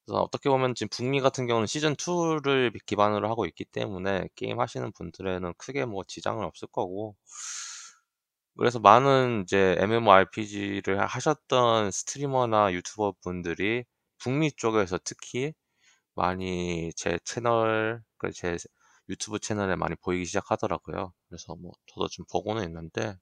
그래서 0.06 0.22
어떻게 0.22 0.50
보면 0.50 0.74
지금 0.76 0.88
북미 0.90 1.20
같은 1.20 1.46
경우는 1.46 1.66
시즌 1.68 1.96
2를 1.96 2.72
기반으로 2.86 3.30
하고 3.30 3.46
있기 3.46 3.64
때문에 3.66 4.28
게임 4.36 4.60
하시는 4.60 4.92
분들에는 4.92 5.54
크게 5.58 5.86
뭐 5.86 6.04
지장은 6.06 6.44
없을 6.44 6.68
거고 6.72 7.16
그래서 8.56 8.78
많은 8.78 9.42
이제 9.44 9.76
MMORPG를 9.78 11.06
하셨던 11.06 11.90
스트리머나 11.90 12.72
유튜버 12.72 13.14
분들이 13.22 13.84
북미 14.18 14.52
쪽에서 14.52 14.98
특히 15.04 15.52
많이 16.14 16.92
제 16.96 17.18
채널, 17.24 18.02
그제 18.18 18.56
유튜브 19.08 19.38
채널에 19.40 19.76
많이 19.76 19.96
보이기 19.96 20.24
시작하더라고요. 20.26 21.12
그래서 21.28 21.56
뭐 21.56 21.72
저도 21.86 22.08
좀 22.08 22.24
보고는 22.30 22.64
있는데 22.64 23.16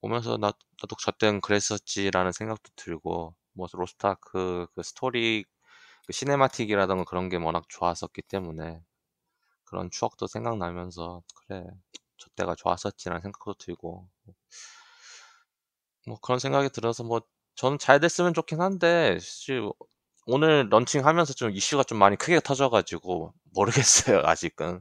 보면서 0.00 0.36
나, 0.36 0.52
나도 0.82 0.96
저땐 1.00 1.40
그랬었지라는 1.40 2.32
생각도 2.32 2.70
들고 2.76 3.34
뭐 3.54 3.66
로스타크 3.72 4.66
그 4.74 4.82
스토리 4.82 5.44
그 6.06 6.12
cinematic이라던가 6.12 7.04
그런 7.04 7.28
게 7.28 7.36
워낙 7.38 7.64
좋았었기 7.68 8.22
때문에 8.22 8.80
그런 9.64 9.90
추억도 9.90 10.26
생각나면서 10.28 11.22
그래 11.36 11.64
저 12.18 12.28
때가 12.36 12.54
좋았었지라는 12.56 13.22
생각도 13.22 13.54
들고 13.54 14.08
뭐 16.06 16.18
그런 16.20 16.38
생각이 16.38 16.70
들어서 16.70 17.04
뭐 17.04 17.20
저는 17.56 17.78
잘 17.78 18.00
됐으면 18.00 18.34
좋긴 18.34 18.60
한데 18.60 19.18
사실 19.20 19.70
오늘 20.26 20.68
런칭하면서 20.70 21.34
좀 21.34 21.50
이슈가 21.50 21.84
좀 21.84 21.98
많이 21.98 22.16
크게 22.16 22.40
터져가지고 22.40 23.32
모르겠어요 23.54 24.20
아직은. 24.24 24.80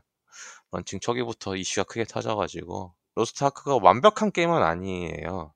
런칭 0.72 1.00
초기부터 1.02 1.56
이슈가 1.58 1.86
크게 1.86 2.06
터져가지고. 2.06 2.94
로스트아크가 3.16 3.80
완벽한 3.84 4.32
게임은 4.32 4.64
아니에요. 4.64 5.54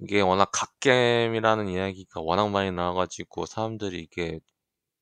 이게 0.00 0.20
워낙 0.22 0.50
갓겜이라는 0.52 1.68
이야기가 1.68 2.20
워낙 2.22 2.50
많이 2.50 2.72
나와가지고 2.72 3.46
사람들이 3.46 4.00
이게 4.00 4.40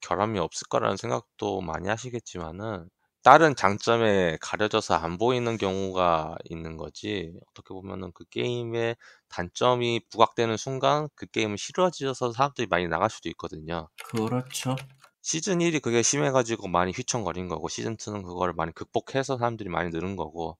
결함이 0.00 0.38
없을 0.40 0.68
거라는 0.68 0.96
생각도 0.98 1.60
많이 1.62 1.88
하시겠지만은 1.88 2.88
다른 3.26 3.56
장점에 3.56 4.38
가려져서 4.40 4.94
안 4.94 5.18
보이는 5.18 5.56
경우가 5.56 6.36
있는 6.44 6.76
거지 6.76 7.32
어떻게 7.50 7.74
보면은 7.74 8.12
그 8.12 8.24
게임의 8.26 8.94
단점이 9.28 10.02
부각되는 10.10 10.56
순간 10.56 11.08
그 11.16 11.26
게임은 11.26 11.56
싫어져서 11.56 12.30
사람들이 12.30 12.68
많이 12.68 12.86
나갈 12.86 13.10
수도 13.10 13.28
있거든요. 13.30 13.88
그렇죠. 14.04 14.76
시즌 15.22 15.58
1이 15.58 15.82
그게 15.82 16.02
심해가지고 16.02 16.68
많이 16.68 16.92
휘청거린 16.92 17.48
거고 17.48 17.68
시즌 17.68 17.96
2는 17.96 18.22
그거를 18.22 18.54
많이 18.54 18.70
극복해서 18.72 19.38
사람들이 19.38 19.70
많이 19.70 19.90
늘은 19.90 20.14
거고 20.14 20.56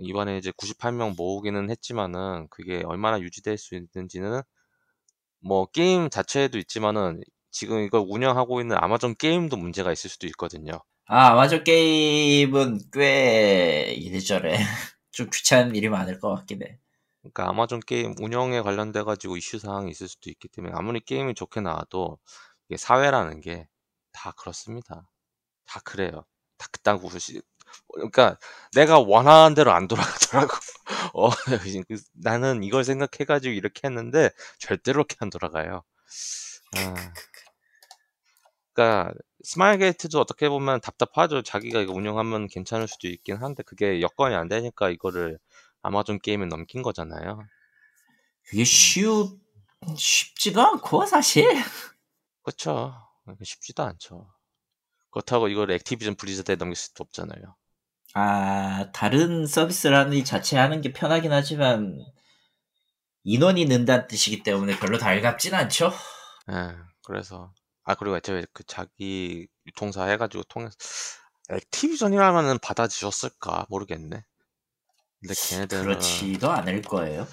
이번에 0.00 0.36
이제 0.36 0.50
98명 0.50 1.14
모으기는 1.16 1.70
했지만은 1.70 2.48
그게 2.50 2.82
얼마나 2.84 3.20
유지될 3.20 3.56
수 3.56 3.76
있는지는 3.76 4.42
뭐 5.38 5.66
게임 5.66 6.10
자체에도 6.10 6.58
있지만은 6.58 7.20
지금 7.52 7.78
이걸 7.84 8.04
운영하고 8.08 8.60
있는 8.60 8.76
아마존 8.80 9.14
게임도 9.14 9.56
문제가 9.56 9.92
있을 9.92 10.10
수도 10.10 10.26
있거든요. 10.26 10.80
아, 11.12 11.32
아마존 11.32 11.64
게임은 11.64 12.78
꽤 12.92 13.92
이래저래 13.96 14.52
좀 15.10 15.28
귀찮은 15.32 15.74
일이 15.74 15.88
많을 15.88 16.20
것 16.20 16.32
같긴 16.36 16.62
해. 16.62 16.78
그러니까 17.22 17.48
아마존 17.48 17.80
게임 17.80 18.14
운영에 18.20 18.60
관련돼 18.60 19.02
가지고 19.02 19.36
이슈 19.36 19.58
사항이 19.58 19.90
있을 19.90 20.06
수도 20.08 20.30
있기 20.30 20.46
때문에 20.48 20.72
아무리 20.76 21.00
게임이 21.00 21.34
좋게 21.34 21.60
나와도 21.62 22.18
이게 22.68 22.76
사회라는 22.76 23.40
게 23.40 23.66
다 24.12 24.32
그렇습니다. 24.32 25.08
다 25.66 25.80
그래요. 25.84 26.24
다 26.58 26.68
그딴 26.72 26.98
구시 27.00 27.42
그러니까 27.94 28.38
내가 28.74 28.98
원하는 29.00 29.54
대로 29.54 29.72
안 29.72 29.88
돌아가더라고. 29.88 30.52
어, 31.14 31.30
나는 32.14 32.62
이걸 32.64 32.84
생각해 32.84 33.24
가지고 33.26 33.54
이렇게 33.54 33.82
했는데 33.88 34.30
절대로 34.58 35.04
그렇게 35.04 35.16
안 35.20 35.30
돌아가요. 35.30 35.84
아. 36.76 36.94
그러니까 38.74 39.12
스마일 39.42 39.78
게이트도 39.78 40.20
어떻게 40.20 40.48
보면 40.48 40.80
답답하죠. 40.80 41.42
자기가 41.42 41.80
이거 41.80 41.92
운영하면 41.92 42.48
괜찮을 42.48 42.88
수도 42.88 43.08
있긴 43.08 43.36
한데 43.36 43.62
그게 43.62 44.00
여건이 44.00 44.34
안 44.34 44.48
되니까 44.48 44.90
이거를 44.90 45.38
아마존 45.82 46.18
게임에 46.18 46.46
넘긴 46.46 46.82
거잖아요. 46.82 47.42
그게 48.44 48.64
쉬우 48.64 49.38
쉽지도 49.96 50.60
않고 50.60 51.06
사실. 51.06 51.48
그렇죠. 52.42 52.94
쉽지도 53.42 53.82
않죠. 53.82 54.30
그렇다고 55.10 55.48
이걸 55.48 55.70
액티비전 55.70 56.16
블리자드에 56.16 56.56
넘길 56.56 56.76
수도 56.76 57.02
없잖아요. 57.04 57.56
아 58.14 58.90
다른 58.92 59.46
서비스라는 59.46 60.14
이 60.14 60.24
자체 60.24 60.58
하는 60.58 60.80
게 60.80 60.92
편하긴 60.92 61.32
하지만 61.32 61.98
인원이 63.22 63.66
는다는 63.66 64.06
뜻이기 64.08 64.42
때문에 64.42 64.78
별로 64.78 64.98
달갑진 64.98 65.54
않죠. 65.54 65.92
예, 66.50 66.74
그래서 67.04 67.52
아 67.90 67.94
그리고 67.96 68.16
애초에 68.16 68.46
그 68.52 68.62
자기 68.64 69.48
유통사 69.66 70.04
해가지고 70.04 70.44
통해서 70.44 70.76
액티비전이라면은 71.50 72.58
받아주셨을까 72.60 73.66
모르겠네. 73.68 74.24
근데 75.20 75.34
걔네들은 75.48 75.84
그렇지도 75.84 76.50
않을 76.52 76.82
거예요. 76.82 77.26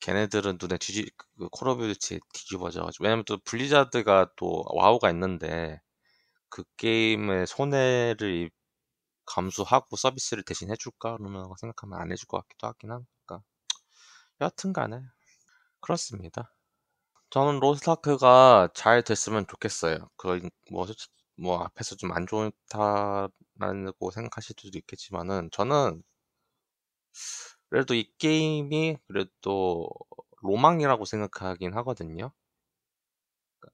걔네들은 0.00 0.58
눈에 0.60 0.78
뒤집 0.78 1.08
그 1.38 1.48
콜오브듀티에 1.50 2.18
뒤집어져가지고 2.32 3.04
왜냐면 3.04 3.24
또 3.26 3.38
블리자드가 3.38 4.32
또 4.36 4.64
와우가 4.68 5.10
있는데 5.10 5.80
그 6.50 6.64
게임의 6.76 7.46
손해를 7.46 8.50
감수하고 9.26 9.96
서비스를 9.96 10.44
대신 10.44 10.70
해줄까 10.70 11.16
그러면 11.18 11.48
생각하면 11.60 12.00
안 12.00 12.12
해줄 12.12 12.28
것 12.28 12.38
같기도 12.42 12.68
하긴 12.68 12.92
하니까 12.92 13.42
여하튼간에 14.40 15.02
그렇습니다. 15.80 16.54
저는 17.34 17.58
로스타크가 17.58 18.68
잘 18.74 19.02
됐으면 19.02 19.46
좋겠어요. 19.48 20.08
그뭐 20.16 20.86
뭐 21.36 21.58
앞에서 21.64 21.96
좀 21.96 22.12
안 22.12 22.26
좋다라고 22.28 24.10
생각하실 24.12 24.54
수도 24.56 24.78
있겠지만은 24.78 25.50
저는 25.52 26.04
그래도 27.68 27.94
이 27.94 28.10
게임이 28.18 28.98
그래도 29.06 29.88
로망이라고 30.42 31.04
생각하긴 31.04 31.74
하거든요. 31.74 32.32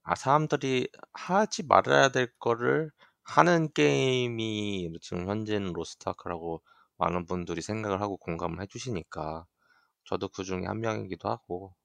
아, 0.03 0.15
사람들이 0.15 0.89
하지 1.13 1.63
말아야 1.63 2.09
될 2.09 2.31
거를 2.39 2.91
하는 3.23 3.71
게임이 3.73 4.91
지금 5.01 5.27
현재는 5.29 5.73
로스트아크라고 5.73 6.61
많은 6.97 7.25
분들이 7.25 7.61
생각을 7.61 8.01
하고 8.01 8.17
공감을 8.17 8.61
해주시니까 8.61 9.45
저도 10.05 10.29
그 10.29 10.43
중에 10.43 10.65
한 10.65 10.79
명이기도 10.81 11.29
하고 11.29 11.75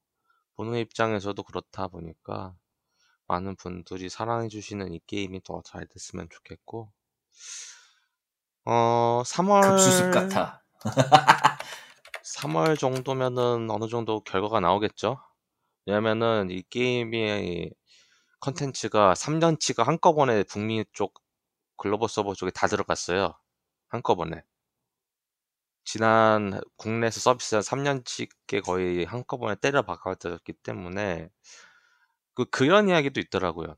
보는 0.56 0.78
입장에서도 0.78 1.42
그렇다 1.42 1.88
보니까 1.88 2.54
많은 3.28 3.56
분들이 3.56 4.08
사랑해주시는 4.08 4.92
이 4.94 5.00
게임이 5.06 5.42
더 5.44 5.62
잘 5.64 5.86
됐으면 5.86 6.28
좋겠고 6.30 6.92
어 8.64 9.22
3월 9.24 9.62
급수습 9.62 10.10
같아. 10.12 10.62
3월 12.24 12.78
정도면은 12.78 13.70
어느 13.70 13.88
정도 13.88 14.20
결과가 14.22 14.60
나오겠죠. 14.60 15.18
왜냐면은 15.86 16.50
이 16.50 16.62
게임이 16.70 17.70
컨텐츠가 18.40 19.14
3년치가 19.14 19.84
한꺼번에 19.84 20.42
북미 20.44 20.84
쪽 20.92 21.14
글로벌 21.78 22.08
서버 22.08 22.34
쪽에 22.34 22.50
다 22.52 22.66
들어갔어요. 22.68 23.34
한꺼번에. 23.88 24.42
지난 25.86 26.60
국내에서 26.76 27.20
서비스한 27.20 27.62
3년치게 27.62 28.60
거의 28.62 29.06
한꺼번에 29.06 29.54
때려 29.56 29.82
박아졌기 29.82 30.52
때문에 30.62 31.30
그 32.34 32.44
그런 32.46 32.88
이야기도 32.88 33.20
있더라고요. 33.20 33.74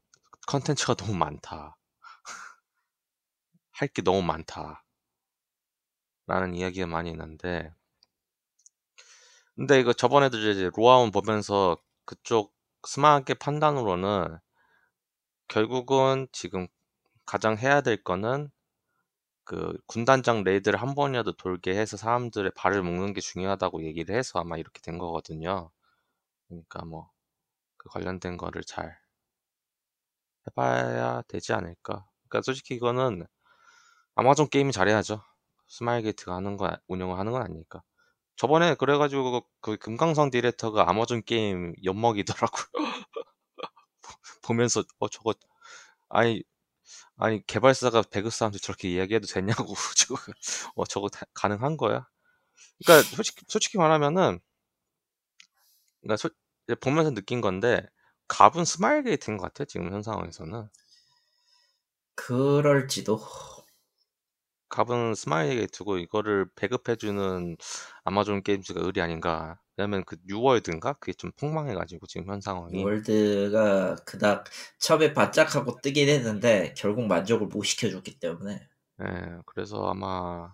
컨텐츠가 0.47 0.95
너무 0.95 1.15
많다. 1.17 1.77
할 3.73 3.89
게 3.89 4.03
너무 4.03 4.21
많다. 4.23 4.85
라는 6.29 6.55
이야기가 6.55 6.87
많이 6.87 7.11
있는데 7.11 7.75
근데 9.57 9.81
이거 9.81 9.93
저번에도 9.93 10.39
이제 10.39 10.71
로아운 10.75 11.11
보면서 11.11 11.77
그쪽 12.05 12.55
스마트의 12.87 13.37
판단으로는 13.39 14.39
결국은 15.49 16.27
지금 16.33 16.67
가장 17.27 17.59
해야 17.59 17.81
될 17.83 18.03
거는 18.05 18.51
그 19.49 19.75
군단장 19.89 20.45
레이드를 20.45 20.81
한 20.83 20.95
번이라도 20.97 21.33
돌게 21.35 21.77
해서 21.77 21.97
사람들의 21.99 22.53
발을 22.57 22.83
묶는 22.85 23.15
게 23.15 23.21
중요하다고 23.23 23.85
얘기를 23.85 24.17
해서 24.17 24.41
아마 24.41 24.59
이렇게 24.59 24.81
된 24.83 24.99
거거든요. 24.99 25.71
그러니까 26.49 26.85
뭐 26.87 27.11
그 27.77 27.89
관련된 27.91 28.37
거를 28.37 28.63
잘 28.65 28.99
해봐야 30.47 31.23
되지 31.29 31.53
않을까. 31.53 32.07
그러니까 32.29 32.43
솔직히 32.43 32.75
이거는 32.75 33.27
아마존 34.17 34.49
게임이 34.49 34.73
잘해야죠. 34.73 35.23
스마일 35.69 36.03
게이트가 36.05 36.35
하는 36.37 36.57
거 36.57 36.71
운영을 36.89 37.19
하는 37.19 37.33
건 37.33 37.43
아니니까. 37.43 37.83
저번에 38.37 38.75
그래가지고 38.77 39.47
그 39.63 39.77
금강선 39.79 40.31
디렉터가 40.31 40.89
아마존 40.91 41.23
게임 41.25 41.75
엿먹이더라고요. 41.85 42.67
보면서 44.43 44.83
어 44.99 45.09
저거 45.09 45.35
아니 46.09 46.43
아니 47.19 47.45
개발사가 47.47 48.03
배급사한테 48.03 48.59
저렇게 48.59 48.89
이야기해도 48.89 49.27
되냐고. 49.27 49.75
저거 49.97 50.21
어 50.77 50.85
저거 50.87 51.09
다, 51.09 51.27
가능한 51.35 51.77
거야? 51.77 52.07
그러니까 52.85 53.09
솔직히 53.17 53.45
솔직히 53.49 53.79
말하면은 53.79 54.41
그러니까 56.01 56.17
소, 56.17 56.31
보면서 56.81 57.13
느낀 57.13 57.41
건데 57.41 57.87
갑은 58.29 58.65
스마일 58.65 59.03
게이트인 59.03 59.37
것 59.37 59.45
같아 59.45 59.65
지금 59.65 59.93
현 59.93 60.03
상황에서는? 60.03 60.69
그럴지도 62.15 63.21
갑은 64.69 65.15
스마일 65.15 65.67
게이트고 65.67 65.99
이거를 65.99 66.47
배급해주는 66.55 67.57
아마존 68.05 68.43
게임즈가 68.43 68.81
을이 68.83 69.01
아닌가. 69.01 69.61
왜냐면 69.77 70.05
그 70.05 70.17
뉴월드인가? 70.27 70.95
그게 70.95 71.13
좀 71.13 71.31
폭망해가지고 71.39 72.07
지금 72.07 72.29
현 72.29 72.41
상황이. 72.41 72.77
뉴월드가 72.77 73.97
그닥 74.05 74.45
처음에 74.79 75.15
바짝하고 75.15 75.81
뜨긴 75.81 76.09
했는데 76.09 76.75
결국 76.77 77.07
만족을 77.07 77.47
못 77.47 77.63
시켜줬기 77.63 78.19
때문에. 78.19 78.69
네, 78.99 79.07
그래서 79.47 79.89
아마 79.89 80.53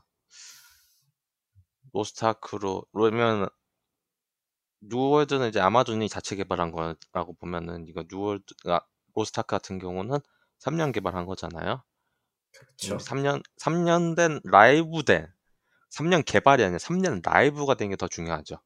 로스타크로 1.93 2.85
그러면 2.93 3.49
뉴월드는 4.81 5.49
이제 5.49 5.61
아마존이 5.61 6.09
자체 6.09 6.37
개발한 6.37 6.71
거라고 6.71 7.35
보면은 7.35 7.87
이거 7.89 8.05
뉴월드 8.11 8.55
아, 8.67 8.81
로스타크 9.15 9.47
같은 9.47 9.79
경우는 9.79 10.19
3년 10.59 10.93
개발한 10.93 11.25
거잖아요. 11.27 11.83
그렇죠. 12.59 12.99
3년 12.99 13.43
3년 13.59 14.15
된 14.17 14.41
라이브 14.45 15.03
된 15.05 15.27
3년 15.91 16.25
개발이 16.25 16.63
아니라 16.65 16.79
3년 16.79 17.21
라이브가 17.25 17.75
된 17.77 17.91
게 17.91 17.97
더 17.97 18.09
중요하죠. 18.09 18.57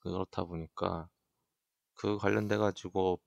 그렇다 0.00 0.44
보니까 0.44 1.08
그 1.94 2.18
관련돼 2.18 2.56
가지고 2.58 3.20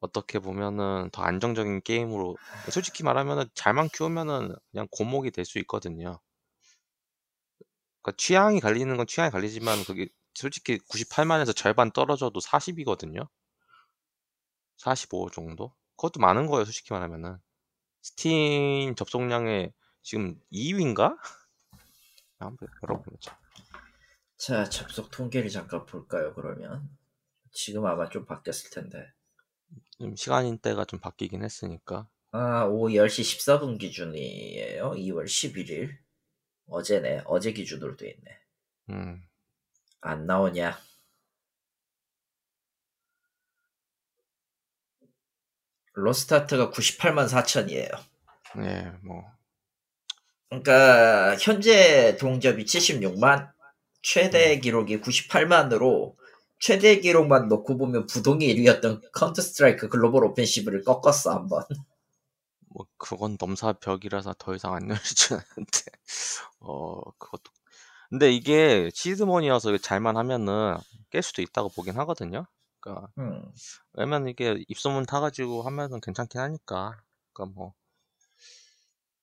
어떻게 0.00 0.38
보면은 0.40 1.10
더 1.12 1.22
안정적인 1.24 1.82
게임으로 1.82 2.36
솔직히 2.70 3.04
말하면은 3.04 3.46
잘만 3.54 3.88
키우면은 3.90 4.54
그냥 4.72 4.88
고목이 4.92 5.30
될 5.32 5.44
수 5.46 5.58
있거든요. 5.60 6.20
그러니까 8.02 8.16
취향이 8.16 8.60
갈리는 8.60 8.96
건 8.96 9.06
취향이 9.06 9.30
갈리지만 9.30 9.84
그게 9.84 10.08
솔직히 10.34 10.78
98만에서 10.90 11.54
절반 11.54 11.90
떨어져도 11.92 12.40
40이거든요. 12.40 13.28
45 14.76 15.30
정도? 15.30 15.74
그것도 15.96 16.20
많은 16.20 16.46
거예요, 16.46 16.64
솔직히 16.64 16.92
말하면은. 16.92 17.38
스팀 18.02 18.94
접속량의 18.96 19.72
지금 20.02 20.38
2위인가? 20.52 21.16
한번 22.38 22.68
열어보자. 22.82 23.38
자, 24.36 24.64
접속 24.68 25.10
통계를 25.12 25.48
잠깐 25.48 25.86
볼까요, 25.86 26.34
그러면? 26.34 26.90
지금 27.52 27.86
아마 27.86 28.08
좀 28.08 28.26
바뀌었을 28.26 28.70
텐데. 28.70 29.12
좀 29.98 30.16
시간인 30.16 30.58
때가 30.58 30.84
좀 30.84 30.98
바뀌긴 30.98 31.44
했으니까. 31.44 32.08
아, 32.32 32.64
오후 32.64 32.92
10시 32.92 33.38
14분 33.38 33.78
기준이에요. 33.78 34.92
2월 34.92 35.24
11일. 35.26 35.96
어제네. 36.66 37.22
어제 37.26 37.52
기준으로 37.52 37.96
돼 37.96 38.10
있네. 38.10 38.40
음. 38.90 39.22
안 40.00 40.26
나오냐? 40.26 40.76
로스타크가 45.94 46.70
98만 46.70 47.28
4천이에요. 47.28 47.90
네, 48.56 48.92
뭐 49.02 49.24
그러니까 50.48 51.36
현재 51.38 52.16
동접이 52.18 52.64
76만, 52.64 53.50
최대 54.02 54.58
기록이 54.58 55.00
98만으로 55.00 56.14
최대 56.60 57.00
기록만 57.00 57.48
놓고 57.48 57.78
보면 57.78 58.06
부동의 58.06 58.54
1위였던 58.54 59.12
카운터 59.12 59.40
스트라이크 59.40 59.88
글로벌 59.88 60.24
오펜시브를 60.26 60.84
꺾었어 60.84 61.32
한번. 61.32 61.64
뭐 62.68 62.86
그건 62.98 63.36
넘사벽이라서 63.40 64.34
더 64.38 64.54
이상 64.54 64.74
안줄 64.74 64.92
알았는데 65.36 65.80
어 66.60 67.00
그것도 67.18 67.50
근데 68.10 68.30
이게 68.30 68.90
시드머니여서 68.92 69.78
잘만 69.78 70.16
하면은 70.18 70.76
깰 71.10 71.22
수도 71.22 71.42
있다고 71.42 71.70
보긴 71.70 71.96
하거든요. 71.98 72.46
그러니까 72.82 73.08
음. 73.18 73.42
왜냐면 73.92 74.28
이게 74.28 74.62
입소문 74.68 75.06
타가지고 75.06 75.62
하면은 75.62 76.00
괜찮긴 76.00 76.40
하니까. 76.40 77.00
그러니까 77.32 77.54
뭐 77.54 77.74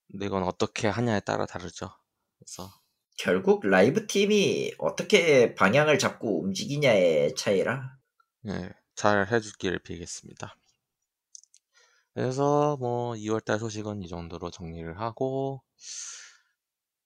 근데 0.10 0.26
이건 0.26 0.43
어떻게 0.43 0.88
하냐에 0.88 1.20
따라 1.20 1.45
다르죠. 1.45 1.91
그래서 2.38 2.72
결국 3.18 3.66
라이브 3.66 4.07
팀이 4.07 4.74
어떻게 4.80 5.53
방향을 5.53 5.99
잡고 5.99 6.41
움직이냐의 6.41 7.36
차이라. 7.36 7.97
예, 8.47 8.72
잘 8.95 9.28
해주길 9.30 9.80
빌겠습니다. 9.80 10.55
그래서 12.14 12.78
뭐 12.80 13.14
2월달 13.16 13.60
소식은 13.60 14.01
이 14.01 14.07
정도로 14.07 14.49
정리를 14.49 14.99
하고 14.99 15.62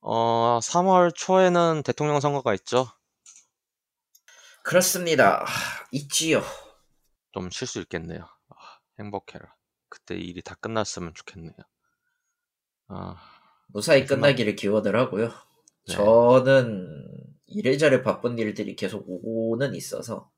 어 0.01 0.59
3월 0.61 1.13
초에는 1.15 1.81
대통령 1.83 2.19
선거가 2.19 2.53
있죠. 2.55 2.87
그렇습니다. 4.63 5.43
하, 5.45 5.85
있지요. 5.91 6.41
좀 7.33 7.49
쉴 7.49 7.67
수 7.67 7.79
있겠네요. 7.81 8.27
아, 8.49 8.55
행복해라. 8.99 9.53
그때 9.89 10.15
일이 10.15 10.41
다 10.41 10.55
끝났으면 10.55 11.13
좋겠네요. 11.13 11.53
아, 12.87 13.15
무사히 13.67 14.01
마지막- 14.01 14.21
끝나기를 14.21 14.55
기원을 14.55 14.95
하고요. 14.95 15.29
네. 15.87 15.93
저는 15.95 17.07
이래저래 17.47 18.01
바쁜 18.03 18.37
일들이 18.37 18.75
계속 18.75 19.03
오고는 19.07 19.75
있어서 19.75 20.31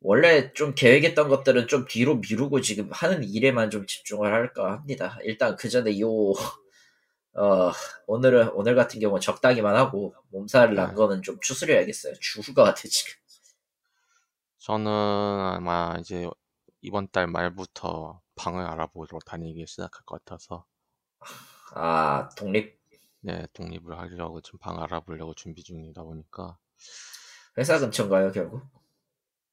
원래 0.00 0.52
좀 0.52 0.74
계획했던 0.74 1.28
것들은 1.28 1.66
좀 1.66 1.86
뒤로 1.88 2.16
미루고 2.16 2.60
지금 2.60 2.88
하는 2.92 3.24
일에만 3.24 3.70
좀 3.70 3.86
집중을 3.86 4.32
할까 4.32 4.72
합니다. 4.72 5.18
일단 5.22 5.56
그 5.56 5.68
전에 5.68 5.98
요 6.00 6.08
어, 7.38 7.72
오늘은 8.06 8.50
오늘 8.50 8.74
같은 8.74 9.00
경우 9.00 9.14
는 9.14 9.20
적당히만 9.20 9.76
하고 9.76 10.14
몸살을 10.30 10.74
난 10.74 10.88
네. 10.90 10.94
거는 10.94 11.22
좀 11.22 11.38
추스려야겠어요. 11.40 12.14
죽을 12.20 12.54
것 12.54 12.64
같아 12.64 12.82
지금. 12.82 13.12
저는 14.58 14.90
아마 14.90 15.96
이제 16.00 16.28
이번 16.80 17.08
달 17.08 17.26
말부터 17.26 18.20
방을 18.34 18.64
알아보러 18.66 19.18
다니기 19.24 19.66
시작할 19.66 20.02
것 20.04 20.24
같아서 20.24 20.66
아 21.74 22.28
독립 22.36 22.78
네, 23.20 23.46
독립을 23.52 23.98
하려고 23.98 24.40
지금 24.40 24.58
방 24.58 24.80
알아보려고 24.82 25.34
준비 25.34 25.62
중이다 25.62 26.02
보니까 26.02 26.58
회사 27.56 27.78
근처인가요 27.78 28.32
결국? 28.32 28.62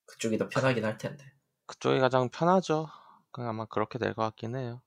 그쪽이 0.05 0.37
더 0.37 0.47
편하긴 0.47 0.85
할 0.85 0.97
텐데. 0.97 1.25
그쪽이 1.65 1.99
가장 1.99 2.29
편하죠. 2.29 2.87
그냥 3.31 3.49
아마 3.49 3.65
그렇게 3.65 3.97
될 3.99 4.13
것 4.13 4.21
같긴 4.23 4.55
해요. 4.55 4.81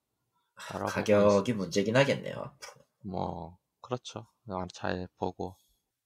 가격이 0.55 1.53
문제긴 1.53 1.95
하겠네요. 1.97 2.35
앞으로. 2.35 2.78
뭐 3.03 3.57
그렇죠. 3.81 4.27
그냥 4.45 4.67
잘 4.73 5.07
보고 5.17 5.55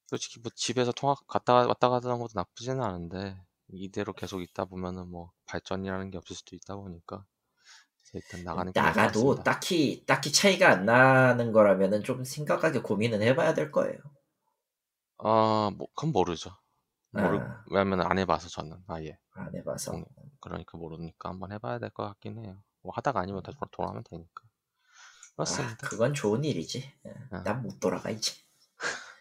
솔직히 0.07 0.39
뭐 0.41 0.51
집에서 0.55 0.91
통화 0.91 1.15
갔다 1.27 1.53
왔다 1.67 1.89
갔다 1.89 2.09
하는 2.09 2.19
것도 2.21 2.33
나쁘지는 2.35 2.81
않은데 2.83 3.37
이대로 3.69 4.13
계속 4.13 4.41
있다 4.41 4.65
보면은 4.65 5.09
뭐 5.09 5.31
발전이라는 5.45 6.11
게 6.11 6.17
없을 6.17 6.35
수도 6.35 6.55
있다 6.55 6.75
보니까 6.75 7.25
일단 8.13 8.43
나가는 8.43 8.71
나가도. 8.75 9.43
딱히 9.43 10.03
딱히 10.05 10.31
차이가 10.31 10.69
안 10.69 10.85
나는 10.85 11.51
거라면은 11.51 12.03
좀 12.03 12.23
생각하게 12.23 12.79
고민은 12.81 13.21
해봐야 13.23 13.53
될 13.55 13.71
거예요. 13.71 13.97
아, 15.17 15.71
뭐 15.77 15.87
그건 15.95 16.11
모르죠. 16.11 16.51
모르 17.11 17.39
아. 17.39 17.63
왜냐면 17.71 18.01
안 18.01 18.19
해봐서 18.19 18.49
저는 18.49 18.83
아예 18.87 19.17
안 19.31 19.55
해봐서. 19.55 19.93
음. 19.95 20.05
그러니까 20.41 20.77
모르니까 20.77 21.29
한번 21.29 21.51
해봐야 21.51 21.79
될 21.79 21.89
것 21.91 22.03
같긴 22.05 22.37
해요. 22.39 22.61
뭐 22.81 22.93
하다가 22.95 23.19
아니면 23.21 23.41
다시 23.43 23.57
돌아오면 23.71 24.03
되니까 24.09 24.43
아, 24.45 24.47
그렇습니다. 25.36 25.88
그건 25.88 26.13
좋은 26.13 26.43
일이지. 26.43 26.91
아. 27.31 27.43
난못 27.43 27.79
돌아가 27.79 28.09
이제. 28.09 28.34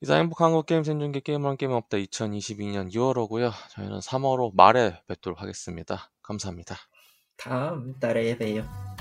이상 0.00 0.18
행복한 0.18 0.52
거 0.52 0.62
게임 0.62 0.84
생중계 0.84 1.20
게임은 1.20 1.56
게임 1.56 1.72
없다 1.72 1.96
2022년 1.96 2.92
6월호고요. 2.92 3.52
저희는 3.70 4.00
3월호 4.00 4.54
말에 4.54 5.00
뵙도록 5.06 5.40
하겠습니다. 5.40 6.10
감사합니다. 6.22 6.76
다음 7.36 7.98
달에 7.98 8.36
봬요. 8.36 8.95